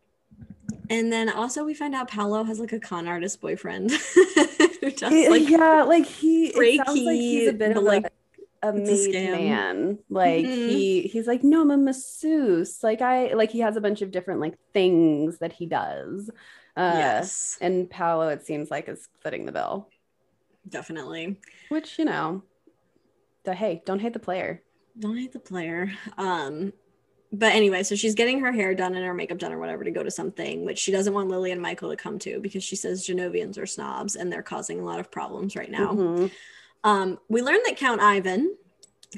and 0.91 1.11
then 1.13 1.29
also 1.31 1.65
we 1.65 1.73
find 1.75 1.95
out 1.95 2.09
Paolo 2.09 2.45
has 2.45 2.59
like 2.61 2.73
a 2.73 2.81
con 2.81 3.09
artist 3.09 3.41
boyfriend 3.41 3.91
does 4.97 5.03
like 5.03 5.49
yeah, 5.49 5.85
like 5.85 6.07
he 6.07 6.49
it 6.49 6.85
sounds 6.85 7.01
like 7.01 7.17
he's 7.17 7.49
a 7.49 7.53
bit 7.53 7.77
of 7.77 7.83
like, 7.83 8.13
a, 8.63 8.69
a 8.69 8.73
made 8.73 9.15
scam. 9.15 9.31
man. 9.33 9.99
Like 10.11 10.45
Mhm. 10.45 10.67
he 10.67 11.03
he's 11.03 11.27
like, 11.27 11.43
no, 11.43 11.63
I'm 11.63 11.71
a 11.71 11.77
masseuse. 11.79 12.83
Like 12.83 13.01
I 13.01 13.33
like 13.35 13.51
he 13.51 13.61
has 13.61 13.77
a 13.77 13.81
bunch 13.81 14.03
of 14.03 14.11
different 14.11 14.41
like 14.41 14.59
things 14.75 15.39
that 15.39 15.53
he 15.53 15.67
does. 15.67 16.31
Uh 16.77 16.95
yes, 16.99 17.59
and 17.61 17.89
Paolo, 17.91 18.29
it 18.29 18.45
seems 18.47 18.71
like, 18.71 18.89
is 18.89 19.09
footing 19.23 19.47
the 19.47 19.53
bill. 19.53 19.89
definitely. 20.69 21.37
Which, 21.69 21.99
you 21.99 22.05
know, 22.05 22.43
the 23.45 23.55
hey, 23.55 23.83
don't 23.85 23.99
hate 24.01 24.13
the 24.13 24.19
player. 24.19 24.63
Don't 24.99 25.17
hate 25.17 25.33
the 25.33 25.41
player. 25.41 25.93
Um, 26.19 26.73
but 27.33 27.53
anyway, 27.53 27.83
so 27.83 27.95
she's 27.95 28.15
getting 28.15 28.41
her 28.41 28.53
hair 28.53 28.75
done 28.75 28.95
and 28.95 29.05
her 29.05 29.15
makeup 29.15 29.39
done 29.39 29.53
or 29.53 29.59
whatever 29.59 29.85
to 29.85 29.91
go 29.91 30.03
to 30.03 30.11
something, 30.11 30.65
which 30.65 30.79
she 30.79 30.91
doesn't 30.93 31.15
want 31.15 31.29
Lily 31.29 31.53
and 31.53 31.61
Michael 31.63 31.91
to 31.91 31.97
come 31.97 32.19
to 32.21 32.41
because 32.41 32.65
she 32.65 32.77
says 32.77 33.07
Genovians 33.07 33.57
are 33.59 33.67
snobs 33.67 34.17
and 34.17 34.33
they're 34.33 34.43
causing 34.43 34.81
a 34.81 34.85
lot 34.85 34.99
of 35.01 35.11
problems 35.11 35.55
right 35.55 35.71
now. 35.71 35.93
Mhm. 35.93 36.31
Um, 36.83 37.19
we 37.29 37.43
learned 37.43 37.63
that 37.67 37.77
Count 37.77 38.01
Ivan, 38.01 38.57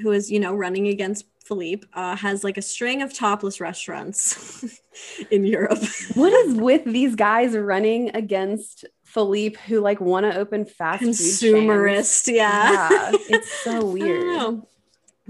who 0.02 0.10
is, 0.12 0.30
you 0.30 0.40
know, 0.40 0.54
running 0.54 0.88
against 0.88 1.24
Philippe, 1.44 1.86
uh, 1.94 2.16
has 2.16 2.44
like 2.44 2.56
a 2.58 2.62
string 2.62 3.02
of 3.02 3.14
topless 3.14 3.60
restaurants 3.60 4.64
in 5.30 5.44
Europe. 5.44 5.78
What 6.14 6.32
is 6.32 6.54
with 6.68 6.84
these 6.84 7.14
guys 7.14 7.56
running 7.56 8.10
against 8.14 8.84
Philippe 9.04 9.58
who 9.66 9.80
like 9.80 10.00
want 10.00 10.24
to 10.30 10.36
open 10.36 10.64
fast? 10.64 11.02
Consumerist, 11.02 12.32
yeah. 12.32 12.88
Yeah, 12.90 13.10
it's 13.28 13.50
so 13.62 13.70
I 13.76 13.80
don't 13.80 13.92
weird. 13.92 14.26
know. 14.26 14.68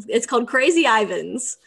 It's 0.09 0.27
called 0.27 0.49
Crazy 0.49 0.87
Ivans. 0.87 1.59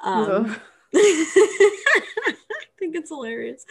Um, 0.00 0.56
I 0.94 2.34
think 2.78 2.94
it's 2.96 3.10
hilarious. 3.10 3.64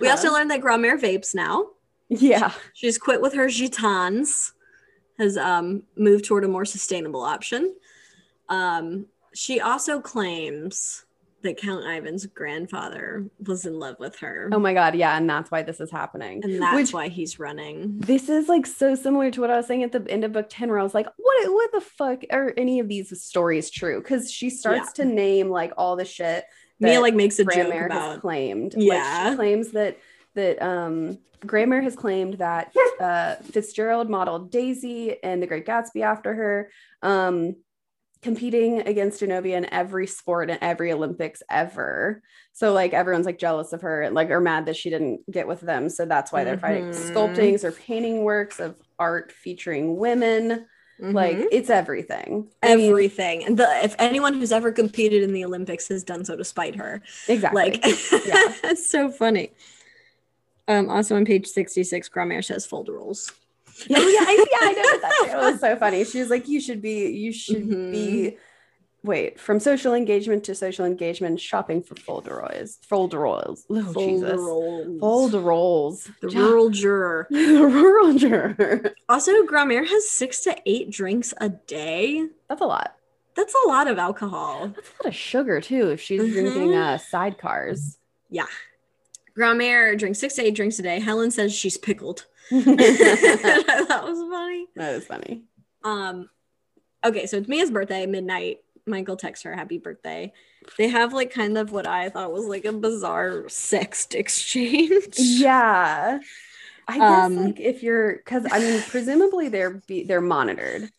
We 0.00 0.08
also 0.08 0.32
learned 0.32 0.50
that 0.50 0.60
Grandmère 0.60 1.00
vapes 1.00 1.34
now. 1.34 1.68
yeah. 2.08 2.52
She's 2.74 2.98
quit 2.98 3.20
with 3.20 3.34
her 3.34 3.46
Gitanes, 3.46 4.52
has 5.18 5.36
um, 5.36 5.84
moved 5.96 6.24
toward 6.24 6.44
a 6.44 6.48
more 6.48 6.64
sustainable 6.64 7.22
option. 7.22 7.74
Um, 8.48 9.06
she 9.32 9.60
also 9.60 10.00
claims 10.00 11.04
that 11.42 11.56
Count 11.56 11.84
Ivan's 11.84 12.26
grandfather 12.26 13.26
was 13.46 13.64
in 13.66 13.78
love 13.78 13.96
with 13.98 14.16
her. 14.16 14.48
Oh 14.52 14.58
my 14.58 14.74
god, 14.74 14.94
yeah, 14.94 15.16
and 15.16 15.28
that's 15.28 15.50
why 15.50 15.62
this 15.62 15.80
is 15.80 15.90
happening. 15.90 16.40
and 16.44 16.60
that's 16.60 16.74
Which 16.74 16.92
why 16.92 17.08
he's 17.08 17.38
running. 17.38 17.98
this 17.98 18.28
is 18.28 18.48
like 18.48 18.66
so 18.66 18.94
similar 18.94 19.30
to 19.30 19.40
what 19.40 19.50
I 19.50 19.56
was 19.56 19.66
saying 19.66 19.82
at 19.82 19.92
the 19.92 20.04
end 20.10 20.24
of 20.24 20.32
book 20.32 20.46
10 20.50 20.68
where 20.68 20.78
I 20.78 20.82
was 20.82 20.94
like, 20.94 21.06
what 21.16 21.52
what 21.52 21.72
the 21.72 21.80
fuck 21.80 22.22
are 22.30 22.52
any 22.56 22.80
of 22.80 22.88
these 22.88 23.22
stories 23.22 23.70
true? 23.70 24.00
Because 24.00 24.30
she 24.30 24.50
starts 24.50 24.92
to 24.94 25.04
name 25.04 25.48
like 25.48 25.72
all 25.76 25.96
the 25.96 26.04
shit 26.04 26.44
Mia 26.78 27.00
like 27.00 27.14
makes 27.14 27.38
a 27.38 27.44
joke 27.44 27.54
Grandmère 27.54 27.90
has 27.90 28.02
about 28.14 28.20
claimed. 28.20 28.74
Yeah. 28.76 29.22
Like 29.24 29.30
she 29.32 29.36
claims 29.36 29.70
that 29.72 29.98
that 30.34 30.62
um 30.62 31.18
Grandmère 31.40 31.82
has 31.82 31.96
claimed 31.96 32.34
that 32.34 32.72
uh 33.00 33.36
Fitzgerald 33.36 34.10
modeled 34.10 34.50
Daisy 34.50 35.22
and 35.22 35.42
the 35.42 35.46
Great 35.46 35.66
Gatsby 35.66 36.02
after 36.02 36.34
her. 36.34 36.70
Um 37.02 37.56
competing 38.22 38.80
against 38.80 39.20
Genovia 39.22 39.56
in 39.56 39.72
every 39.72 40.06
sport 40.06 40.50
and 40.50 40.58
every 40.60 40.92
Olympics 40.92 41.42
ever. 41.50 42.22
So 42.52 42.72
like 42.72 42.92
everyone's 42.92 43.24
like 43.26 43.38
jealous 43.38 43.72
of 43.72 43.80
her 43.82 44.02
and 44.02 44.14
like 44.14 44.30
are 44.30 44.40
mad 44.40 44.66
that 44.66 44.76
she 44.76 44.90
didn't 44.90 45.30
get 45.30 45.48
with 45.48 45.60
them. 45.60 45.88
So 45.88 46.04
that's 46.04 46.30
why 46.30 46.44
they're 46.44 46.58
fighting 46.58 46.90
Mhm. 46.90 46.94
sculptings 47.12 47.64
or 47.64 47.72
painting 47.72 48.22
works 48.24 48.60
of 48.60 48.76
art 48.98 49.32
featuring 49.32 49.96
women. 49.96 50.66
Like 50.98 51.38
Mhm. 51.38 51.46
it's 51.50 51.70
everything. 51.70 52.50
Everything. 52.62 53.42
And 53.44 53.56
the, 53.56 53.66
if 53.82 53.96
anyone 53.98 54.34
who's 54.34 54.52
ever 54.52 54.70
competed 54.70 55.22
in 55.22 55.32
the 55.32 55.46
Olympics 55.46 55.88
has 55.88 56.04
done 56.04 56.26
so 56.26 56.36
to 56.36 56.44
spite 56.44 56.76
her, 56.76 57.00
exactly. 57.26 57.62
like 57.62 57.76
Yeah. 57.86 57.90
it's 58.64 58.90
so 58.90 59.10
funny. 59.10 59.52
Um, 60.68 60.90
also 60.90 61.16
on 61.16 61.24
page 61.24 61.46
66, 61.46 62.10
Grandmère 62.10 62.44
says 62.44 62.66
folderols. 62.66 63.32
Yeah, 63.88 63.98
oh, 64.00 64.08
yeah, 64.08 64.24
I, 64.26 64.46
yeah, 64.50 64.58
I 64.68 64.72
noticed 64.72 65.00
that. 65.02 65.18
too. 65.24 65.30
It 65.30 65.52
was 65.52 65.60
so 65.60 65.76
funny. 65.84 66.04
She 66.04 66.20
was 66.20 66.30
like, 66.30 66.48
"You 66.48 66.60
should 66.60 66.82
be, 66.82 67.10
you 67.10 67.32
should 67.32 67.68
Mhm. 67.68 67.92
be." 67.92 68.36
Wait, 69.02 69.40
from 69.40 69.58
social 69.60 69.94
engagement 69.94 70.44
to 70.44 70.54
social 70.54 70.84
engagement, 70.84 71.40
shopping 71.40 71.82
for 71.82 71.94
folderols, 71.94 72.76
folderols. 72.86 73.60
Oh, 73.70 73.94
Jesus, 73.94 74.38
Folderols. 74.38 74.98
folderols. 75.00 76.20
The 76.20 76.28
rural 76.28 76.68
juror. 76.82 77.26
the 77.30 77.56
rural 77.66 78.12
juror. 78.14 78.92
Also, 79.08 79.32
Grandmère 79.46 79.86
has 79.88 80.10
six 80.10 80.40
to 80.42 80.54
eight 80.66 80.90
drinks 80.90 81.32
a 81.38 81.48
day. 81.48 82.26
That's 82.50 82.60
a 82.60 82.66
lot. 82.66 82.94
That's 83.36 83.54
a 83.64 83.68
lot 83.68 83.88
of 83.88 83.96
alcohol. 83.98 84.68
That's 84.74 84.90
a 84.90 85.02
lot 85.04 85.08
of 85.08 85.14
sugar 85.14 85.62
too. 85.62 85.88
If 85.88 86.02
she's 86.02 86.20
drinking 86.32 86.68
Mhm. 86.68 86.94
uh, 86.96 86.98
sidecars. 86.98 87.96
Grandmère 89.36 89.98
drinks 89.98 90.18
six 90.18 90.34
to 90.34 90.42
eight 90.42 90.54
drinks 90.54 90.78
a 90.78 90.82
day. 90.82 91.00
Helen 91.00 91.30
says 91.30 91.52
she's 91.54 91.76
pickled. 91.76 92.26
that 92.50 93.84
that 93.88 94.04
was 94.04 94.18
funny. 94.18 94.66
is 94.76 95.06
funny. 95.06 95.42
Um, 95.84 96.28
okay, 97.04 97.26
so 97.26 97.36
it's 97.38 97.48
Mia's 97.48 97.70
birthday, 97.70 98.06
midnight. 98.06 98.58
Michael 98.86 99.16
texts 99.16 99.44
her 99.44 99.54
happy 99.54 99.78
birthday. 99.78 100.32
They 100.76 100.88
have 100.88 101.12
like 101.12 101.32
kind 101.32 101.56
of 101.56 101.70
what 101.70 101.86
I 101.86 102.08
thought 102.08 102.32
was 102.32 102.46
like 102.46 102.64
a 102.64 102.72
bizarre 102.72 103.42
sext 103.44 104.14
exchange. 104.14 105.14
Yeah. 105.18 106.18
I 106.88 106.98
guess 106.98 107.02
Um, 107.26 107.36
like 107.36 107.60
if 107.60 107.82
you're 107.84 108.16
because 108.16 108.46
I 108.50 108.58
mean 108.58 108.82
presumably 108.88 109.48
they're 109.48 109.70
be, 109.86 110.02
they're 110.02 110.20
monitored 110.20 110.90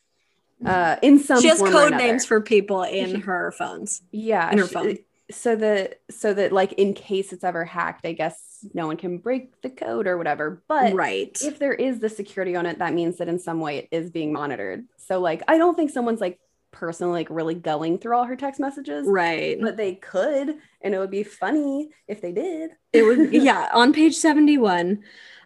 uh 0.65 0.95
in 1.01 1.19
some 1.19 1.41
She 1.41 1.49
has 1.49 1.59
code 1.59 1.95
names 1.95 2.23
for 2.25 2.39
people 2.39 2.83
in 2.83 3.21
her 3.21 3.51
phones. 3.51 4.01
yeah 4.11 4.49
in 4.51 4.59
her 4.59 4.67
sh- 4.67 4.71
phone. 4.71 4.97
So 5.31 5.55
that 5.55 5.99
so 6.09 6.33
that 6.33 6.51
like 6.51 6.73
in 6.73 6.93
case 6.93 7.33
it's 7.33 7.43
ever 7.43 7.65
hacked 7.65 8.05
I 8.05 8.13
guess 8.13 8.65
no 8.73 8.87
one 8.87 8.97
can 8.97 9.17
break 9.17 9.61
the 9.61 9.69
code 9.69 10.07
or 10.07 10.17
whatever 10.17 10.63
but 10.67 10.93
right. 10.93 11.37
if 11.41 11.59
there 11.59 11.73
is 11.73 11.99
the 11.99 12.09
security 12.09 12.55
on 12.55 12.65
it 12.65 12.79
that 12.79 12.93
means 12.93 13.17
that 13.17 13.27
in 13.27 13.39
some 13.39 13.59
way 13.59 13.77
it 13.79 13.87
is 13.91 14.11
being 14.11 14.31
monitored 14.33 14.85
so 14.97 15.19
like 15.19 15.43
I 15.47 15.57
don't 15.57 15.75
think 15.75 15.89
someone's 15.89 16.21
like 16.21 16.39
personally 16.71 17.13
like 17.13 17.27
really 17.29 17.55
going 17.55 17.97
through 17.97 18.15
all 18.15 18.23
her 18.23 18.35
text 18.35 18.59
messages 18.59 19.05
right. 19.07 19.59
but 19.59 19.77
they 19.77 19.95
could 19.95 20.55
and 20.81 20.93
it 20.93 20.99
would 20.99 21.11
be 21.11 21.23
funny 21.23 21.89
if 22.07 22.21
they 22.21 22.31
did 22.31 22.71
It 22.93 23.03
would 23.03 23.33
yeah, 23.33 23.69
on 23.73 23.93
page 23.93 24.15
71. 24.15 25.03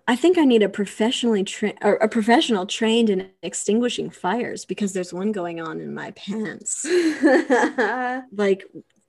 I 0.07 0.15
think 0.15 0.37
I 0.37 0.45
need 0.45 0.61
a 0.61 0.69
professionally 0.69 1.43
trained 1.43 1.79
a 1.81 2.07
professional 2.07 2.67
trained 2.67 3.09
in 3.09 3.29
extinguishing 3.41 4.11
fires 4.11 4.63
because 4.63 4.93
there's 4.93 5.11
one 5.11 5.31
going 5.31 5.59
on 5.59 5.79
in 5.79 5.93
my 5.93 6.11
pants. 6.11 6.85
Like, 8.31 8.65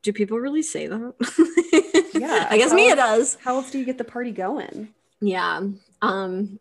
do 0.07 0.13
people 0.13 0.39
really 0.39 0.63
say 0.63 0.87
that? 0.87 2.11
Yeah, 2.15 2.47
I 2.51 2.57
guess 2.57 2.71
how- 2.71 2.77
Mia 2.77 2.97
does. 2.97 3.37
How 3.43 3.57
else 3.57 3.71
do 3.71 3.79
you 3.79 3.85
get 3.85 3.99
the 3.99 4.05
party 4.05 4.31
going? 4.33 4.89
Yeah. 5.21 5.61
Um 6.01 6.59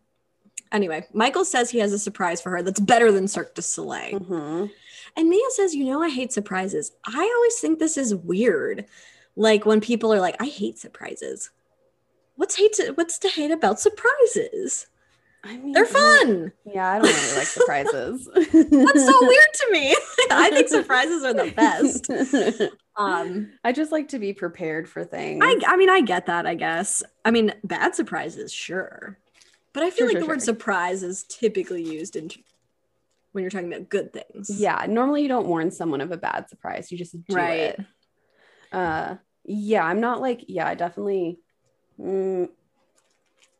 Anyway, 0.72 1.06
Michael 1.14 1.44
says 1.44 1.70
he 1.70 1.78
has 1.78 1.92
a 1.92 1.98
surprise 1.98 2.40
for 2.40 2.50
her 2.50 2.60
that's 2.62 2.80
better 2.80 3.12
than 3.12 3.28
Cirque 3.28 3.54
du 3.54 3.62
Soleil. 3.62 4.18
Mhm. 4.18 4.70
And 5.16 5.28
Mia 5.28 5.48
says, 5.50 5.74
You 5.74 5.84
know, 5.84 6.02
I 6.02 6.10
hate 6.10 6.32
surprises. 6.32 6.92
I 7.06 7.32
always 7.36 7.58
think 7.60 7.78
this 7.78 7.96
is 7.96 8.14
weird. 8.14 8.84
Like 9.36 9.64
when 9.64 9.80
people 9.80 10.12
are 10.12 10.20
like, 10.20 10.36
I 10.40 10.46
hate 10.46 10.78
surprises. 10.78 11.50
What's 12.34 12.56
hate 12.56 12.72
to, 12.74 12.92
what's 12.92 13.18
to 13.20 13.28
hate 13.28 13.50
about 13.52 13.78
surprises? 13.80 14.88
I 15.44 15.56
mean, 15.58 15.72
They're 15.72 15.86
fun. 15.86 16.52
Yeah, 16.64 16.94
I 16.94 16.98
don't 16.98 17.06
really 17.14 17.36
like 17.36 17.46
surprises. 17.46 18.28
That's 18.34 19.04
so 19.06 19.18
weird 19.28 19.52
to 19.54 19.68
me. 19.70 19.94
I 20.32 20.50
think 20.52 20.68
surprises 20.68 21.22
are 21.22 21.32
the 21.34 21.52
best. 21.52 22.10
Um, 22.96 23.52
I 23.62 23.72
just 23.72 23.92
like 23.92 24.08
to 24.08 24.18
be 24.18 24.32
prepared 24.32 24.88
for 24.88 25.04
things. 25.04 25.44
I, 25.44 25.60
I 25.66 25.76
mean, 25.76 25.90
I 25.90 26.00
get 26.00 26.26
that, 26.26 26.46
I 26.46 26.54
guess. 26.54 27.02
I 27.24 27.30
mean, 27.30 27.52
bad 27.64 27.94
surprises, 27.94 28.52
sure. 28.52 29.18
But 29.72 29.82
I 29.82 29.90
feel 29.90 29.98
Sure, 29.98 30.06
like 30.06 30.12
sure, 30.14 30.20
the 30.20 30.26
word 30.26 30.40
sure. 30.40 30.44
surprise 30.46 31.02
is 31.02 31.24
typically 31.24 31.82
used 31.82 32.16
in 32.16 32.30
when 33.32 33.42
you're 33.42 33.50
talking 33.50 33.70
about 33.70 33.90
good 33.90 34.12
things. 34.14 34.50
yeah, 34.58 34.86
normally 34.88 35.20
you 35.22 35.28
don't 35.28 35.46
warn 35.46 35.70
someone 35.70 36.00
of 36.00 36.10
a 36.10 36.16
bad 36.16 36.48
surprise. 36.48 36.90
You 36.90 36.96
just 36.96 37.12
do 37.26 37.34
Right. 37.34 37.60
it. 37.78 37.80
Uh, 38.72 39.16
yeah, 39.44 39.84
I'm 39.84 40.00
not 40.00 40.22
like 40.22 40.44
yeah, 40.48 40.66
I 40.66 40.74
definitely. 40.74 41.38
mm, 42.00 42.48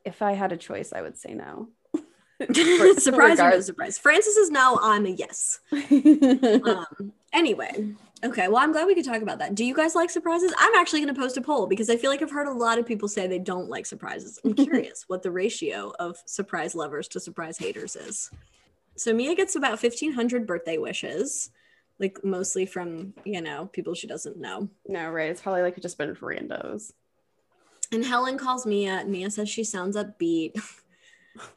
if 0.04 0.22
I 0.22 0.32
had 0.32 0.52
a 0.52 0.56
choice, 0.56 0.92
I 0.94 1.02
would 1.02 1.18
say 1.18 1.34
no. 1.34 1.68
surprise 2.98 3.38
or 3.38 3.50
no 3.50 3.60
surprise. 3.60 3.98
Francis 3.98 4.36
is 4.36 4.50
no, 4.50 4.78
I'm 4.82 5.04
a 5.04 5.10
yes. 5.10 5.60
um 5.72 7.12
anyway 7.32 7.94
okay 8.24 8.48
well 8.48 8.62
i'm 8.62 8.72
glad 8.72 8.86
we 8.86 8.94
could 8.94 9.04
talk 9.04 9.22
about 9.22 9.38
that. 9.38 9.54
Do 9.54 9.64
you 9.64 9.74
guys 9.74 9.94
like 9.94 10.10
surprises? 10.10 10.52
I'm 10.58 10.74
actually 10.74 11.00
going 11.00 11.14
to 11.14 11.20
post 11.20 11.36
a 11.36 11.40
poll 11.42 11.66
because 11.66 11.90
i 11.90 11.96
feel 11.96 12.10
like 12.10 12.22
i've 12.22 12.30
heard 12.30 12.48
a 12.48 12.52
lot 12.52 12.78
of 12.78 12.86
people 12.86 13.08
say 13.08 13.26
they 13.26 13.38
don't 13.38 13.68
like 13.68 13.86
surprises. 13.86 14.38
I'm 14.44 14.54
curious 14.66 15.04
what 15.06 15.22
the 15.22 15.30
ratio 15.30 15.92
of 15.98 16.16
surprise 16.26 16.74
lovers 16.74 17.08
to 17.08 17.20
surprise 17.20 17.58
haters 17.58 17.94
is. 17.96 18.30
So 18.96 19.12
mia 19.12 19.34
gets 19.34 19.56
about 19.56 19.82
1500 19.82 20.46
birthday 20.46 20.78
wishes 20.78 21.50
like 21.98 22.22
mostly 22.24 22.66
from 22.66 23.14
you 23.24 23.40
know 23.40 23.66
people 23.72 23.94
she 23.94 24.06
doesn't 24.06 24.36
know. 24.38 24.68
No, 24.86 25.10
right? 25.10 25.30
It's 25.30 25.40
probably 25.42 25.62
like 25.62 25.80
just 25.80 25.98
been 25.98 26.14
randos. 26.16 26.92
and 27.92 28.04
helen 28.04 28.38
calls 28.38 28.66
mia 28.66 29.04
mia 29.06 29.30
says 29.30 29.48
she 29.48 29.64
sounds 29.64 29.96
upbeat. 29.96 30.52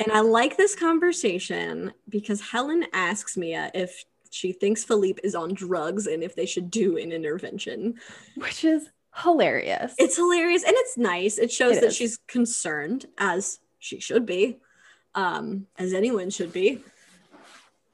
And 0.01 0.12
i 0.12 0.20
like 0.20 0.57
this 0.57 0.76
conversation 0.76 1.93
because 2.10 2.41
helen 2.41 2.84
asks 2.91 3.38
mia 3.38 3.72
if 3.74 4.03
she 4.30 4.51
thinks 4.51 4.84
philippe 4.84 5.19
is 5.23 5.36
on 5.36 5.53
drugs 5.53 6.07
and 6.07 6.23
if 6.23 6.36
they 6.36 6.45
should 6.45 6.69
do 6.69 6.97
an 6.97 7.11
intervention 7.11 7.95
which 8.36 8.63
is 8.63 8.89
hilarious. 9.23 9.93
it's 9.97 10.15
hilarious 10.15 10.63
and 10.63 10.73
it's 10.77 10.97
nice 10.97 11.38
it 11.38 11.51
shows 11.51 11.77
It 11.77 11.82
that 11.82 11.88
is. 11.88 11.95
she's 11.95 12.19
concerned 12.27 13.05
as 13.17 13.59
she 13.80 13.99
should 13.99 14.25
be 14.25 14.59
um 15.15 15.65
as 15.77 15.93
anyone 15.93 16.30
should 16.30 16.53
be 16.53 16.84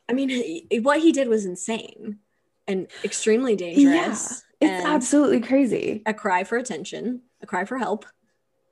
i 0.09 0.13
mean 0.13 0.29
he- 0.29 0.67
what 0.81 0.99
he 0.99 1.11
did 1.11 1.27
was 1.27 1.45
insane 1.45 2.19
and 2.67 2.87
extremely 3.03 3.55
dangerous 3.55 4.43
Yeah, 4.59 4.67
it's 4.77 4.85
absolutely 4.85 5.39
crazy. 5.41 6.01
a 6.05 6.13
cry 6.13 6.43
for 6.43 6.57
attention 6.57 7.21
a 7.41 7.45
cry 7.47 7.63
for 7.65 7.77
help 7.77 8.05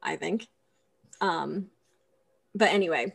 i 0.02 0.16
think 0.18 0.48
um 1.22 1.68
but 2.54 2.70
anyway 2.72 3.14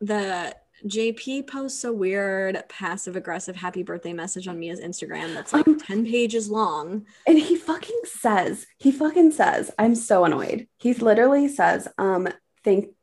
the 0.00 0.54
jp 0.86 1.46
posts 1.46 1.84
a 1.84 1.92
weird 1.92 2.62
passive 2.68 3.16
aggressive 3.16 3.56
happy 3.56 3.82
birthday 3.82 4.12
message 4.12 4.46
on 4.46 4.58
mia's 4.58 4.80
instagram 4.80 5.34
that's 5.34 5.52
like 5.52 5.66
Um, 5.66 5.78
10 5.78 6.04
pages 6.04 6.48
long 6.48 7.06
And 7.26 7.38
he 7.38 7.56
fucking 7.56 8.00
says, 8.04 8.66
he 8.78 8.90
fucking 8.90 9.32
says, 9.32 9.70
I'm 9.78 9.94
so 9.94 10.24
annoyed. 10.24 10.66
He 10.78 10.94
literally 10.94 11.48
says, 11.48 11.88
um, 11.98 12.28
thank 12.64 12.94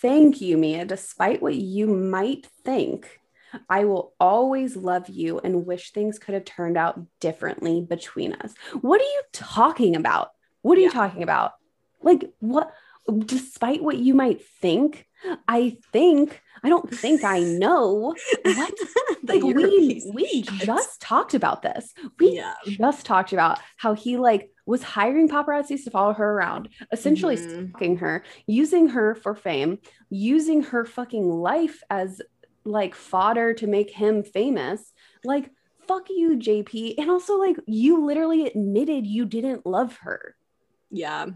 thank 0.00 0.40
you, 0.40 0.58
Mia, 0.58 0.84
despite 0.84 1.40
what 1.40 1.54
you 1.54 1.86
might 1.86 2.46
think. 2.64 3.20
I 3.68 3.84
will 3.84 4.14
always 4.18 4.76
love 4.76 5.08
you 5.08 5.38
and 5.38 5.66
wish 5.66 5.90
things 5.90 6.18
could 6.18 6.34
have 6.34 6.44
turned 6.44 6.76
out 6.76 7.00
differently 7.20 7.80
between 7.82 8.32
us. 8.32 8.54
What 8.80 9.00
are 9.00 9.04
you 9.04 9.22
talking 9.32 9.94
about? 9.94 10.32
What 10.62 10.78
are 10.78 10.80
you 10.80 10.90
talking 10.90 11.22
about? 11.22 11.52
Like 12.02 12.32
what 12.40 12.72
despite 13.26 13.82
what 13.82 13.98
you 13.98 14.14
might 14.14 14.44
think, 14.60 15.06
I 15.48 15.78
think 15.92 16.40
I 16.64 16.68
don't 16.68 16.88
think 16.94 17.24
I 17.24 17.40
know. 17.40 18.14
What? 18.44 18.74
like 19.24 19.42
we 19.42 20.02
we 20.12 20.42
just 20.42 21.00
talked 21.00 21.34
about 21.34 21.62
this. 21.62 21.92
We 22.18 22.36
yeah 22.36 22.54
just 22.64 23.04
talked 23.04 23.32
about 23.32 23.58
how 23.76 23.94
he 23.94 24.16
like 24.16 24.50
was 24.64 24.82
hiring 24.82 25.28
paparazzis 25.28 25.84
to 25.84 25.90
follow 25.90 26.12
her 26.12 26.30
around, 26.30 26.68
essentially 26.92 27.36
Mhm. 27.36 27.70
stalking 27.70 27.96
her, 27.98 28.22
using 28.46 28.88
her 28.88 29.14
for 29.16 29.34
fame, 29.34 29.78
using 30.08 30.62
her 30.62 30.84
fucking 30.84 31.28
life 31.28 31.82
as 31.90 32.22
like 32.64 32.94
fodder 32.94 33.54
to 33.54 33.66
make 33.66 33.90
him 33.90 34.22
famous. 34.22 34.92
Like 35.24 35.50
fuck 35.88 36.08
you, 36.10 36.36
JP. 36.36 36.94
And 36.98 37.10
also 37.10 37.38
like 37.38 37.56
you 37.66 38.04
literally 38.06 38.46
admitted 38.46 39.04
you 39.04 39.24
didn't 39.26 39.66
love 39.66 39.96
her. 40.02 40.36
Yeah. 40.90 41.26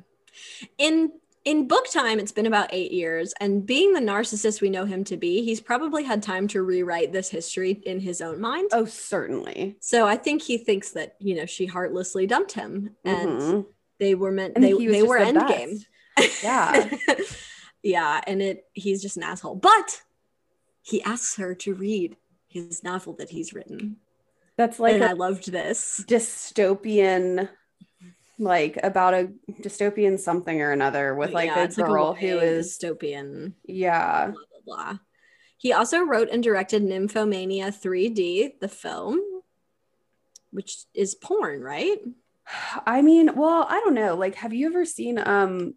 In 0.78 1.10
in 1.46 1.66
book 1.68 1.90
time, 1.90 2.18
it's 2.18 2.32
been 2.32 2.44
about 2.46 2.68
eight 2.72 2.90
years, 2.92 3.32
and 3.40 3.64
being 3.64 3.92
the 3.94 4.00
narcissist 4.00 4.60
we 4.60 4.68
know 4.68 4.84
him 4.84 5.04
to 5.04 5.16
be, 5.16 5.42
he's 5.44 5.60
probably 5.60 6.02
had 6.02 6.20
time 6.22 6.48
to 6.48 6.60
rewrite 6.62 7.12
this 7.12 7.30
history 7.30 7.70
in 7.86 8.00
his 8.00 8.20
own 8.20 8.40
mind. 8.40 8.68
Oh, 8.72 8.84
certainly. 8.84 9.76
So 9.80 10.06
I 10.06 10.16
think 10.16 10.42
he 10.42 10.58
thinks 10.58 10.90
that 10.90 11.14
you 11.20 11.36
know 11.36 11.46
she 11.46 11.64
heartlessly 11.64 12.26
dumped 12.26 12.52
him, 12.52 12.96
and 13.04 13.28
Mhm. 13.40 13.66
they 14.00 14.14
were 14.16 14.32
meant 14.32 14.54
And 14.56 14.64
they 14.64 14.72
they 14.72 15.02
were 15.04 15.24
the 15.24 15.32
endgame. 15.32 15.84
Yeah. 16.42 16.90
yeah, 17.82 18.20
and 18.26 18.42
it 18.42 18.64
he's 18.72 19.00
just 19.00 19.16
an 19.16 19.22
asshole. 19.22 19.54
But 19.54 20.02
he 20.82 21.00
asks 21.02 21.36
her 21.36 21.54
to 21.54 21.74
read 21.74 22.16
his 22.48 22.82
novel 22.82 23.12
that 23.18 23.30
he's 23.30 23.52
written, 23.52 23.98
That's 24.56 24.80
like 24.80 24.94
and 24.94 25.04
I 25.04 25.12
loved 25.12 25.52
this. 25.52 26.02
dystopian 26.08 27.48
like 28.38 28.78
about 28.82 29.14
a 29.14 29.32
dystopian 29.62 30.18
something 30.18 30.60
or 30.60 30.72
another 30.72 31.14
with 31.14 31.30
like 31.32 31.46
Yeah, 31.48 31.60
a 31.60 31.64
it's 31.64 31.78
like 31.78 31.86
girl 31.86 32.12
who 32.14 32.38
is 32.38 32.78
dystopian. 32.78 33.52
yeah. 33.64 34.26
Blah 34.26 34.34
blah 34.64 34.76
blah. 34.84 34.98
He 35.58 35.72
also 35.72 36.00
wrote 36.02 36.28
and 36.30 36.42
directed 36.42 36.82
Nymphomania 36.82 37.68
3D, 37.68 38.60
the 38.60 38.68
film, 38.68 39.20
which 40.50 40.84
is 40.94 41.14
porn, 41.14 41.60
right? 41.62 41.98
i 42.86 43.02
mean 43.02 43.34
well 43.34 43.66
i 43.68 43.80
don't 43.80 43.94
know. 43.94 44.14
Like 44.16 44.34
have 44.36 44.52
you 44.54 44.66
ever 44.68 44.84
seen 44.84 45.18
um 45.18 45.74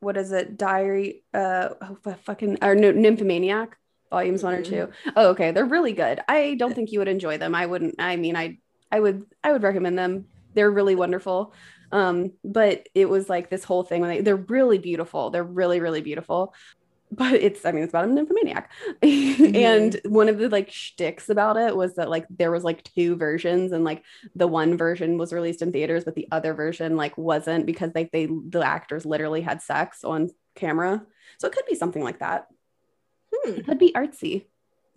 what 0.00 0.16
is 0.16 0.32
it? 0.32 0.56
Diary 0.56 1.22
uh 1.34 1.70
oh, 1.80 2.14
fucking 2.24 2.58
or 2.62 2.74
no 2.74 2.90
nymphomaniac 2.90 3.76
volumes 4.10 4.42
one 4.42 4.54
or 4.54 4.62
two. 4.62 4.70
two? 4.86 4.92
Oh 5.14 5.28
okay. 5.30 5.52
They're 5.52 5.64
really 5.64 5.92
good. 5.92 6.20
I 6.28 6.54
don't 6.58 6.74
think 6.74 6.90
you 6.90 6.98
would 6.98 7.08
enjoy 7.08 7.38
them. 7.38 7.54
I 7.54 7.66
wouldn't 7.66 7.96
i 7.98 8.16
mean 8.16 8.34
i 8.36 8.58
i 8.90 8.98
would 8.98 9.24
i 9.44 9.52
would 9.52 9.62
recommend 9.62 9.96
them. 9.98 10.26
They're 10.54 10.70
really 10.70 10.96
wonderful 10.96 11.54
um 11.92 12.32
but 12.44 12.88
it 12.94 13.08
was 13.08 13.28
like 13.28 13.50
this 13.50 13.64
whole 13.64 13.82
thing 13.82 14.00
when 14.00 14.10
they, 14.10 14.20
they're 14.20 14.36
really 14.36 14.78
beautiful. 14.78 15.30
They're 15.30 15.44
really 15.44 15.80
really 15.80 16.00
beautiful. 16.00 16.54
But 17.12 17.34
it's 17.34 17.66
i 17.66 17.72
mean 17.72 17.82
it's 17.82 17.90
about 17.90 18.04
a 18.04 18.06
nymphomaniac. 18.06 18.70
And 19.02 20.00
one 20.04 20.28
of 20.28 20.38
the 20.38 20.48
like 20.48 20.70
shticks 20.70 21.28
about 21.28 21.56
it 21.56 21.74
was 21.74 21.96
that 21.96 22.08
like 22.08 22.24
there 22.30 22.52
was 22.52 22.62
like 22.62 22.84
two 22.84 23.16
versions 23.16 23.72
and 23.72 23.82
like 23.82 24.04
the 24.36 24.46
one 24.46 24.76
version 24.76 25.18
was 25.18 25.32
released 25.32 25.60
in 25.60 25.72
theaters 25.72 26.04
but 26.04 26.14
the 26.14 26.28
other 26.30 26.54
version 26.54 26.96
like 26.96 27.18
wasn't 27.18 27.66
because 27.66 27.90
like 27.96 28.12
they 28.12 28.26
the 28.26 28.64
actors 28.64 29.04
literally 29.04 29.40
had 29.40 29.60
sex 29.60 30.04
on 30.04 30.30
camera. 30.54 31.04
So 31.38 31.48
it 31.48 31.52
could 31.52 31.66
be 31.66 31.74
something 31.74 32.04
like 32.04 32.20
that. 32.20 32.46
Hmm. 33.34 33.54
it 33.54 33.66
could 33.66 33.78
be 33.80 33.92
artsy 33.92 34.44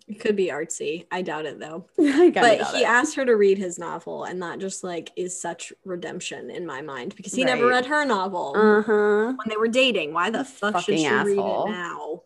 It 0.06 0.20
could 0.20 0.36
be 0.36 0.48
artsy. 0.48 1.06
I 1.10 1.22
doubt 1.22 1.46
it 1.46 1.58
though. 1.58 1.86
But 1.96 2.32
doubt 2.32 2.74
he 2.74 2.82
it. 2.82 2.86
asked 2.86 3.14
her 3.16 3.24
to 3.24 3.36
read 3.36 3.56
his 3.56 3.78
novel, 3.78 4.24
and 4.24 4.42
that 4.42 4.58
just 4.58 4.84
like 4.84 5.10
is 5.16 5.40
such 5.40 5.72
redemption 5.84 6.50
in 6.50 6.66
my 6.66 6.82
mind 6.82 7.16
because 7.16 7.32
he 7.32 7.44
never 7.44 7.66
read 7.66 7.86
her 7.86 8.04
novel 8.04 8.54
uh-huh 8.54 9.32
when 9.32 9.48
they 9.48 9.56
were 9.56 9.68
dating. 9.68 10.12
Why 10.12 10.30
the 10.30 10.44
fuck 10.44 10.74
should 10.80 10.98
Fucking 10.98 10.98
she 10.98 11.08
read 11.08 11.38
it 11.38 11.70
now? 11.70 12.22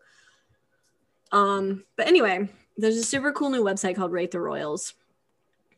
Um, 1.31 1.83
but 1.95 2.07
anyway, 2.07 2.49
there's 2.77 2.97
a 2.97 3.03
super 3.03 3.31
cool 3.31 3.49
new 3.49 3.63
website 3.63 3.95
called 3.95 4.11
Rate 4.11 4.31
the 4.31 4.39
Royals. 4.39 4.93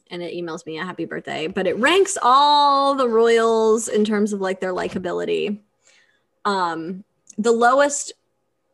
And 0.09 0.21
it 0.21 0.33
emails 0.33 0.65
me 0.65 0.77
a 0.77 0.83
happy 0.83 1.05
birthday, 1.05 1.47
but 1.47 1.67
it 1.67 1.77
ranks 1.77 2.17
all 2.21 2.95
the 2.95 3.07
royals 3.07 3.87
in 3.87 4.03
terms 4.03 4.33
of 4.33 4.41
like 4.41 4.59
their 4.59 4.73
likability. 4.73 5.59
Um, 6.43 7.05
the 7.37 7.53
lowest 7.53 8.11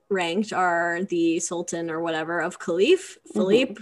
ranked 0.10 0.54
are 0.54 1.04
the 1.04 1.40
Sultan 1.40 1.90
or 1.90 2.00
whatever 2.02 2.40
of 2.40 2.60
Qalif, 2.60 3.18
Philippe 3.34 3.82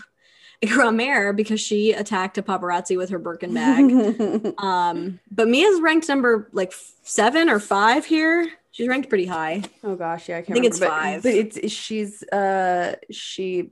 Grandmère, 0.64 1.36
because 1.36 1.60
she 1.62 1.92
attacked 1.92 2.38
a 2.38 2.42
paparazzi 2.44 2.98
with 2.98 3.10
her 3.10 3.20
Birkin 3.20 3.54
bag. 3.54 4.54
um, 4.58 5.20
but 5.30 5.48
Mia's 5.48 5.80
ranked 5.82 6.08
number 6.08 6.48
like 6.52 6.74
seven 7.04 7.50
or 7.50 7.60
five 7.60 8.06
here. 8.06 8.50
She's 8.72 8.88
ranked 8.88 9.08
pretty 9.10 9.26
high. 9.26 9.64
oh 9.86 9.96
gosh 9.96 10.28
yeah 10.28 10.38
i 10.38 10.42
can't 10.42 10.52
I 10.52 10.54
think 10.54 10.66
it's 10.66 10.82
remember, 10.82 10.96
but- 10.96 11.02
five. 11.02 11.24
but 11.24 11.34
it's 11.34 11.72
she's 11.72 12.24
uh 12.24 12.96
she 13.10 13.72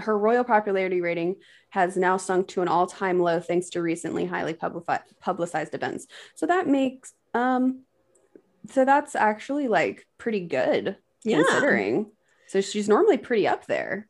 her 0.00 0.16
royal 0.18 0.44
popularity 0.44 1.00
rating 1.00 1.36
has 1.70 1.96
now 1.96 2.16
sunk 2.18 2.46
to 2.48 2.62
an 2.62 2.68
all-time 2.68 3.18
low 3.20 3.40
thanks 3.40 3.70
to 3.70 3.80
recently 3.82 4.26
highly 4.26 4.54
publici- 4.54 5.00
publicized 5.20 5.74
events 5.74 6.06
so 6.34 6.46
that 6.46 6.66
makes 6.68 7.14
um 7.34 7.82
so 8.70 8.84
that's 8.84 9.14
actually 9.14 9.68
like 9.68 10.06
pretty 10.18 10.40
good 10.40 10.96
Yeah. 11.24 11.42
considering 11.42 12.10
So 12.48 12.60
she's 12.60 12.88
normally 12.88 13.18
pretty 13.18 13.46
up 13.48 13.66
there. 13.66 14.08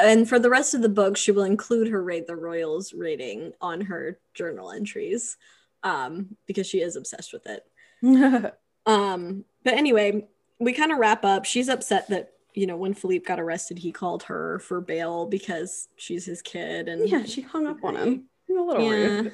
And 0.00 0.26
for 0.28 0.38
the 0.38 0.48
rest 0.48 0.72
of 0.74 0.80
the 0.80 0.88
book, 0.88 1.16
she 1.18 1.32
will 1.32 1.44
include 1.44 1.88
her 1.88 2.02
rate 2.02 2.26
the 2.26 2.34
royals 2.36 2.94
rating 2.94 3.52
on 3.60 3.82
her 3.82 4.18
journal 4.34 4.70
entries 4.72 5.36
um, 5.82 6.36
because 6.46 6.66
she 6.66 6.80
is 6.80 6.96
obsessed 6.96 7.32
with 7.32 7.46
it. 7.46 7.64
Um, 8.86 9.44
but 9.64 9.74
anyway, 9.74 10.28
we 10.60 10.72
kind 10.72 10.92
of 10.92 10.98
wrap 10.98 11.24
up. 11.24 11.44
She's 11.44 11.68
upset 11.68 12.08
that 12.10 12.30
you 12.54 12.66
know 12.68 12.76
when 12.76 12.94
Philippe 12.94 13.24
got 13.24 13.40
arrested, 13.40 13.78
he 13.80 13.90
called 13.90 14.22
her 14.22 14.60
for 14.60 14.80
bail 14.80 15.26
because 15.26 15.88
she's 15.96 16.24
his 16.24 16.40
kid, 16.40 16.88
and 16.88 17.08
yeah, 17.08 17.24
she 17.24 17.40
hung 17.40 17.66
up 17.66 17.82
on 17.82 17.96
him. 17.96 18.24
A 18.48 18.52
little 18.52 18.84
Yeah. 18.84 18.90
rude. 18.90 19.32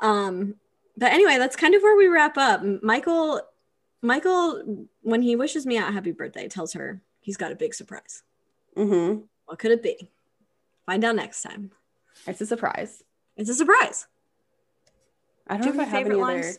Um, 0.00 0.56
but 0.98 1.12
anyway, 1.12 1.38
that's 1.38 1.56
kind 1.56 1.74
of 1.74 1.80
where 1.82 1.96
we 1.96 2.08
wrap 2.08 2.36
up. 2.36 2.62
Michael, 2.82 3.40
Michael, 4.04 4.86
when 5.00 5.22
he 5.22 5.34
wishes 5.34 5.64
me 5.64 5.78
out 5.78 5.92
happy 5.94 6.12
birthday, 6.12 6.46
tells 6.46 6.74
her 6.74 7.00
he's 7.20 7.36
got 7.38 7.52
a 7.52 7.56
big 7.56 7.74
surprise. 7.74 8.22
Mm-hmm. 8.76 9.22
What 9.46 9.58
could 9.58 9.70
it 9.70 9.82
be? 9.82 10.10
Find 10.86 11.02
out 11.04 11.16
next 11.16 11.42
time. 11.42 11.70
It's 12.26 12.40
a 12.40 12.46
surprise. 12.46 13.02
It's 13.36 13.48
a 13.48 13.54
surprise. 13.54 14.06
I 15.48 15.56
Do 15.56 15.64
don't 15.64 15.72
you 15.72 15.78
know 15.78 15.82
if 15.84 15.88
I 15.88 15.90
have 15.96 16.06
any 16.06 16.14
any 16.14 16.22
other. 16.22 16.32
lines 16.42 16.58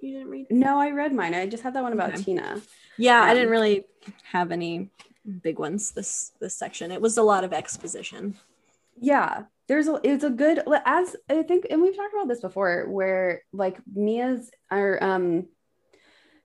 you 0.00 0.12
didn't 0.12 0.28
read? 0.28 0.46
No, 0.50 0.78
I 0.78 0.90
read 0.90 1.12
mine. 1.12 1.34
I 1.34 1.46
just 1.46 1.62
had 1.62 1.74
that 1.74 1.82
one 1.82 1.92
about 1.92 2.14
Okay. 2.14 2.22
Tina. 2.22 2.60
Yeah, 2.96 3.22
I 3.22 3.30
Um, 3.30 3.34
didn't 3.36 3.50
really 3.50 3.84
have 4.30 4.52
any 4.52 4.90
big 5.42 5.58
ones 5.58 5.90
this 5.92 6.32
this 6.40 6.54
section. 6.54 6.92
It 6.92 7.00
was 7.00 7.16
a 7.18 7.22
lot 7.22 7.42
of 7.44 7.52
exposition. 7.52 8.36
Yeah, 9.00 9.44
there's 9.66 9.88
a 9.88 9.98
it's 10.04 10.22
a 10.24 10.30
good 10.30 10.62
as 10.84 11.16
I 11.28 11.42
think, 11.42 11.66
and 11.70 11.82
we've 11.82 11.96
talked 11.96 12.12
about 12.14 12.28
this 12.28 12.40
before, 12.40 12.86
where 12.88 13.42
like 13.52 13.78
Mia's 13.92 14.50
or 14.70 15.02
um 15.02 15.46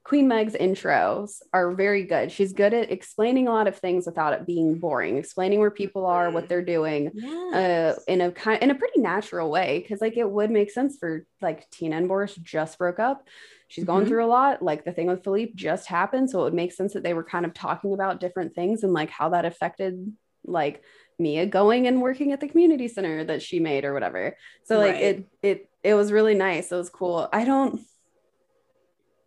Queen 0.02 0.26
Meg's 0.28 0.54
intros 0.54 1.40
are 1.52 1.72
very 1.72 2.04
good. 2.04 2.32
She's 2.32 2.52
good 2.54 2.72
at 2.72 2.90
explaining 2.90 3.48
a 3.48 3.52
lot 3.52 3.68
of 3.68 3.76
things 3.76 4.06
without 4.06 4.32
it 4.32 4.46
being 4.46 4.78
boring, 4.78 5.18
explaining 5.18 5.60
where 5.60 5.70
people 5.70 6.06
are, 6.06 6.30
what 6.30 6.48
they're 6.48 6.64
doing, 6.64 7.10
Yeah. 7.14 7.94
uh, 7.96 8.00
in 8.08 8.20
a 8.22 8.32
kind 8.32 8.62
in 8.62 8.70
a 8.70 8.74
pretty 8.74 9.00
natural 9.00 9.50
way. 9.50 9.78
Because 9.80 10.00
like 10.00 10.16
it 10.16 10.28
would 10.28 10.50
make 10.50 10.70
sense 10.70 10.96
for 10.98 11.26
like 11.42 11.68
Tina 11.70 11.96
and 11.96 12.08
Boris 12.08 12.34
just 12.36 12.78
broke 12.78 12.98
up. 12.98 13.28
She's 13.68 13.84
going 13.84 14.04
Mhm. 14.06 14.08
through 14.08 14.24
a 14.24 14.26
lot. 14.26 14.62
Like 14.62 14.84
the 14.84 14.92
thing 14.92 15.06
with 15.06 15.22
Philippe 15.22 15.52
just 15.54 15.86
happened, 15.86 16.30
so 16.30 16.40
it 16.40 16.44
would 16.44 16.54
make 16.54 16.72
sense 16.72 16.94
that 16.94 17.02
they 17.02 17.14
were 17.14 17.22
kind 17.22 17.44
of 17.44 17.52
talking 17.52 17.92
about 17.92 18.20
different 18.20 18.54
things 18.54 18.82
and 18.82 18.92
like 18.94 19.10
how 19.10 19.28
that 19.28 19.44
affected 19.44 20.12
like 20.44 20.82
Mia 21.18 21.44
going 21.44 21.86
and 21.86 22.00
working 22.00 22.32
at 22.32 22.40
the 22.40 22.48
community 22.48 22.88
center 22.88 23.22
that 23.24 23.42
she 23.42 23.60
made 23.60 23.84
or 23.84 23.92
whatever. 23.92 24.34
So 24.64 24.78
like 24.78 24.94
Right. 24.94 25.02
it 25.02 25.24
it 25.42 25.66
it 25.84 25.94
was 25.94 26.10
really 26.10 26.34
nice. 26.34 26.72
It 26.72 26.76
was 26.76 26.88
cool. 26.90 27.28
I 27.32 27.44
don't 27.44 27.80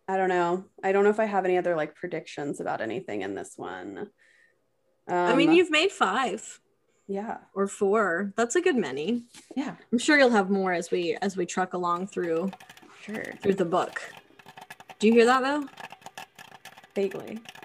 I 0.06 0.16
don't 0.16 0.28
know. 0.28 0.64
I 0.82 0.92
don't 0.92 1.04
know 1.04 1.10
if 1.10 1.20
I 1.20 1.24
have 1.24 1.44
any 1.44 1.56
other 1.56 1.76
like 1.76 1.94
predictions 1.94 2.60
about 2.60 2.80
anything 2.80 3.22
in 3.22 3.34
this 3.34 3.54
one. 3.56 4.10
Um, 5.08 5.16
I 5.16 5.34
mean, 5.34 5.52
you've 5.52 5.70
made 5.70 5.92
five 5.92 6.60
yeah, 7.06 7.38
or 7.54 7.66
four. 7.66 8.32
That's 8.36 8.56
a 8.56 8.60
good 8.60 8.76
many. 8.76 9.24
yeah, 9.56 9.76
I'm 9.92 9.98
sure 9.98 10.18
you'll 10.18 10.30
have 10.30 10.50
more 10.50 10.72
as 10.72 10.90
we 10.90 11.16
as 11.20 11.36
we 11.36 11.46
truck 11.46 11.74
along 11.74 12.08
through 12.08 12.50
sure. 13.02 13.34
through 13.42 13.54
the 13.54 13.64
book. 13.64 14.00
Do 14.98 15.06
you 15.06 15.12
hear 15.12 15.26
that 15.26 15.42
though? 15.42 15.66
Vaguely. 16.94 17.40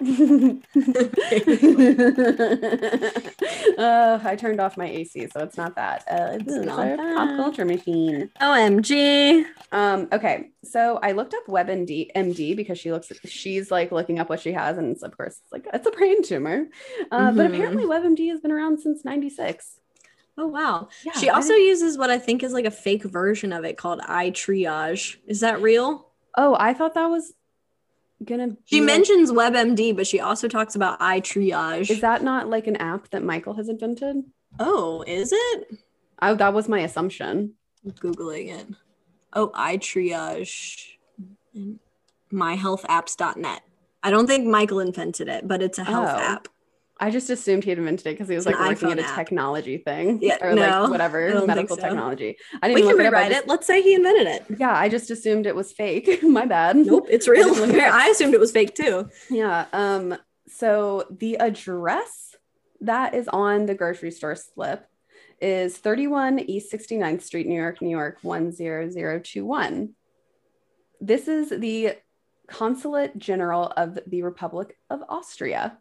uh, 3.78 4.18
I 4.24 4.36
turned 4.36 4.60
off 4.60 4.76
my 4.76 4.86
AC, 4.86 5.28
so 5.32 5.40
it's 5.40 5.56
not 5.56 5.76
that. 5.76 6.04
Uh, 6.10 6.38
it's, 6.40 6.46
not 6.48 6.86
a 6.86 6.96
that. 6.96 7.14
pop 7.16 7.28
culture 7.36 7.64
machine. 7.64 8.30
OMG. 8.40 9.44
Um, 9.72 10.08
okay, 10.12 10.50
so 10.64 10.98
I 11.02 11.12
looked 11.12 11.34
up 11.34 11.46
WebMD 11.46 12.08
MD 12.16 12.56
because 12.56 12.78
she 12.78 12.90
looks 12.90 13.12
she's 13.24 13.70
like 13.70 13.92
looking 13.92 14.18
up 14.18 14.28
what 14.28 14.40
she 14.40 14.52
has, 14.52 14.78
and 14.78 14.90
it's, 14.92 15.02
of 15.02 15.16
course 15.16 15.38
it's 15.42 15.52
like 15.52 15.66
it's 15.72 15.86
a 15.86 15.92
brain 15.92 16.22
tumor. 16.22 16.66
Uh, 17.12 17.30
But 17.32 17.46
Mhm. 17.46 17.54
apparently 17.54 17.84
WebMD 17.84 18.30
has 18.30 18.40
been 18.40 18.50
around 18.52 18.80
since 18.80 19.04
'96. 19.04 19.78
Oh 20.38 20.46
wow. 20.46 20.88
Yeah, 21.04 21.12
she 21.12 21.28
also 21.28 21.52
uses 21.54 21.98
what 21.98 22.10
I 22.10 22.18
think 22.18 22.42
is 22.42 22.52
like 22.52 22.64
a 22.64 22.70
fake 22.70 23.04
version 23.04 23.52
of 23.52 23.64
it 23.64 23.76
called 23.76 24.00
iTriage. 24.00 25.18
Is 25.26 25.40
that 25.40 25.60
real? 25.60 26.08
Oh, 26.36 26.56
I 26.58 26.72
thought 26.74 26.94
that 26.94 27.10
was 27.10 27.34
gonna. 28.24 28.56
She 28.66 28.76
be 28.76 28.80
like- 28.80 28.86
mentions 28.86 29.30
WebMD, 29.32 29.94
but 29.96 30.06
she 30.06 30.20
also 30.20 30.48
talks 30.48 30.74
about 30.74 30.98
iTriage. 31.00 31.90
Is 31.90 32.00
that 32.00 32.22
not 32.22 32.48
like 32.48 32.66
an 32.66 32.76
app 32.76 33.10
that 33.10 33.22
Michael 33.22 33.54
has 33.54 33.68
invented? 33.68 34.24
oh, 34.58 35.02
is 35.06 35.32
it? 35.32 35.78
I, 36.18 36.34
that 36.34 36.52
was 36.52 36.68
my 36.68 36.80
assumption. 36.80 37.54
Googling 37.86 38.48
it. 38.54 38.66
Oh, 39.32 39.48
iTriage. 39.50 40.96
Myhealthapps.net. 42.32 43.62
I 44.02 44.10
don't 44.10 44.26
think 44.26 44.46
Michael 44.46 44.80
invented 44.80 45.28
it, 45.28 45.46
but 45.48 45.62
it's 45.62 45.78
a 45.78 45.84
health 45.84 46.10
Oh. 46.12 46.18
app. 46.18 46.48
I 47.02 47.10
just 47.10 47.30
assumed 47.30 47.64
he 47.64 47.70
had 47.70 47.78
invented 47.78 48.06
it 48.06 48.10
because 48.10 48.28
he 48.28 48.34
was 48.36 48.44
like 48.44 48.58
working 48.60 48.90
at 48.92 48.98
a 48.98 49.02
app. 49.04 49.14
technology 49.16 49.78
thing 49.78 50.18
Yeah, 50.22 50.36
or 50.42 50.54
no, 50.54 50.82
like 50.82 50.90
whatever 50.90 51.46
medical 51.46 51.76
so. 51.76 51.82
technology. 51.82 52.36
I 52.62 52.68
We 52.68 52.74
didn't 52.74 52.88
can 52.90 52.96
look 52.98 53.00
it 53.06 53.08
rewrite 53.08 53.30
just- 53.30 53.42
it. 53.44 53.48
Let's 53.48 53.66
say 53.66 53.80
he 53.82 53.94
invented 53.94 54.26
it. 54.26 54.44
Yeah, 54.58 54.76
I 54.76 54.88
just 54.90 55.10
assumed 55.10 55.46
it 55.46 55.56
was 55.56 55.72
fake. 55.72 56.22
My 56.22 56.44
bad. 56.44 56.76
Nope, 56.76 57.06
it's 57.08 57.26
real. 57.26 57.48
didn't 57.54 57.66
look 57.68 57.74
it 57.74 57.80
up. 57.82 57.94
I 58.02 58.08
assumed 58.10 58.34
it 58.34 58.40
was 58.40 58.52
fake 58.52 58.74
too. 58.74 59.08
Yeah. 59.30 59.64
Um. 59.72 60.16
So 60.48 61.06
the 61.10 61.36
address 61.38 62.34
that 62.82 63.14
is 63.14 63.28
on 63.28 63.66
the 63.66 63.74
grocery 63.74 64.10
store 64.10 64.34
slip 64.36 64.86
is 65.40 65.76
31 65.78 66.38
East 66.40 66.70
69th 66.72 67.22
Street, 67.22 67.46
New 67.46 67.54
York, 67.58 67.80
New 67.80 67.88
York 67.88 68.20
10021. 68.22 69.94
This 71.00 71.28
is 71.28 71.48
the 71.48 71.94
Consulate 72.46 73.16
General 73.16 73.72
of 73.76 73.98
the 74.06 74.22
Republic 74.22 74.76
of 74.90 75.02
Austria. 75.08 75.78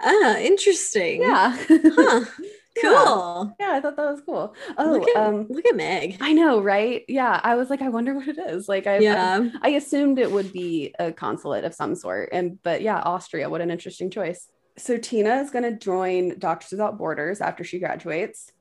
Ah, 0.00 0.38
interesting. 0.38 1.22
Yeah. 1.22 1.56
Huh. 1.68 2.24
Cool. 2.82 3.56
Yeah, 3.58 3.72
I 3.72 3.80
thought 3.80 3.96
that 3.96 4.10
was 4.10 4.20
cool. 4.20 4.54
Oh, 4.76 4.92
look 4.92 5.08
at 5.08 5.16
um, 5.16 5.46
look 5.48 5.64
at 5.64 5.76
Meg. 5.76 6.18
I 6.20 6.34
know, 6.34 6.60
right? 6.60 7.04
Yeah, 7.08 7.40
I 7.42 7.54
was 7.54 7.70
like, 7.70 7.80
I 7.80 7.88
wonder 7.88 8.14
what 8.14 8.28
it 8.28 8.38
is. 8.38 8.68
Like, 8.68 8.86
I, 8.86 8.98
Yeah. 8.98 9.48
I, 9.62 9.68
I 9.68 9.72
assumed 9.76 10.18
it 10.18 10.30
would 10.30 10.52
be 10.52 10.94
a 10.98 11.10
consulate 11.10 11.64
of 11.64 11.74
some 11.74 11.94
sort, 11.94 12.28
and 12.32 12.62
but 12.62 12.82
yeah, 12.82 13.00
Austria. 13.00 13.48
What 13.48 13.62
an 13.62 13.70
interesting 13.70 14.10
choice. 14.10 14.48
So 14.76 14.98
Tina 14.98 15.36
is 15.36 15.50
going 15.50 15.62
to 15.62 15.72
join 15.72 16.38
Doctors 16.38 16.72
Without 16.72 16.98
Borders 16.98 17.40
after 17.40 17.64
she 17.64 17.78
graduates, 17.78 18.52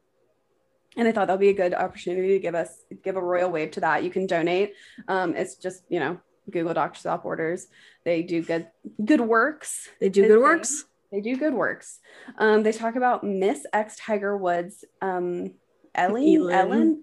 and 0.95 1.09
I 1.09 1.11
thought 1.11 1.27
that 1.27 1.33
would 1.33 1.41
be 1.41 1.49
a 1.49 1.53
good 1.53 1.73
opportunity 1.73 2.29
to 2.29 2.39
give 2.39 2.55
us 2.55 2.69
give 3.03 3.17
a 3.17 3.21
royal 3.21 3.51
wave 3.51 3.71
to 3.71 3.81
that. 3.81 4.05
You 4.05 4.11
can 4.11 4.27
donate. 4.27 4.75
Um, 5.09 5.35
it's 5.35 5.55
just 5.57 5.83
you 5.89 5.99
know 5.99 6.19
Google 6.49 6.73
Doctors 6.73 7.03
Without 7.03 7.23
Borders. 7.23 7.67
They 8.05 8.23
do 8.23 8.41
good 8.41 8.67
good 9.03 9.19
works. 9.19 9.89
They 9.99 10.07
do 10.07 10.25
Good 10.25 10.39
works. 10.39 10.85
They 11.15 11.21
do 11.21 11.37
good 11.37 11.53
works. 11.53 11.99
Um, 12.37 12.63
they 12.63 12.73
talk 12.73 12.97
about 12.97 13.23
Miss 13.23 13.65
X 13.71 13.95
Tiger 13.95 14.35
Woods, 14.35 14.83
um, 15.01 15.53
Ellen, 15.95 16.27
Elin. 16.51 16.51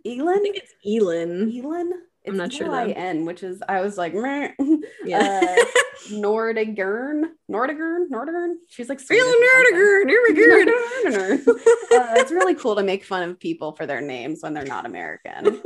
Ellen, 0.04 0.28
I 0.28 0.38
think 0.38 0.56
it's 0.58 0.74
Elin. 0.86 1.50
Elin. 1.50 1.92
It's 2.22 2.30
I'm 2.30 2.36
not 2.36 2.52
sure, 2.52 2.68
though. 2.68 2.92
N, 2.92 3.24
which 3.24 3.42
is 3.42 3.62
I 3.66 3.80
was 3.80 3.96
like, 3.96 4.12
meh. 4.12 4.50
Yeah. 5.06 5.40
uh, 5.42 5.64
Nordigern, 6.10 7.22
Nordigern, 7.50 8.10
Nordigern. 8.10 8.56
She's 8.68 8.90
like 8.90 9.00
Elin 9.10 9.22
something. 9.22 9.78
Nerdiger, 9.78 10.66
Nerdiger. 11.06 11.48
uh, 11.48 12.14
it's 12.18 12.30
really 12.30 12.54
cool 12.54 12.76
to 12.76 12.82
make 12.82 13.04
fun 13.04 13.22
of 13.26 13.40
people 13.40 13.72
for 13.72 13.86
their 13.86 14.02
names 14.02 14.40
when 14.42 14.52
they're 14.52 14.66
not 14.66 14.84
American. 14.84 15.62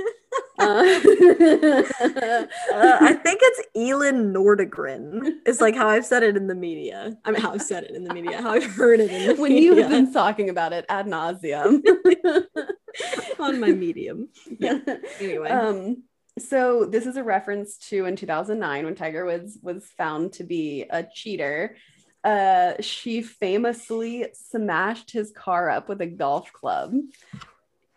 Uh, 0.59 1.83
I 2.75 3.13
think 3.23 3.41
it's 3.43 3.63
Elin 3.75 4.33
Nordegren. 4.33 5.35
It's 5.45 5.61
like 5.61 5.75
how 5.75 5.89
I've 5.89 6.07
said 6.07 6.23
it 6.23 6.37
in 6.37 6.47
the 6.47 6.55
media. 6.55 7.17
I 7.25 7.31
mean, 7.31 7.41
how 7.41 7.53
I've 7.53 7.63
said 7.63 7.85
it 7.85 7.91
in 7.93 8.05
the 8.05 8.15
media. 8.15 8.41
How 8.41 8.51
I've 8.53 8.65
heard 8.65 9.01
it 9.01 9.11
in 9.11 9.29
the 9.29 9.35
when 9.41 9.53
media. 9.53 9.73
you 9.73 9.77
have 9.83 9.91
been 9.91 10.13
talking 10.13 10.49
about 10.51 10.73
it 10.73 10.85
ad 10.89 11.07
nauseum. 11.07 11.83
on 13.39 13.61
my 13.61 13.69
medium. 13.73 14.29
Yeah. 14.59 14.79
Anyway, 15.21 15.49
Um, 15.51 16.03
so 16.39 16.85
this 16.85 17.07
is 17.07 17.17
a 17.17 17.25
reference 17.25 17.77
to 17.89 18.05
in 18.07 18.17
2009 18.17 18.85
when 18.85 18.95
Tiger 18.95 19.25
Woods 19.25 19.59
was 19.63 19.85
found 19.97 20.33
to 20.35 20.45
be 20.45 20.85
a 20.89 21.03
cheater. 21.05 21.77
Uh, 22.25 22.75
she 22.81 23.23
famously 23.23 24.27
smashed 24.35 25.11
his 25.13 25.31
car 25.31 25.71
up 25.71 25.89
with 25.89 26.01
a 26.01 26.07
golf 26.07 26.53
club, 26.53 26.93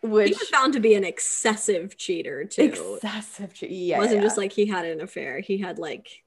he 0.02 0.08
was 0.08 0.48
found 0.50 0.72
to 0.74 0.80
be 0.80 0.94
an 0.94 1.04
excessive 1.04 1.96
cheater 1.96 2.44
too. 2.44 2.96
excessive. 2.96 3.52
che- 3.54 3.68
Yeah, 3.68 3.96
it 3.96 3.98
wasn't 4.00 4.16
yeah. 4.16 4.22
just 4.22 4.38
like 4.38 4.52
he 4.52 4.66
had 4.66 4.84
an 4.86 5.00
affair. 5.00 5.40
He 5.40 5.58
had 5.58 5.78
like 5.78 6.22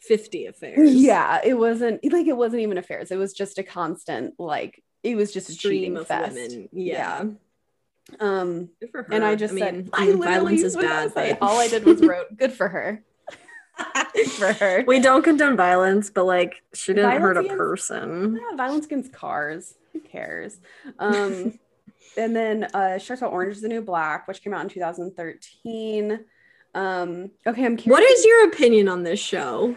50 0.00 0.46
affairs. 0.46 0.94
yeah. 0.94 1.40
It 1.44 1.54
wasn't 1.54 2.04
like 2.12 2.26
it 2.26 2.36
wasn't 2.36 2.62
even 2.62 2.78
affairs. 2.78 3.10
It 3.10 3.16
was 3.18 3.32
just 3.32 3.58
a 3.58 3.62
constant 3.62 4.34
like 4.38 4.82
it 5.02 5.16
was 5.16 5.32
just 5.32 5.48
a 5.48 5.52
Stream 5.52 5.72
cheating 5.80 5.96
of 5.96 6.06
fest. 6.06 6.34
women. 6.34 6.68
Yeah. 6.72 7.24
Um, 8.20 8.68
Good 8.80 8.90
for 8.90 9.02
her. 9.04 9.12
and 9.14 9.24
I 9.24 9.34
just 9.36 9.54
mean, 9.54 9.64
said, 9.64 9.90
I 9.92 10.06
mean, 10.06 10.18
literally 10.18 10.56
violence 10.56 10.62
is 10.62 10.76
bad. 10.76 11.12
but- 11.14 11.38
all 11.40 11.58
I 11.58 11.68
did 11.68 11.84
was 11.84 12.00
wrote, 12.02 12.36
good 12.36 12.52
for 12.52 12.68
her. 12.68 13.02
For 14.36 14.52
her. 14.60 14.84
we 14.86 15.00
don't 15.00 15.22
condone 15.22 15.56
violence, 15.56 16.10
but 16.10 16.24
like 16.24 16.62
she 16.74 16.92
didn't 16.94 17.20
hurt 17.20 17.36
a 17.36 17.40
against- 17.40 17.56
person. 17.56 18.38
Yeah, 18.40 18.56
violence 18.56 18.86
against 18.86 19.12
cars. 19.12 19.74
Who 19.92 20.00
cares? 20.00 20.58
Um, 20.98 21.58
and 22.16 22.34
then 22.34 22.64
uh, 22.74 22.98
she 22.98 23.08
talks 23.08 23.20
about 23.20 23.32
Orange 23.32 23.56
is 23.56 23.62
the 23.62 23.68
New 23.68 23.82
Black, 23.82 24.28
which 24.28 24.42
came 24.42 24.54
out 24.54 24.62
in 24.62 24.68
2013. 24.68 26.20
Um, 26.74 27.30
okay, 27.46 27.64
I'm 27.64 27.76
curious. 27.76 27.86
What 27.86 28.02
is 28.02 28.24
your 28.24 28.48
opinion 28.48 28.88
on 28.88 29.02
this 29.02 29.20
show? 29.20 29.76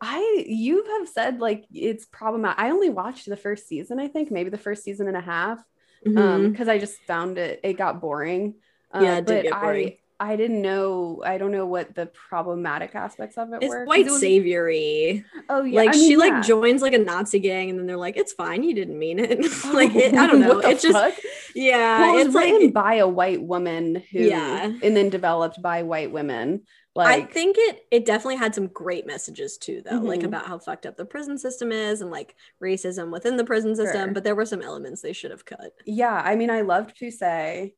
I 0.00 0.44
you 0.46 0.84
have 0.98 1.08
said 1.08 1.40
like 1.40 1.66
it's 1.72 2.06
problematic. 2.06 2.58
I 2.58 2.70
only 2.70 2.88
watched 2.90 3.26
the 3.28 3.36
first 3.36 3.68
season, 3.68 4.00
I 4.00 4.08
think, 4.08 4.30
maybe 4.30 4.48
the 4.50 4.58
first 4.58 4.82
season 4.82 5.08
and 5.08 5.16
a 5.16 5.20
half. 5.20 5.58
Um, 6.06 6.14
Mhm. 6.16 6.52
because 6.52 6.68
I 6.68 6.78
just 6.78 6.96
found 7.06 7.36
it 7.36 7.60
it 7.62 7.74
got 7.74 8.00
boring. 8.00 8.54
Uh, 8.94 9.00
Yeah, 9.02 9.18
it 9.18 9.26
did 9.26 9.26
but 9.26 9.42
get 9.42 9.60
boring. 9.60 9.88
I 9.88 9.98
I 10.22 10.36
didn't 10.36 10.60
know 10.60 11.22
I 11.24 11.38
don't 11.38 11.50
know 11.50 11.64
what 11.66 11.94
the 11.94 12.06
problematic 12.06 12.94
aspects 12.94 13.38
of 13.38 13.52
it 13.54 13.62
it's 13.62 13.70
were. 13.70 13.86
white 13.86 14.06
it 14.06 14.10
was- 14.10 14.20
saviory. 14.20 15.24
Oh 15.48 15.62
yeah. 15.64 15.80
like 15.80 15.88
I 15.88 15.92
mean, 15.92 16.08
she 16.08 16.16
like 16.16 16.42
joins 16.44 16.82
like 16.82 16.92
a 16.92 16.98
Nazi 16.98 17.38
gang, 17.38 17.70
and 17.70 17.78
then 17.78 17.86
they're 17.86 17.96
like, 17.96 18.16
"It's 18.16 18.32
fine, 18.34 18.62
you 18.62 18.74
didn't 18.74 18.98
mean 18.98 19.18
it." 19.18 19.38
like 19.72 19.94
it, 19.94 20.14
I 20.14 20.26
don't 20.26 20.40
know. 20.42 20.54
What 20.56 20.62
the 20.64 20.70
It 20.70 20.80
just 20.80 21.20
yeah, 21.54 22.00
well, 22.00 22.18
it's 22.18 22.34
written 22.34 22.66
like 22.66 22.74
by 22.74 22.94
a 22.96 23.08
white 23.08 23.42
woman 23.42 23.96
who 24.12 24.18
Yeah. 24.20 24.64
and 24.82 24.96
then 24.96 25.08
developed 25.08 25.60
by 25.62 25.82
white 25.82 26.12
women. 26.12 26.62
Like, 26.94 27.22
I 27.22 27.24
think 27.32 27.56
it 27.58 27.84
it 27.90 28.04
definitely 28.04 28.36
had 28.36 28.54
some 28.54 28.66
great 28.66 29.06
messages 29.06 29.56
too, 29.58 29.80
though, 29.88 29.98
like 29.98 30.20
Mhm. 30.20 30.24
about 30.26 30.46
how 30.46 30.58
fucked 30.58 30.86
up 30.86 30.96
the 30.96 31.04
prison 31.04 31.38
system 31.38 31.70
is 31.72 32.00
and 32.02 32.10
like 32.10 32.34
racism 32.62 33.10
within 33.12 33.36
the 33.36 33.44
prison 33.44 33.74
system. 33.76 34.06
Sure. 34.06 34.12
But 34.12 34.24
there 34.24 34.34
were 34.34 34.44
some 34.44 34.60
elements 34.60 35.00
they 35.00 35.12
should 35.12 35.30
have 35.30 35.44
cut. 35.44 35.72
yeah, 35.86 36.20
I 36.24 36.34
mean 36.36 36.50
I 36.50 36.60
loved 36.62 36.96
Poussey. 36.98 37.74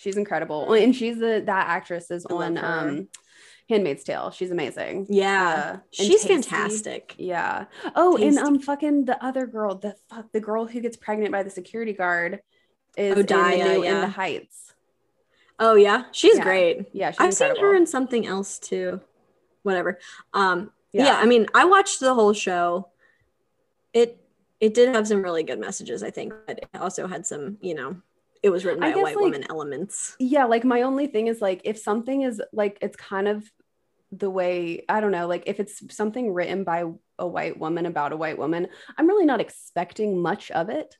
She's 0.00 0.16
incredible. 0.16 0.72
And 0.72 0.96
she's 0.96 1.18
the 1.18 1.42
that 1.44 1.66
actress 1.68 2.10
is 2.10 2.24
I 2.30 2.32
on 2.34 2.56
um 2.58 3.08
Handmaid's 3.68 4.02
Tale. 4.02 4.30
She's 4.30 4.50
amazing. 4.50 5.06
Yeah, 5.10 5.74
Uh, 5.74 5.78
she's 5.92 6.24
Taystee. 6.24 6.28
fantastic. 6.28 7.14
Yeah. 7.18 7.66
Oh, 7.94 8.16
and 8.16 8.36
Taystee. 8.38 8.42
um, 8.42 8.58
fucking 8.60 9.04
the 9.04 9.22
other 9.22 9.46
girl, 9.46 9.74
the 9.76 9.94
fuck, 10.08 10.32
the 10.32 10.40
girl 10.40 10.66
who 10.66 10.80
gets 10.80 10.96
pregnant 10.96 11.32
by 11.32 11.42
the 11.42 11.50
security 11.50 11.92
guard 11.92 12.40
is 12.96 13.14
Oh, 13.16 13.20
in, 13.20 13.26
the 13.26 13.64
new, 13.74 13.82
in 13.82 14.00
the 14.00 14.08
Heights. 14.08 14.72
Oh 15.58 15.74
yeah, 15.74 16.04
she's 16.12 16.36
Yeah. 16.38 16.44
great. 16.44 16.88
Yeah, 16.94 17.10
she's 17.10 17.20
I've 17.20 17.34
seen 17.34 17.56
her 17.60 17.74
in 17.76 17.86
something 17.86 18.26
else 18.26 18.58
too. 18.58 19.00
Whatever. 19.64 19.98
Um 20.32 20.72
Yeah. 20.92 21.04
yeah. 21.04 21.16
I 21.18 21.26
mean, 21.26 21.46
I 21.54 21.66
watched 21.66 22.00
the 22.00 22.14
whole 22.14 22.32
show. 22.32 22.88
It 23.92 24.16
it 24.60 24.72
did 24.74 24.94
have 24.94 25.06
some 25.06 25.22
really 25.22 25.42
good 25.42 25.60
messages, 25.60 26.02
I 26.02 26.10
think, 26.10 26.32
but 26.46 26.58
it 26.58 26.68
also 26.80 27.06
had 27.06 27.26
some, 27.26 27.58
you 27.60 27.74
know, 27.74 27.96
it 28.42 28.50
was 28.50 28.64
written 28.64 28.80
by 28.80 28.88
a 28.88 28.94
guess, 28.94 29.02
white 29.02 29.16
like- 29.16 29.24
woman 29.24 29.44
elements. 29.50 30.16
yeah, 30.18 30.44
like 30.44 30.64
my 30.64 30.82
only 30.82 31.06
thing 31.06 31.26
is 31.26 31.40
like 31.40 31.60
if 31.64 31.78
something 31.78 32.22
is 32.22 32.40
like 32.52 32.78
it's 32.80 32.96
kind 32.96 33.28
of 33.28 33.44
the 34.12 34.30
way 34.30 34.84
I 34.88 35.00
don't 35.00 35.12
know, 35.12 35.26
like 35.28 35.44
if 35.46 35.60
it's 35.60 35.94
something 35.94 36.32
written 36.32 36.64
by 36.64 36.84
a 37.18 37.26
white 37.26 37.58
woman 37.58 37.86
about 37.86 38.12
a 38.12 38.16
white 38.16 38.38
woman, 38.38 38.68
I'm 38.96 39.06
really 39.06 39.26
not 39.26 39.40
expecting 39.40 40.20
much 40.20 40.50
of 40.50 40.68
it. 40.70 40.96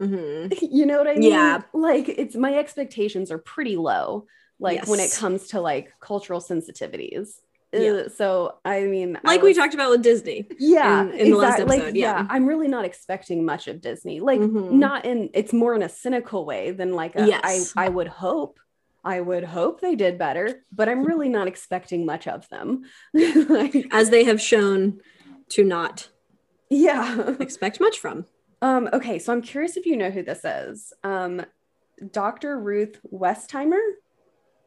Mhm. 0.00 0.56
you 0.70 0.86
know 0.86 0.98
what 0.98 1.08
I 1.08 1.14
mean? 1.14 1.30
Yeah. 1.30 1.62
Like 1.72 2.08
it's 2.08 2.36
my 2.36 2.54
expectations 2.54 3.30
are 3.30 3.38
pretty 3.38 3.76
low, 3.76 4.26
like 4.58 4.86
when 4.88 4.98
it 5.00 5.12
comes 5.12 5.48
to 5.48 5.60
like 5.60 5.92
cultural 6.00 6.40
sensitivities. 6.40 7.40
Yeah. 7.72 7.90
Uh, 7.90 8.08
so 8.08 8.54
I 8.64 8.84
mean, 8.84 9.16
I 9.16 9.20
Like 9.28 9.42
we 9.42 9.52
talked 9.52 9.74
about 9.74 9.90
with 9.90 10.02
Disney. 10.02 10.46
yeah 10.58 11.02
in- 11.02 11.10
in 11.12 11.30
the 11.32 11.36
last 11.36 11.54
exact- 11.54 11.68
like, 11.68 11.80
episode, 11.80 11.96
yeah. 11.96 12.26
i'm 12.30 12.46
really 12.46 12.68
not 12.68 12.84
expecting 12.86 13.44
much 13.44 13.68
of 13.68 13.80
disney 13.82 14.20
like 14.20 14.40
Mhm. 14.40 14.72
not 14.72 15.04
in 15.04 15.28
it's 15.34 15.52
more 15.52 15.74
in 15.74 15.82
a 15.82 15.88
cynical 15.88 16.46
way 16.46 16.70
than 16.70 16.92
like 16.94 17.14
a, 17.16 17.26
Yes. 17.26 17.74
I, 17.76 17.84
I 17.84 17.88
would 17.90 18.08
hope 18.08 18.58
i 19.04 19.20
would 19.20 19.44
hope 19.44 19.80
they 19.82 19.94
did 19.96 20.16
better 20.18 20.64
but 20.72 20.88
i'm 20.88 21.04
really 21.04 21.28
not 21.28 21.46
expecting 21.46 22.06
much 22.06 22.26
of 22.26 22.48
them 22.48 22.84
Like, 23.14 23.74
As 23.90 24.08
they 24.10 24.24
have 24.24 24.40
shown 24.40 25.00
to 25.50 25.62
not 25.64 26.08
yeah 26.70 27.34
expect 27.40 27.80
much 27.80 27.98
from. 27.98 28.24
um 28.62 28.88
okay 28.94 29.18
so 29.18 29.30
i'm 29.32 29.42
curious 29.42 29.76
if 29.76 29.84
you 29.84 29.96
know 29.96 30.10
who 30.10 30.22
this 30.22 30.42
is 30.44 30.92
um 31.04 31.44
dr 32.12 32.58
ruth 32.58 32.98
westheimer 33.12 33.84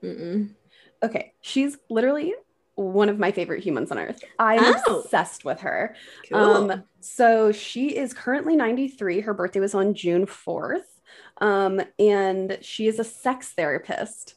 Mm-mm. 0.04 0.54
okay 1.04 1.34
she's 1.42 1.78
literally 1.90 2.34
one 2.82 3.10
of 3.10 3.20
my 3.20 3.32
favorite 3.32 3.64
humans 3.64 3.92
on 3.92 3.98
earth 4.00 4.24
i'm 4.40 4.76
Oh. 4.88 5.02
obsessed 5.02 5.46
with 5.46 5.60
her 5.62 5.96
Cool. 6.30 6.40
Um, 6.40 6.84
so 7.00 7.52
she 7.52 7.96
is 7.98 8.14
currently 8.14 8.56
93. 8.56 9.22
Her 9.22 9.34
birthday 9.34 9.60
was 9.60 9.74
on 9.74 9.94
June 9.96 10.26
4th. 10.28 10.84
Um, 11.40 11.82
and 11.98 12.58
she 12.62 12.88
is 12.88 13.00
a 13.00 13.04
sex 13.04 13.50
therapist. 13.54 14.36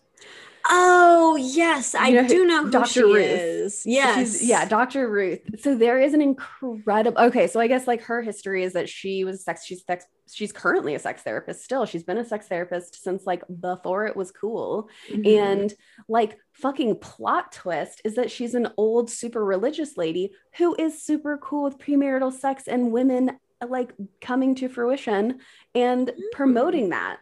Oh 0.71 1.37
yes, 1.37 1.95
I 1.95 2.09
You 2.09 2.23
know 2.23 2.29
do 2.29 2.45
know 2.47 2.65
who 2.65 2.71
Dr. 2.71 2.89
she 2.89 3.03
Ruth. 3.03 3.17
is. 3.19 3.83
Yes. 3.87 4.17
She's, 4.41 4.49
yeah, 4.49 4.65
Dr. 4.65 5.09
Ruth. 5.11 5.41
So 5.61 5.75
there 5.75 6.01
is 6.01 6.15
an 6.15 6.21
incredible 6.23 7.21
okay, 7.21 7.47
so 7.47 7.61
I 7.61 7.67
guess 7.67 7.87
like 7.87 8.03
her 8.03 8.23
history 8.23 8.65
is 8.65 8.73
that 8.75 8.89
she 8.89 9.25
was 9.25 9.45
sex, 9.45 9.65
she's 9.65 9.85
sex, 9.85 10.07
she's 10.33 10.53
currently 10.53 10.95
a 10.95 10.99
sex 10.99 11.23
therapist 11.23 11.65
still. 11.65 11.85
She's 11.87 12.03
been 12.05 12.19
a 12.19 12.25
sex 12.25 12.47
therapist 12.49 13.03
since 13.03 13.27
like 13.27 13.43
before 13.61 14.07
it 14.07 14.17
was 14.17 14.31
cool. 14.31 14.89
Mhm. 15.11 15.39
And 15.39 15.75
like 16.09 16.39
fucking 16.53 16.97
plot 16.97 17.53
twist 17.53 18.01
is 18.05 18.15
that 18.15 18.31
she's 18.31 18.55
an 18.55 18.69
old 18.77 19.11
super 19.11 19.45
religious 19.45 19.97
lady 19.97 20.33
who 20.57 20.75
is 20.79 21.03
super 21.03 21.37
cool 21.39 21.65
with 21.65 21.79
premarital 21.79 22.33
sex 22.33 22.67
and 22.69 22.91
women 22.93 23.39
like 23.67 23.93
coming 24.21 24.55
to 24.55 24.69
fruition 24.69 25.41
and 25.75 26.11
promoting 26.33 26.91
that. 26.91 27.19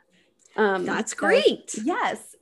Um 0.56 0.84
That's 0.84 1.12
so- 1.12 1.18
great. 1.18 1.74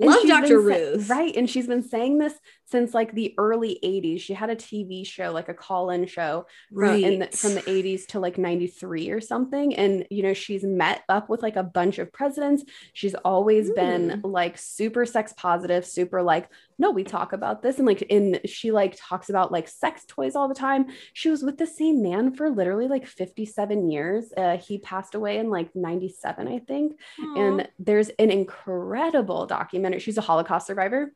Yes. 0.01 0.16
Love 0.16 0.26
Dr. 0.26 0.48
sa- 0.48 0.55
Ruth. 0.55 1.11
right. 1.11 1.36
And 1.36 1.48
she's 1.48 1.66
been 1.66 1.82
saying 1.82 2.18
this 2.18 2.34
since 2.66 2.94
like 2.94 3.12
the 3.14 3.34
early 3.36 3.78
80s. 3.84 4.20
She 4.20 4.32
had 4.32 4.48
a 4.48 4.57
TV 4.57 5.07
show, 5.07 5.32
like 5.32 5.48
a 5.48 5.55
call-in 5.55 6.07
show 6.07 6.46
from, 6.72 7.05
in 7.05 7.18
the, 7.20 7.26
from 7.26 7.55
the 7.55 7.62
80s 7.62 8.07
to 8.09 8.20
like 8.20 8.38
93 8.38 9.11
or 9.11 9.20
something. 9.20 9.74
And 9.74 10.07
you 10.11 10.22
know, 10.22 10.32
she's 10.34 10.64
met 10.64 11.03
up 11.09 11.28
with 11.28 11.42
like 11.42 11.57
a 11.57 11.62
bunch 11.62 11.98
of 11.98 12.12
presidents. 12.12 12.64
She's 12.92 13.14
always 13.14 13.70
been 13.70 14.20
like 14.24 14.57
super 14.57 15.05
sex 15.05 15.34
positive, 15.36 15.84
super 15.84 16.22
like, 16.22 16.48
no, 16.78 16.90
we 16.92 17.05
talk 17.05 17.32
about 17.32 17.62
this. 17.62 17.78
And 17.78 17.86
like 17.86 18.03
in 18.03 18.40
she 18.46 18.70
like 18.70 18.96
talks 18.98 19.28
about 19.28 19.53
like 19.53 19.68
sex 19.68 20.05
toys 20.07 20.34
all 20.34 20.48
the 20.48 20.55
time. 20.55 20.86
She 21.12 21.28
was 21.28 21.42
with 21.42 21.59
the 21.59 21.66
same 21.66 22.03
man 22.03 22.34
for 22.34 22.48
literally 22.51 22.88
like 22.88 23.07
57 23.07 23.90
years. 23.90 24.32
Uh, 24.36 24.57
he 24.57 24.78
passed 24.78 25.14
away 25.14 25.38
in 25.38 25.51
like 25.51 25.74
97, 25.74 26.48
I 26.48 26.59
think 26.61 26.98
and 27.36 27.68
there's 27.78 28.09
an 28.18 28.30
incredible 28.30 29.46
documentary. 29.46 29.89
She's 29.99 30.18
a 30.18 30.22
Holocaust 30.22 30.66
survivor. 30.66 31.12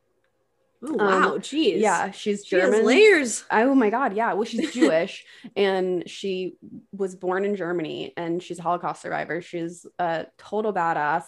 oh, 0.85 0.93
wow, 0.93 1.37
geez. 1.37 1.81
Yeah, 1.81 2.11
she's 2.11 2.45
She 2.45 2.55
German. 2.57 2.85
layers. 2.85 3.43
Oh 3.49 3.73
my 3.73 3.89
god, 3.89 4.15
yeah. 4.15 4.33
Well, 4.33 4.43
she's 4.43 4.71
Jewish 4.79 5.25
and 5.55 6.07
she 6.09 6.57
was 6.91 7.15
born 7.15 7.45
in 7.45 7.55
Germany 7.55 8.13
and 8.17 8.41
she's 8.43 8.59
a 8.59 8.61
Holocaust 8.63 9.01
survivor. 9.01 9.41
She's 9.41 9.85
a 9.97 10.27
total 10.37 10.73
badass. 10.73 11.23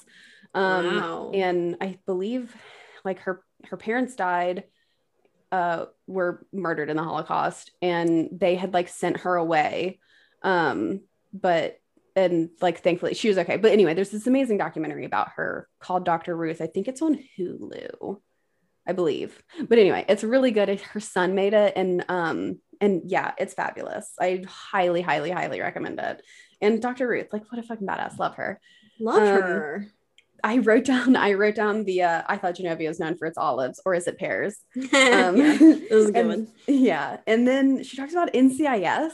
Um 0.53 0.85
wow. 0.97 1.31
and 1.33 1.77
I 1.81 1.97
believe 2.05 2.55
like 3.03 3.19
her 3.19 3.43
her 3.65 3.77
parents 3.77 4.15
died 4.15 4.65
uh 5.51 5.85
were 6.07 6.45
murdered 6.53 6.89
in 6.89 6.97
the 6.97 7.03
Holocaust 7.03 7.71
and 7.81 8.29
they 8.31 8.55
had 8.55 8.73
like 8.73 8.89
sent 8.89 9.21
her 9.21 9.35
away. 9.35 9.99
Um 10.43 11.01
but 11.33 11.79
and 12.17 12.49
like 12.61 12.81
thankfully 12.81 13.13
she 13.13 13.29
was 13.29 13.37
okay. 13.37 13.57
But 13.57 13.71
anyway, 13.71 13.93
there's 13.93 14.09
this 14.09 14.27
amazing 14.27 14.57
documentary 14.57 15.05
about 15.05 15.29
her 15.35 15.69
called 15.79 16.03
Dr. 16.03 16.35
Ruth. 16.35 16.61
I 16.61 16.67
think 16.67 16.87
it's 16.87 17.01
on 17.01 17.19
Hulu. 17.37 18.19
I 18.87 18.93
believe. 18.93 19.43
But 19.67 19.77
anyway, 19.77 20.05
it's 20.07 20.23
really 20.23 20.51
good. 20.51 20.81
Her 20.81 20.99
son 20.99 21.35
made 21.35 21.53
it 21.53 21.73
and 21.75 22.03
um 22.09 22.59
and 22.81 23.03
yeah, 23.05 23.33
it's 23.37 23.53
fabulous. 23.53 24.11
I 24.19 24.43
highly 24.47 25.01
highly 25.01 25.29
highly 25.29 25.59
recommend 25.59 25.99
it. 25.99 26.21
And 26.59 26.81
Dr. 26.81 27.07
Ruth, 27.07 27.31
like 27.31 27.43
what 27.51 27.59
a 27.59 27.63
fucking 27.63 27.85
badass. 27.85 28.17
Love 28.17 28.35
her. 28.35 28.59
Love 28.99 29.21
um, 29.21 29.41
her. 29.43 29.87
I 30.43 30.57
wrote 30.59 30.85
down 30.85 31.15
I 31.15 31.33
wrote 31.33 31.55
down 31.55 31.83
the 31.83 32.01
uh 32.03 32.23
I 32.27 32.37
thought 32.37 32.55
Genovia 32.55 32.87
was 32.87 32.99
known 32.99 33.15
for 33.17 33.27
its 33.27 33.37
olives 33.37 33.79
or 33.85 33.93
is 33.93 34.07
it 34.07 34.17
pears? 34.17 34.57
Um 34.75 35.37
yeah, 35.37 35.57
that 35.57 35.87
was 35.91 36.09
a 36.09 36.11
good 36.11 36.15
and- 36.15 36.29
one. 36.29 36.47
Yeah. 36.67 37.17
And 37.27 37.47
then 37.47 37.83
she 37.83 37.95
talks 37.97 38.13
about 38.13 38.33
NCIS, 38.33 39.11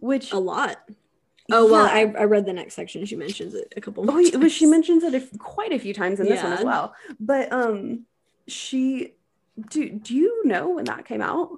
which 0.00 0.32
A 0.32 0.38
lot. 0.38 0.78
Oh 1.50 1.70
well, 1.70 1.86
Yeah. 1.86 2.12
I, 2.16 2.20
I 2.20 2.24
read 2.24 2.44
the 2.46 2.52
next 2.52 2.74
section. 2.74 3.04
She 3.06 3.16
mentions 3.16 3.54
it 3.54 3.72
a 3.76 3.80
couple. 3.80 4.04
Oh, 4.10 4.18
yeah, 4.18 4.36
but 4.38 4.50
she 4.50 4.66
mentions 4.66 5.02
it 5.02 5.14
a, 5.14 5.38
quite 5.38 5.72
a 5.72 5.78
few 5.78 5.94
times 5.94 6.20
in 6.20 6.26
this 6.28 6.42
one 6.42 6.52
as 6.52 6.64
well. 6.64 6.94
But 7.18 7.52
um 7.52 8.04
she 8.46 9.14
do 9.70 9.88
do 9.90 10.14
you 10.14 10.44
know 10.46 10.70
when 10.70 10.84
that 10.84 11.04
came 11.04 11.20
out? 11.22 11.50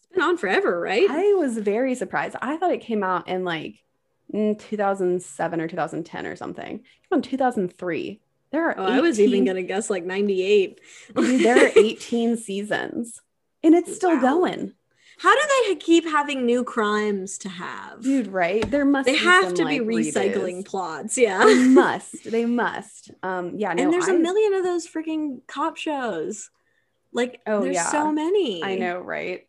it's 0.00 0.08
been 0.14 0.22
on 0.22 0.36
forever, 0.36 0.80
right? 0.80 1.08
I 1.08 1.34
was 1.34 1.56
very 1.58 1.94
surprised. 1.94 2.36
I 2.42 2.56
thought 2.56 2.72
it 2.72 2.80
came 2.80 3.02
out 3.04 3.28
in 3.28 3.44
like 3.44 3.76
in 4.30 4.56
2007 4.56 5.60
or 5.60 5.68
2010 5.68 6.26
or 6.26 6.36
something. 6.36 6.76
It 6.76 6.80
came 6.80 7.12
out 7.12 7.16
in 7.18 7.22
2003. 7.30 8.20
There 8.50 8.68
are 8.70 8.74
oh, 8.78 8.84
I 8.84 9.00
was 9.00 9.20
even 9.20 9.44
gonna 9.44 9.62
guess 9.62 9.90
like 9.90 10.04
ninety 10.04 10.42
eight. 10.42 10.80
There 11.14 11.66
are 11.66 11.70
18 11.76 12.36
seasons 12.36 13.20
and 13.62 13.74
it's 13.74 13.94
still 13.94 14.14
Wow. 14.16 14.20
going. 14.20 14.72
How 15.20 15.34
do 15.34 15.42
they 15.68 15.74
keep 15.76 16.04
having 16.06 16.46
new 16.46 16.62
crimes 16.64 17.38
to 17.38 17.48
have? 17.48 18.02
Dude, 18.02 18.28
right? 18.28 18.68
There 18.70 18.84
must 18.84 19.06
they 19.06 19.16
have 19.16 19.52
to 19.54 19.64
be 19.66 19.80
recycling 19.80 20.62
redos. 20.62 20.64
plots. 20.66 21.18
Yeah. 21.18 21.44
They 21.44 21.54
must. 21.68 22.30
They 22.30 22.44
must. 22.46 23.10
Um 23.22 23.54
yeah, 23.56 23.72
no, 23.72 23.82
and 23.82 23.92
there's 23.92 24.08
a 24.08 24.14
a 24.14 24.18
million 24.18 24.54
of 24.54 24.62
those 24.64 24.86
freaking 24.86 25.40
cop 25.46 25.76
shows. 25.76 26.50
Like, 27.12 27.40
Oh, 27.46 27.62
there's 27.62 27.74
yeah. 27.76 27.90
so 27.90 28.12
many. 28.12 28.62
I 28.62 28.76
know, 28.76 29.00
right? 29.00 29.46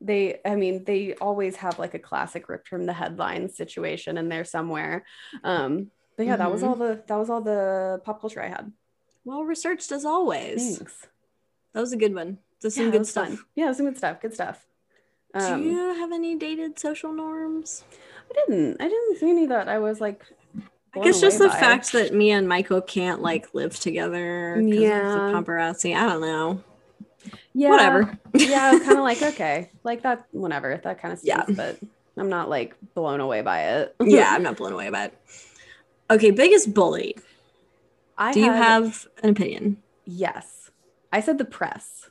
They, 0.00 0.40
I 0.44 0.56
mean, 0.56 0.84
they 0.84 1.14
always 1.14 1.56
have 1.56 1.78
like 1.78 1.94
a 1.94 1.98
classic 1.98 2.48
ripped 2.50 2.68
from 2.68 2.84
the 2.84 2.92
headlines 2.92 3.56
situation 3.56 4.18
in 4.18 4.28
there 4.28 4.44
somewhere. 4.44 5.04
Um, 5.42 5.90
but 6.16 6.26
yeah, 6.26 6.36
that 6.36 6.50
was 6.52 6.62
Mhm. 6.62 6.68
all 6.68 6.74
the 6.74 7.02
that 7.06 7.16
was 7.16 7.30
all 7.30 7.40
the 7.40 8.00
pop 8.04 8.20
culture 8.20 8.42
I 8.42 8.48
had. 8.48 8.72
Well 9.24 9.44
researched 9.44 9.90
as 9.92 10.04
always. 10.04 10.76
Thanks. 10.78 11.06
That 11.72 11.80
was 11.80 11.92
a 11.92 11.96
good 11.96 12.14
one. 12.14 12.38
That's 12.60 12.76
Yeah, 12.76 12.82
some 12.84 12.90
that 12.90 12.98
good 12.98 13.06
stuff. 13.06 13.28
fun. 13.28 13.38
Yeah, 13.54 13.72
some 13.72 13.86
good 13.86 13.96
stuff. 13.96 14.20
Good 14.20 14.34
stuff. 14.34 14.66
Um, 15.36 15.62
Do 15.62 15.68
you 15.68 15.94
have 15.94 16.12
any 16.12 16.36
dated 16.36 16.78
social 16.78 17.12
norms? 17.12 17.84
I 18.30 18.34
didn't. 18.46 18.80
I 18.80 18.88
didn't 18.88 19.18
see 19.18 19.30
any 19.30 19.46
that 19.46 19.68
I 19.68 19.78
was 19.78 20.00
like. 20.00 20.22
I 20.94 21.00
guess 21.00 21.20
just 21.20 21.38
the 21.38 21.48
by. 21.48 21.60
fact 21.60 21.92
that 21.92 22.14
me 22.14 22.30
and 22.30 22.48
Michael 22.48 22.80
can't 22.80 23.20
like 23.20 23.52
live 23.54 23.78
together. 23.78 24.54
'cause 24.56 24.62
of 24.64 24.72
the 24.72 25.30
paparazzi. 25.52 25.94
I 25.94 26.08
don't 26.08 26.22
know. 26.22 26.62
Yeah. 27.52 27.70
Whatever. 27.70 28.18
yeah, 28.34 28.66
I 28.66 28.72
was 28.72 28.82
kind 28.82 28.96
of 28.98 29.04
like, 29.04 29.20
okay, 29.34 29.70
like 29.84 30.02
that, 30.02 30.26
whatever. 30.32 30.80
That 30.82 31.00
kind 31.00 31.12
of 31.12 31.20
Yeah. 31.22 31.42
stuff, 31.44 31.56
but 31.56 31.78
I'm 32.16 32.30
not 32.30 32.48
like 32.48 32.74
blown 32.94 33.20
away 33.20 33.42
by 33.42 33.62
it. 33.62 33.94
yeah, 34.04 34.32
I'm 34.32 34.42
not 34.42 34.56
blown 34.56 34.72
away 34.72 34.88
by 34.90 35.06
it. 35.06 35.18
Okay, 36.10 36.30
biggest 36.30 36.72
bully. 36.72 37.16
I 38.16 38.32
Do 38.32 38.40
you 38.40 38.50
have 38.52 39.06
an 39.22 39.28
opinion? 39.30 39.82
Yes, 40.06 40.70
I 41.12 41.20
said 41.20 41.36
the 41.36 41.44
press. 41.44 42.08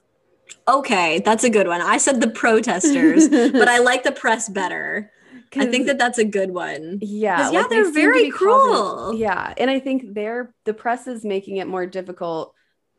Okay, 0.68 1.20
that's 1.20 1.44
a 1.44 1.50
good 1.50 1.68
one. 1.68 1.82
I 1.82 1.98
said 1.98 2.22
the 2.22 2.30
protesters, 2.30 3.30
but 3.30 3.68
I 3.68 3.78
like 3.90 4.04
the 4.04 4.12
press 4.12 4.50
better. 4.50 5.12
I 5.58 5.68
think 5.68 5.86
that 5.88 5.98
that's 5.98 6.18
a 6.18 6.26
good 6.26 6.52
one. 6.52 7.00
Yeah. 7.02 7.52
yeah, 7.52 7.60
like, 7.62 7.70
they 7.70 7.76
they're 7.78 7.86
to 7.86 7.92
very 7.92 8.24
be 8.26 8.32
causing- 8.32 8.48
cruel. 8.74 9.14
yeah, 9.16 9.54
and 9.58 9.70
I 9.70 9.80
think 9.80 10.14
they're 10.14 10.54
the 10.66 10.74
press 10.74 11.08
is 11.08 11.24
making 11.24 11.58
it 11.58 11.68
more 11.68 11.86
difficult, 11.86 12.54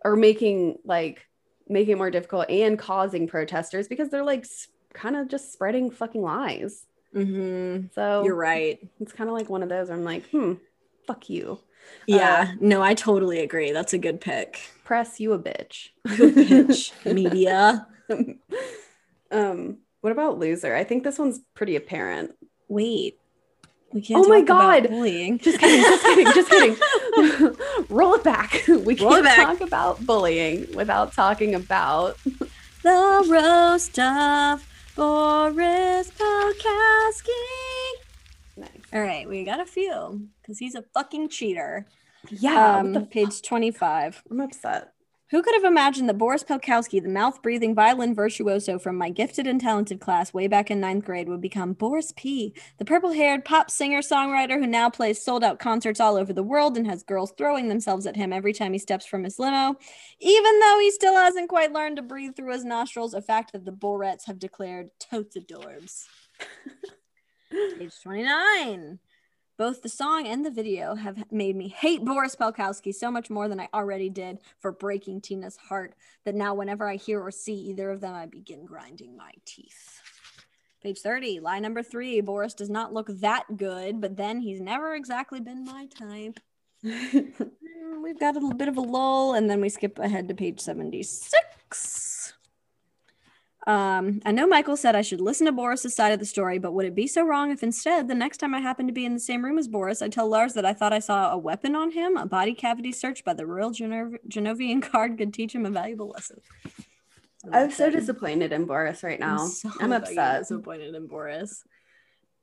or 0.05 0.17
making 0.17 0.79
like 0.85 1.27
making 1.69 1.93
it 1.93 1.99
more 1.99 2.11
difficult 2.11 2.49
and 2.49 2.79
causing 2.79 3.27
protesters 3.27 3.89
because 3.89 4.09
they're 4.09 4.25
like 4.25 4.47
kind 4.95 5.17
of 5.17 5.29
just 5.29 5.53
spreading 5.53 5.91
fucking 5.91 6.23
lies. 6.23 6.87
hmm 7.13 7.81
So 7.95 8.25
You're 8.25 8.37
right. 8.37 8.79
It's 9.01 9.13
kind 9.13 9.29
of 9.29 9.35
like 9.35 9.51
one 9.51 9.63
of 9.65 9.69
those 9.69 9.89
where 9.89 9.99
I'm 9.99 10.05
like, 10.05 10.25
hmm, 10.31 10.55
fuck 11.07 11.29
you, 11.29 11.59
Yeah, 12.07 12.53
no, 12.61 12.83
I 12.83 12.95
totally 12.95 13.41
agree. 13.41 13.73
That's 13.73 13.93
a 13.93 13.99
good 13.99 14.21
pick. 14.21 14.61
press, 14.85 15.19
you 15.19 15.33
a 15.33 15.39
bitch. 15.39 15.89
Pitch, 16.17 16.93
media. 17.05 17.87
um, 19.31 19.79
what 20.01 20.13
about 20.13 20.39
loser? 20.39 20.75
I 20.75 20.85
think 20.85 21.03
this 21.05 21.19
one's 21.19 21.41
pretty 21.55 21.75
apparent. 21.77 22.33
Wait, 22.69 23.19
we 23.93 24.01
can't. 24.03 24.25
Oh 24.25 24.29
my 24.29 24.41
talk 24.43 24.45
about 24.51 24.83
God. 24.85 24.91
bullying. 24.91 25.39
Just 25.39 25.59
kidding, 25.59 25.81
just 25.83 26.05
kidding, 26.05 26.33
just 26.33 26.51
kidding. 26.51 27.57
Roll 27.97 28.15
it 28.15 28.25
back. 28.25 28.63
We 28.69 28.95
Roll 28.97 29.11
can't 29.11 29.25
back. 29.25 29.37
talk 29.59 29.61
about 29.61 30.05
bullying 30.07 30.67
without 30.77 31.13
talking 31.13 31.55
about 31.55 32.17
The 32.83 33.27
roast 33.29 33.99
of 33.99 34.65
Boris 34.95 36.11
Pelkowski. 36.13 37.31
All 38.97 39.03
right, 39.03 39.29
we 39.29 39.45
got 39.45 39.61
a 39.61 39.67
few 39.67 40.27
because 40.41 40.59
he's 40.59 40.75
a 40.75 40.83
fucking 40.95 41.29
cheater. 41.29 41.87
Yeah, 42.31 42.79
um, 42.79 42.95
the 42.95 43.03
page 43.03 43.43
25. 43.43 44.23
I'm 44.31 44.41
upset. 44.41 44.95
Who 45.29 45.43
could 45.43 45.55
have 45.55 45.65
imagined 45.65 46.09
that 46.09 46.17
Boris 46.17 46.43
Pelkowski, 46.43 47.03
the 47.03 47.11
mouth 47.11 47.43
breathing 47.43 47.75
violin 47.75 48.15
virtuoso 48.15 48.79
from 48.79 48.97
my 48.97 49.11
gifted 49.11 49.47
and 49.47 49.61
talented 49.61 50.01
class 50.01 50.33
way 50.33 50.47
back 50.47 50.71
in 50.71 50.81
ninth 50.81 51.05
grade, 51.05 51.29
would 51.29 51.43
become 51.43 51.75
Boris 51.75 52.15
P., 52.17 52.55
the 52.79 52.87
purple 52.87 53.13
haired 53.13 53.45
pop 53.45 53.71
singer 53.71 54.01
songwriter 54.01 54.59
who 54.59 54.67
now 54.67 54.89
plays 54.89 55.23
sold 55.23 55.45
out 55.45 55.59
concerts 55.59 56.01
all 56.01 56.17
over 56.17 56.33
the 56.33 56.43
world 56.43 56.79
and 56.79 56.87
has 56.87 57.03
girls 57.03 57.35
throwing 57.37 57.69
themselves 57.69 58.07
at 58.07 58.17
him 58.17 58.33
every 58.33 58.55
time 58.55 58.73
he 58.73 58.79
steps 58.79 59.05
from 59.05 59.25
his 59.25 59.39
limo, 59.39 59.77
even 60.21 60.59
though 60.61 60.79
he 60.81 60.91
still 60.91 61.17
hasn't 61.17 61.51
quite 61.51 61.75
learned 61.75 61.97
to 61.97 62.03
breathe 62.03 62.35
through 62.35 62.55
his 62.55 62.65
nostrils, 62.65 63.13
a 63.13 63.21
fact 63.21 63.53
that 63.53 63.67
the 63.67 63.73
Borettes 63.73 64.25
have 64.25 64.39
declared 64.39 64.89
totes 64.99 65.37
adorbs. 65.37 66.07
Page 67.79 68.01
29. 68.03 68.99
Both 69.59 69.83
the 69.83 69.89
song 69.89 70.27
and 70.27 70.45
the 70.45 70.51
video 70.51 70.95
have 70.95 71.33
made 71.33 71.57
me 71.57 71.69
hate 71.69 72.05
Boris 72.05 72.37
Pelkowski 72.37 72.95
so 72.95 73.11
much 73.11 73.31
more 73.31 73.49
than 73.49 73.59
I 73.59 73.69
already 73.73 74.11
did 74.11 74.39
for 74.59 74.71
breaking 74.71 75.23
Tina's 75.23 75.57
heart 75.57 75.95
that 76.25 76.35
now, 76.35 76.55
whenever 76.55 76.87
I 76.87 76.97
hear 76.97 77.23
or 77.23 77.31
see 77.31 77.55
either 77.55 77.91
of 77.91 78.01
them, 78.03 78.15
I 78.15 78.27
begin 78.27 78.67
grinding 78.67 79.17
my 79.17 79.31
teeth. 79.47 80.03
Page 80.83 80.99
30, 80.99 81.41
lie 81.41 81.59
number 81.59 81.83
three 81.83 82.21
Boris 82.21 82.53
does 82.53 82.69
not 82.69 82.93
look 82.93 83.09
that 83.21 83.45
good, 83.57 84.01
but 84.01 84.17
then 84.17 84.41
he's 84.41 84.61
never 84.61 84.95
exactly 84.95 85.41
been 85.41 85.65
my 85.65 85.87
type. 85.87 86.39
Mm, 86.85 88.03
We've 88.03 88.19
got 88.19 88.37
a 88.37 88.39
little 88.39 88.57
bit 88.57 88.69
of 88.69 88.77
a 88.77 88.81
lull, 88.81 89.35
and 89.35 89.51
then 89.51 89.61
we 89.61 89.69
skip 89.69 89.99
ahead 89.99 90.29
to 90.29 90.35
page 90.35 90.61
76. 90.61 92.06
Um, 93.67 94.21
I 94.25 94.31
know 94.31 94.47
Michael 94.47 94.77
said 94.77 94.95
I 94.95 95.03
should 95.03 95.21
listen 95.21 95.47
to 95.47 95.53
Boris's 95.53 95.95
side 95.95 96.13
of 96.13 96.21
the 96.21 96.25
story, 96.25 96.59
but 96.59 96.73
would 96.73 96.87
it 96.87 96.95
be 96.95 97.09
so 97.09 97.25
wrong 97.25 97.51
if 97.51 97.65
instead, 97.65 98.07
the 98.07 98.15
next 98.15 98.39
time 98.39 98.55
I 98.55 98.61
happen 98.61 98.87
to 98.87 98.93
be 98.93 99.05
in 99.05 99.15
the 99.15 99.21
same 99.21 99.45
room 99.45 99.59
as 99.59 99.67
Boris, 99.67 100.03
I 100.03 100.09
tell 100.09 100.29
Lars 100.29 100.55
that 100.55 100.65
I 100.65 100.73
thought 100.73 100.93
I 100.93 101.01
saw 101.01 101.33
a 101.33 101.39
weapon 101.39 101.75
on 101.75 101.91
him? 101.91 102.17
A 102.17 102.27
body 102.27 102.55
cavity 102.55 102.93
search 102.93 103.25
by 103.25 103.35
the 103.35 103.45
Royal 103.45 103.73
Genov- 103.73 104.19
Genovian 104.29 104.81
Guard 104.93 105.19
could 105.19 105.35
teach 105.35 105.53
him 105.53 105.67
a 105.67 105.71
valuable 105.71 106.11
lesson. 106.11 106.41
I'm 107.53 107.71
so 107.71 107.91
disappointed 107.91 108.53
in 108.53 108.67
Boris 108.67 109.03
right 109.03 109.19
now. 109.19 109.39
I'm, 109.39 109.49
so 109.49 109.71
I'm 109.81 109.93
upset. 109.93 110.43
Disappointed 110.43 110.95
in 110.95 111.07
Boris. 111.09 111.65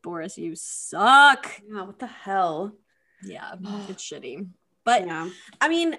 Boris, 0.02 0.38
you 0.38 0.56
suck. 0.56 1.50
Yeah, 1.72 1.84
what 1.84 2.00
the 2.00 2.08
hell? 2.08 2.74
Yeah, 3.24 3.54
it's 3.88 4.04
shitty. 4.04 4.48
But 4.84 5.06
yeah. 5.06 5.30
I 5.62 5.70
mean, 5.70 5.98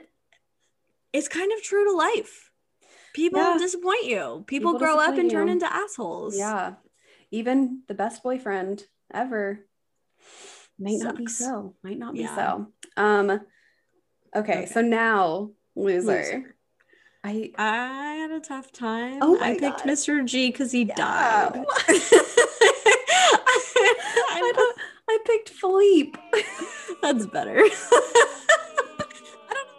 it's 1.14 1.29
kind 1.29 1.51
of 1.53 1.62
true 1.62 1.85
to 1.87 1.93
life. 1.93 2.43
People 3.14 3.40
Yeah. 3.40 3.56
disappoint 3.58 4.04
you. 4.04 4.44
People, 4.46 4.72
People 4.72 4.78
grow 4.78 4.98
up 4.98 5.16
and 5.16 5.30
turn 5.30 5.48
into 5.48 5.72
assholes. 5.72 6.36
Yeah. 6.36 6.74
Even 7.30 7.82
the 7.88 7.94
best 7.94 8.22
boyfriend 8.22 8.84
ever 9.12 9.64
might 10.78 10.98
not 10.98 11.16
be 11.16 11.26
so. 11.26 11.74
Might 11.82 11.98
not 11.98 12.12
be 12.14 12.20
Yeah. 12.20 12.34
so. 12.36 12.66
Um 12.96 13.30
okay, 13.30 13.40
Okay. 14.36 14.66
so 14.66 14.82
now 14.82 15.50
loser. 15.74 16.12
Loser. 16.12 16.54
I 17.22 17.52
I 17.56 18.14
had 18.16 18.30
a 18.32 18.40
tough 18.40 18.70
time. 18.72 19.18
Oh 19.22 19.38
I 19.40 19.52
picked 19.56 19.78
God. 19.84 19.88
Mr. 19.88 20.22
G 20.26 20.50
because 20.50 20.70
he 20.72 20.82
Yeah. 20.82 20.94
died. 20.96 21.64
I, 24.36 24.52
don't- 24.54 24.78
I 25.08 25.18
picked 25.24 25.50
Philippe. 25.50 26.18
That's 27.02 27.26
better. 27.26 27.62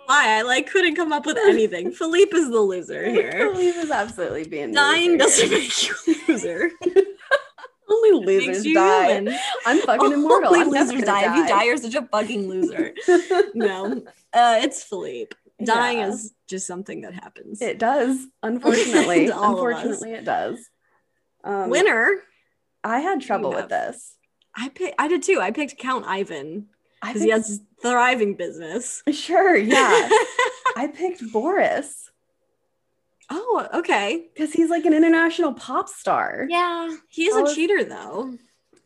I 0.07 0.25
don't 0.25 0.25
know 0.25 0.29
why. 0.29 0.39
I 0.39 0.41
like 0.43 0.69
couldn't 0.69 0.95
come 0.95 1.11
up 1.11 1.25
with 1.25 1.37
anything. 1.37 1.91
Philippe 1.99 2.35
is 2.35 2.49
the 2.49 2.59
loser 2.59 3.09
here. 3.09 3.31
Philippe 3.31 3.77
is 3.79 3.91
absolutely 3.91 4.45
being 4.47 4.71
Dying 4.73 5.17
doesn't 5.17 5.49
make 5.49 5.87
you 5.87 5.95
a 6.07 6.31
loser. 6.31 6.71
only 7.89 8.25
losers 8.25 8.63
die. 8.73 9.13
human. 9.13 9.37
I'm 9.65 9.79
fucking 9.79 10.11
immortal. 10.11 10.49
Only 10.49 10.61
I'm 10.61 10.69
losers 10.69 10.91
gonna 10.91 11.05
die. 11.05 11.29
If 11.31 11.35
you 11.35 11.47
die, 11.47 11.63
you're 11.63 11.77
such 11.77 11.95
a 11.95 12.03
fucking 12.03 12.47
loser. 12.49 12.93
no, 13.53 14.03
uh, 14.33 14.59
it's 14.61 14.83
Philippe. 14.83 15.35
Dying 15.63 15.99
Yeah. 15.99 16.09
is 16.09 16.33
just 16.49 16.67
something 16.67 17.01
that 17.01 17.13
happens. 17.13 17.61
It 17.61 17.79
does, 17.79 18.27
unfortunately. 18.43 19.27
To 19.27 19.35
all 19.35 19.57
of 19.57 19.73
us. 19.73 19.83
unfortunately, 19.83 20.11
it 20.11 20.25
does. 20.25 20.69
Um, 21.43 21.69
Winner. 21.69 22.21
I 22.83 22.99
had 22.99 23.21
trouble 23.21 23.51
with 23.51 23.69
this. 23.69 24.15
I 24.55 24.69
picked. 24.69 24.95
I 24.99 25.07
did 25.07 25.23
too. 25.23 25.39
I 25.41 25.51
picked 25.51 25.77
Count 25.77 26.05
Ivan 26.05 26.67
because 27.01 27.21
he 27.21 27.29
has 27.29 27.59
a 27.59 27.81
thriving 27.81 28.35
business. 28.35 29.03
sure, 29.11 29.55
yeah. 29.55 30.09
I 30.77 30.91
picked 30.93 31.31
Boris 31.31 32.05
oh, 33.29 33.67
okay. 33.73 34.27
because 34.33 34.53
he's 34.53 34.69
like 34.69 34.85
an 34.85 34.93
international 34.93 35.53
pop 35.53 35.89
star. 35.89 36.45
Yeah, 36.49 36.95
he's 37.09 37.35
I 37.35 37.41
a 37.41 37.53
cheater 37.53 37.83
though. 37.83 38.37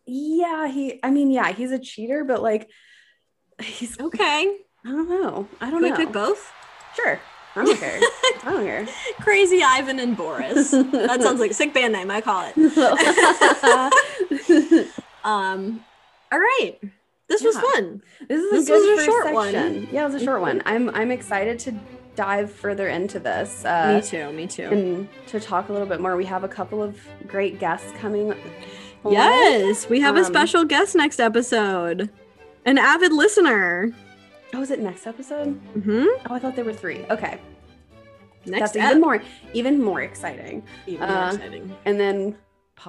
Yeah, 0.05 0.68
he. 0.68 0.99
I 1.03 1.12
mean, 1.12 1.32
yeah, 1.32 1.51
he's 1.51 1.72
a 1.72 1.80
cheater, 1.80 2.24
but 2.24 2.41
like, 2.41 2.70
he's. 3.62 3.99
Okay. 3.99 4.57
I 4.86 4.89
don't 4.89 5.10
know. 5.10 5.47
I 5.60 5.70
don't 5.70 5.82
we 5.82 5.89
know. 5.89 5.97
pick 5.97 6.12
both? 6.12 6.51
Sure. 6.95 7.20
I 7.55 7.66
don't 7.66 7.80
care. 7.80 7.99
I 7.99 8.51
don't 8.51 8.64
care. 8.64 8.88
Crazy 9.20 9.62
Ivan 9.64 9.99
and 9.99 10.16
Boris. 10.16 10.72
that 10.72 11.20
sounds 11.22 11.39
like 11.39 11.51
a 11.51 11.53
sick 11.53 11.74
band 11.74 11.93
name. 11.93 12.10
I 12.12 12.22
call 12.22 12.51
it. 12.55 12.55
Um. 15.22 15.84
All 16.32 16.39
right. 16.39 16.80
This 17.30 17.43
was 17.43 17.57
fun. 17.57 18.01
This 18.27 18.41
is 18.41 18.51
This 18.51 18.69
a 18.69 18.71
good 18.71 18.95
was 18.97 18.99
a 19.01 19.05
short 19.05 19.34
one. 19.34 19.88
Yeah, 19.91 20.01
it 20.01 20.11
was 20.11 20.21
a 20.21 20.25
short 20.25 20.41
one. 20.41 20.61
I'm 20.65 20.89
I'm 20.89 21.11
excited 21.11 21.59
to 21.59 21.73
dive 22.15 22.51
further 22.51 22.88
into 22.89 23.19
this. 23.19 23.63
Uh, 23.63 24.01
me 24.01 24.07
too. 24.07 24.32
Me 24.34 24.47
too. 24.47 24.63
and 24.63 25.09
to 25.27 25.39
talk 25.39 25.69
a 25.69 25.71
little 25.71 25.88
bit 25.88 26.01
more. 26.01 26.17
We 26.17 26.25
have 26.25 26.43
a 26.43 26.47
couple 26.49 26.82
of 26.84 26.97
great 27.27 27.59
guests 27.59 27.91
coming. 27.99 28.34
Yes, 29.09 29.88
we 29.89 30.01
have 30.01 30.15
a 30.17 30.19
Um, 30.19 30.25
special 30.25 30.65
guest 30.65 30.95
next 30.95 31.19
episode. 31.19 32.09
An 32.65 32.77
avid 32.77 33.13
listener. 33.13 33.93
Oh, 34.53 34.61
is 34.61 34.71
it 34.71 34.80
next 34.80 35.07
episode? 35.07 35.53
hmm 35.84 36.05
Oh, 36.30 36.34
I 36.34 36.39
thought 36.39 36.55
there 36.55 36.65
were 36.65 36.73
three. 36.73 37.05
Okay, 37.09 37.39
Next 38.45 38.73
that's 38.73 38.75
ep. 38.75 38.89
even 38.91 39.01
more, 39.01 39.21
even 39.53 39.82
more 39.82 40.01
exciting. 40.01 40.63
Even 40.88 41.07
more 41.07 41.17
uh, 41.17 41.34
exciting. 41.34 41.75
And 41.86 41.99
then 41.99 42.36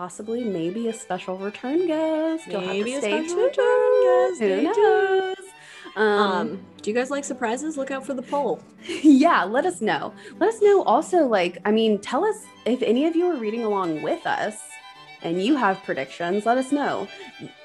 possibly 0.00 0.44
maybe 0.44 0.86
a 0.88 0.92
special 0.92 1.36
return 1.36 1.86
guest. 1.88 2.46
You'll 2.46 2.60
have 2.60 2.68
to 2.70 2.74
Maybe 2.74 2.94
a 2.94 3.00
stay 3.00 3.10
special 3.10 3.34
tuned. 3.36 3.42
return 3.48 4.02
guest. 4.04 4.40
Who 4.40 4.62
knows? 4.62 5.36
Um, 5.96 6.06
Um, 6.06 6.60
do 6.80 6.90
you 6.90 6.94
guys 6.96 7.10
like 7.10 7.24
surprises? 7.24 7.76
Look 7.76 7.90
out 7.90 8.06
for 8.06 8.14
the 8.14 8.22
poll. 8.22 8.62
yeah, 9.02 9.42
let 9.42 9.66
us 9.66 9.80
know. 9.80 10.14
Let 10.38 10.50
us 10.54 10.62
know 10.62 10.82
also, 10.84 11.26
like, 11.26 11.58
I 11.64 11.72
mean, 11.72 11.98
tell 11.98 12.24
us 12.24 12.44
if 12.66 12.82
any 12.82 13.06
of 13.06 13.16
you 13.16 13.26
are 13.26 13.36
reading 13.36 13.64
along 13.64 14.02
with 14.02 14.24
us 14.26 14.56
and 15.22 15.42
you 15.42 15.56
have 15.56 15.82
predictions, 15.82 16.46
let 16.46 16.56
us 16.56 16.70
know. 16.70 17.08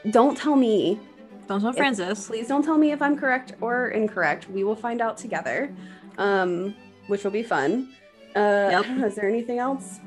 Don't 0.10 0.36
tell 0.36 0.56
me. 0.56 1.00
Don't 1.48 1.62
tell 1.62 1.70
If- 1.70 1.76
Francis. 1.78 2.28
Please 2.28 2.48
don't 2.48 2.64
tell 2.64 2.80
me 2.80 2.92
if 2.92 3.02
I'm 3.04 3.16
correct 3.16 3.54
or 3.62 3.90
incorrect. 3.90 4.50
We 4.50 4.64
will 4.64 4.76
find 4.76 5.00
out 5.00 5.16
together, 5.18 5.72
um, 6.18 6.74
which 7.06 7.24
will 7.24 7.32
be 7.32 7.44
fun. 7.44 7.90
Uh, 8.36 8.40
Yep. 8.72 8.84
I 8.84 8.88
don't 8.88 8.98
know, 9.00 9.06
is 9.08 9.16
there 9.16 9.30
anything 9.30 9.60
else? 9.60 10.00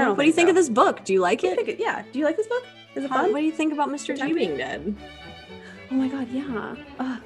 I 0.00 0.04
don't 0.04 0.16
what 0.16 0.22
do 0.22 0.26
you 0.26 0.32
think 0.32 0.46
so. 0.46 0.50
of 0.50 0.56
this 0.56 0.68
book? 0.68 1.04
Do 1.04 1.12
you 1.12 1.20
like 1.20 1.44
it? 1.44 1.58
it- 1.68 1.78
Yeah. 1.80 2.02
Do 2.12 2.18
you 2.18 2.24
like 2.24 2.36
this 2.36 2.46
book? 2.48 2.64
Is 2.94 3.04
it 3.04 3.10
How- 3.10 3.22
fun? 3.22 3.32
what 3.32 3.38
do 3.40 3.44
you 3.44 3.52
think 3.52 3.72
about 3.72 3.88
Mr. 3.88 4.16
G 4.18 4.32
being 4.32 4.56
dead? 4.56 4.94
Oh 5.90 5.94
my 5.94 6.08
god, 6.08 6.28
yeah. 6.30 6.74
Ugh. 6.98 7.20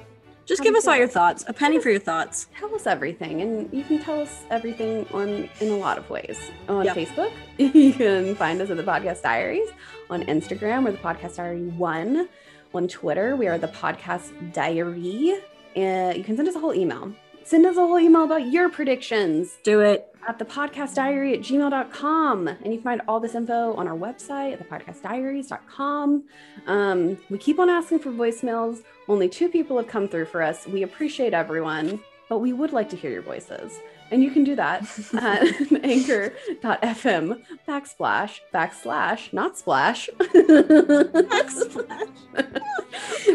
Just 0.45 0.63
give 0.63 0.75
us 0.75 0.87
all 0.87 0.95
your 0.95 1.09
thoughts. 1.09 1.43
A 1.49 1.53
penny 1.53 1.77
for 1.77 1.89
your 1.89 1.99
thoughts. 1.99 2.47
tell 2.57 2.73
us 2.73 2.87
everything 2.87 3.41
and 3.41 3.69
you 3.73 3.83
can 3.83 3.99
tell 3.99 4.21
us 4.21 4.45
everything 4.49 5.05
on 5.13 5.49
in 5.59 5.69
a 5.69 5.77
lot 5.77 5.97
of 5.97 6.09
ways 6.09 6.39
on 6.69 6.85
Yep. 6.85 6.95
facebook 6.95 7.31
you 7.57 7.91
can 7.93 8.33
find 8.35 8.61
us 8.61 8.69
at 8.69 8.77
the 8.77 8.83
podcast 8.83 9.21
diaries 9.23 9.67
on 10.09 10.23
instagram 10.23 10.85
we're 10.85 10.91
the 10.91 10.97
podcast 10.99 11.35
diary 11.35 11.65
one 11.67 12.29
on 12.73 12.87
twitter 12.87 13.35
we 13.35 13.47
are 13.47 13.57
the 13.57 13.67
podcast 13.67 14.31
diary 14.53 15.37
and 15.75 16.17
you 16.17 16.23
can 16.23 16.35
send 16.37 16.47
us 16.47 16.55
a 16.55 16.59
whole 16.59 16.73
email 16.73 17.13
send 17.43 17.65
us 17.65 17.75
a 17.75 17.79
whole 17.81 17.99
email 17.99 18.23
about 18.23 18.49
your 18.51 18.69
predictions 18.69 19.57
Do 19.63 19.81
it. 19.81 20.13
At 20.27 20.37
the 20.37 20.45
podcast 20.45 20.95
diary 20.95 21.33
at 21.33 21.39
gmail.com 21.39 22.47
and 22.47 22.65
you 22.65 22.73
can 22.73 22.83
find 22.83 23.01
all 23.07 23.19
this 23.19 23.33
info 23.33 23.73
on 23.75 23.87
our 23.87 23.97
website 23.97 24.53
at 24.53 24.69
thepodcastdiaries.com 24.69 26.23
um, 26.67 27.17
we 27.29 27.37
keep 27.37 27.59
on 27.59 27.69
asking 27.69 27.99
for 27.99 28.11
voicemails. 28.11 28.83
Only 29.07 29.29
two 29.29 29.47
people 29.47 29.77
have 29.77 29.87
come 29.87 30.07
through 30.07 30.25
for 30.25 30.41
us. 30.41 30.67
We 30.67 30.83
appreciate 30.83 31.33
everyone 31.33 31.99
but 32.29 32.39
we 32.39 32.53
would 32.53 32.73
like 32.73 32.89
to 32.89 32.95
hear 32.95 33.11
your 33.11 33.21
voices 33.21 33.79
and 34.11 34.23
you 34.23 34.31
can 34.31 34.43
do 34.43 34.55
that 34.55 34.83
at 35.13 35.43
anchor.fm 35.83 37.41
backslash 37.67 38.39
backslash 38.53 39.31
not 39.33 39.57
splash. 39.57 40.09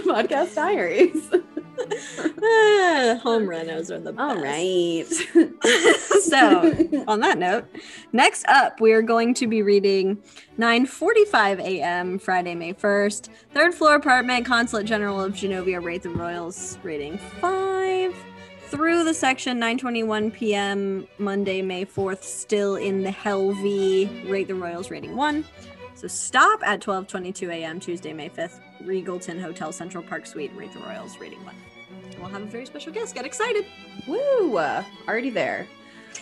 Podcast 0.03 0.55
diaries. 0.55 1.29
Ah, 1.85 3.19
home 3.23 3.45
renos 3.47 3.91
are 3.91 3.99
the 3.99 4.13
best. 4.13 4.21
all 4.21 4.37
right. 4.41 5.07
So 6.23 7.05
on 7.09 7.21
that 7.21 7.39
note 7.39 7.67
next 8.13 8.47
up 8.47 8.81
we 8.81 8.93
are 8.93 9.03
going 9.03 9.35
to 9.35 9.47
be 9.47 9.61
reading 9.63 10.17
9.45 10.59 11.61
a.m 11.61 12.19
friday 12.19 12.55
may 12.55 12.73
1st 12.73 13.29
third 13.53 13.75
floor 13.75 13.97
apartment 13.97 14.47
consulate 14.47 14.87
general 14.87 15.21
of 15.21 15.33
genovia 15.35 15.83
rate 15.83 16.03
the 16.03 16.09
royals 16.11 16.79
rating 16.83 17.19
5 17.19 18.15
through 18.73 19.05
the 19.05 19.13
section 19.13 19.61
9.21 19.61 20.33
p.m 20.33 21.07
monday 21.19 21.61
may 21.61 21.85
4th 21.85 22.23
still 22.23 22.77
in 22.77 23.03
the 23.03 23.11
helvey 23.11 24.09
rate 24.31 24.49
the 24.49 24.55
royals 24.55 24.91
rating 24.91 25.15
1 25.15 25.45
so 25.95 26.09
stop 26.09 26.59
at 26.65 26.81
12.22 26.81 27.51
a.m 27.51 27.79
tuesday 27.79 28.15
may 28.15 28.31
5th 28.31 28.61
regalton 28.85 29.39
hotel 29.39 29.73
central 29.73 30.03
park 30.03 30.25
suite 30.25 30.51
rate 30.57 30.73
the 30.73 30.79
royals 30.81 31.19
rating 31.19 31.45
1 31.45 31.55
And 32.13 32.19
we'll 32.19 32.31
have 32.31 32.41
a 32.41 32.47
very 32.47 32.65
special 32.65 32.93
guest 32.95 33.15
get 33.15 33.27
excited 33.27 33.67
Woo! 34.09 34.57
Uh, 34.57 34.83
Already 35.07 35.29
there. 35.31 35.67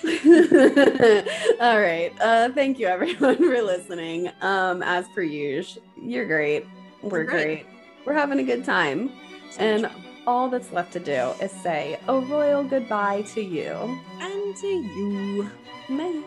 All 0.05 1.81
right. 1.81 2.11
Uh, 2.21 2.51
thank 2.51 2.79
you, 2.79 2.87
everyone, 2.87 3.37
for 3.39 3.63
listening. 3.63 4.31
Um, 4.41 4.83
as 4.83 5.07
per 5.15 5.23
usual, 5.23 5.83
you're 5.97 6.27
great. 6.27 6.67
We're 7.03 7.25
Great. 7.25 7.65
great. 7.65 7.67
We're 8.05 8.15
having 8.15 8.39
a 8.39 8.45
good 8.45 8.65
time. 8.65 9.11
So 9.51 9.61
And. 9.61 9.91
All 10.31 10.49
that's 10.49 10.71
left 10.71 10.93
to 10.93 11.01
do 11.01 11.33
is 11.43 11.51
say 11.51 11.99
a 12.07 12.17
royal 12.17 12.63
goodbye 12.63 13.23
to 13.35 13.43
you. 13.43 13.75
and 14.21 14.57
to 14.57 14.69
you. 14.69 15.51
Bye. 15.89 16.23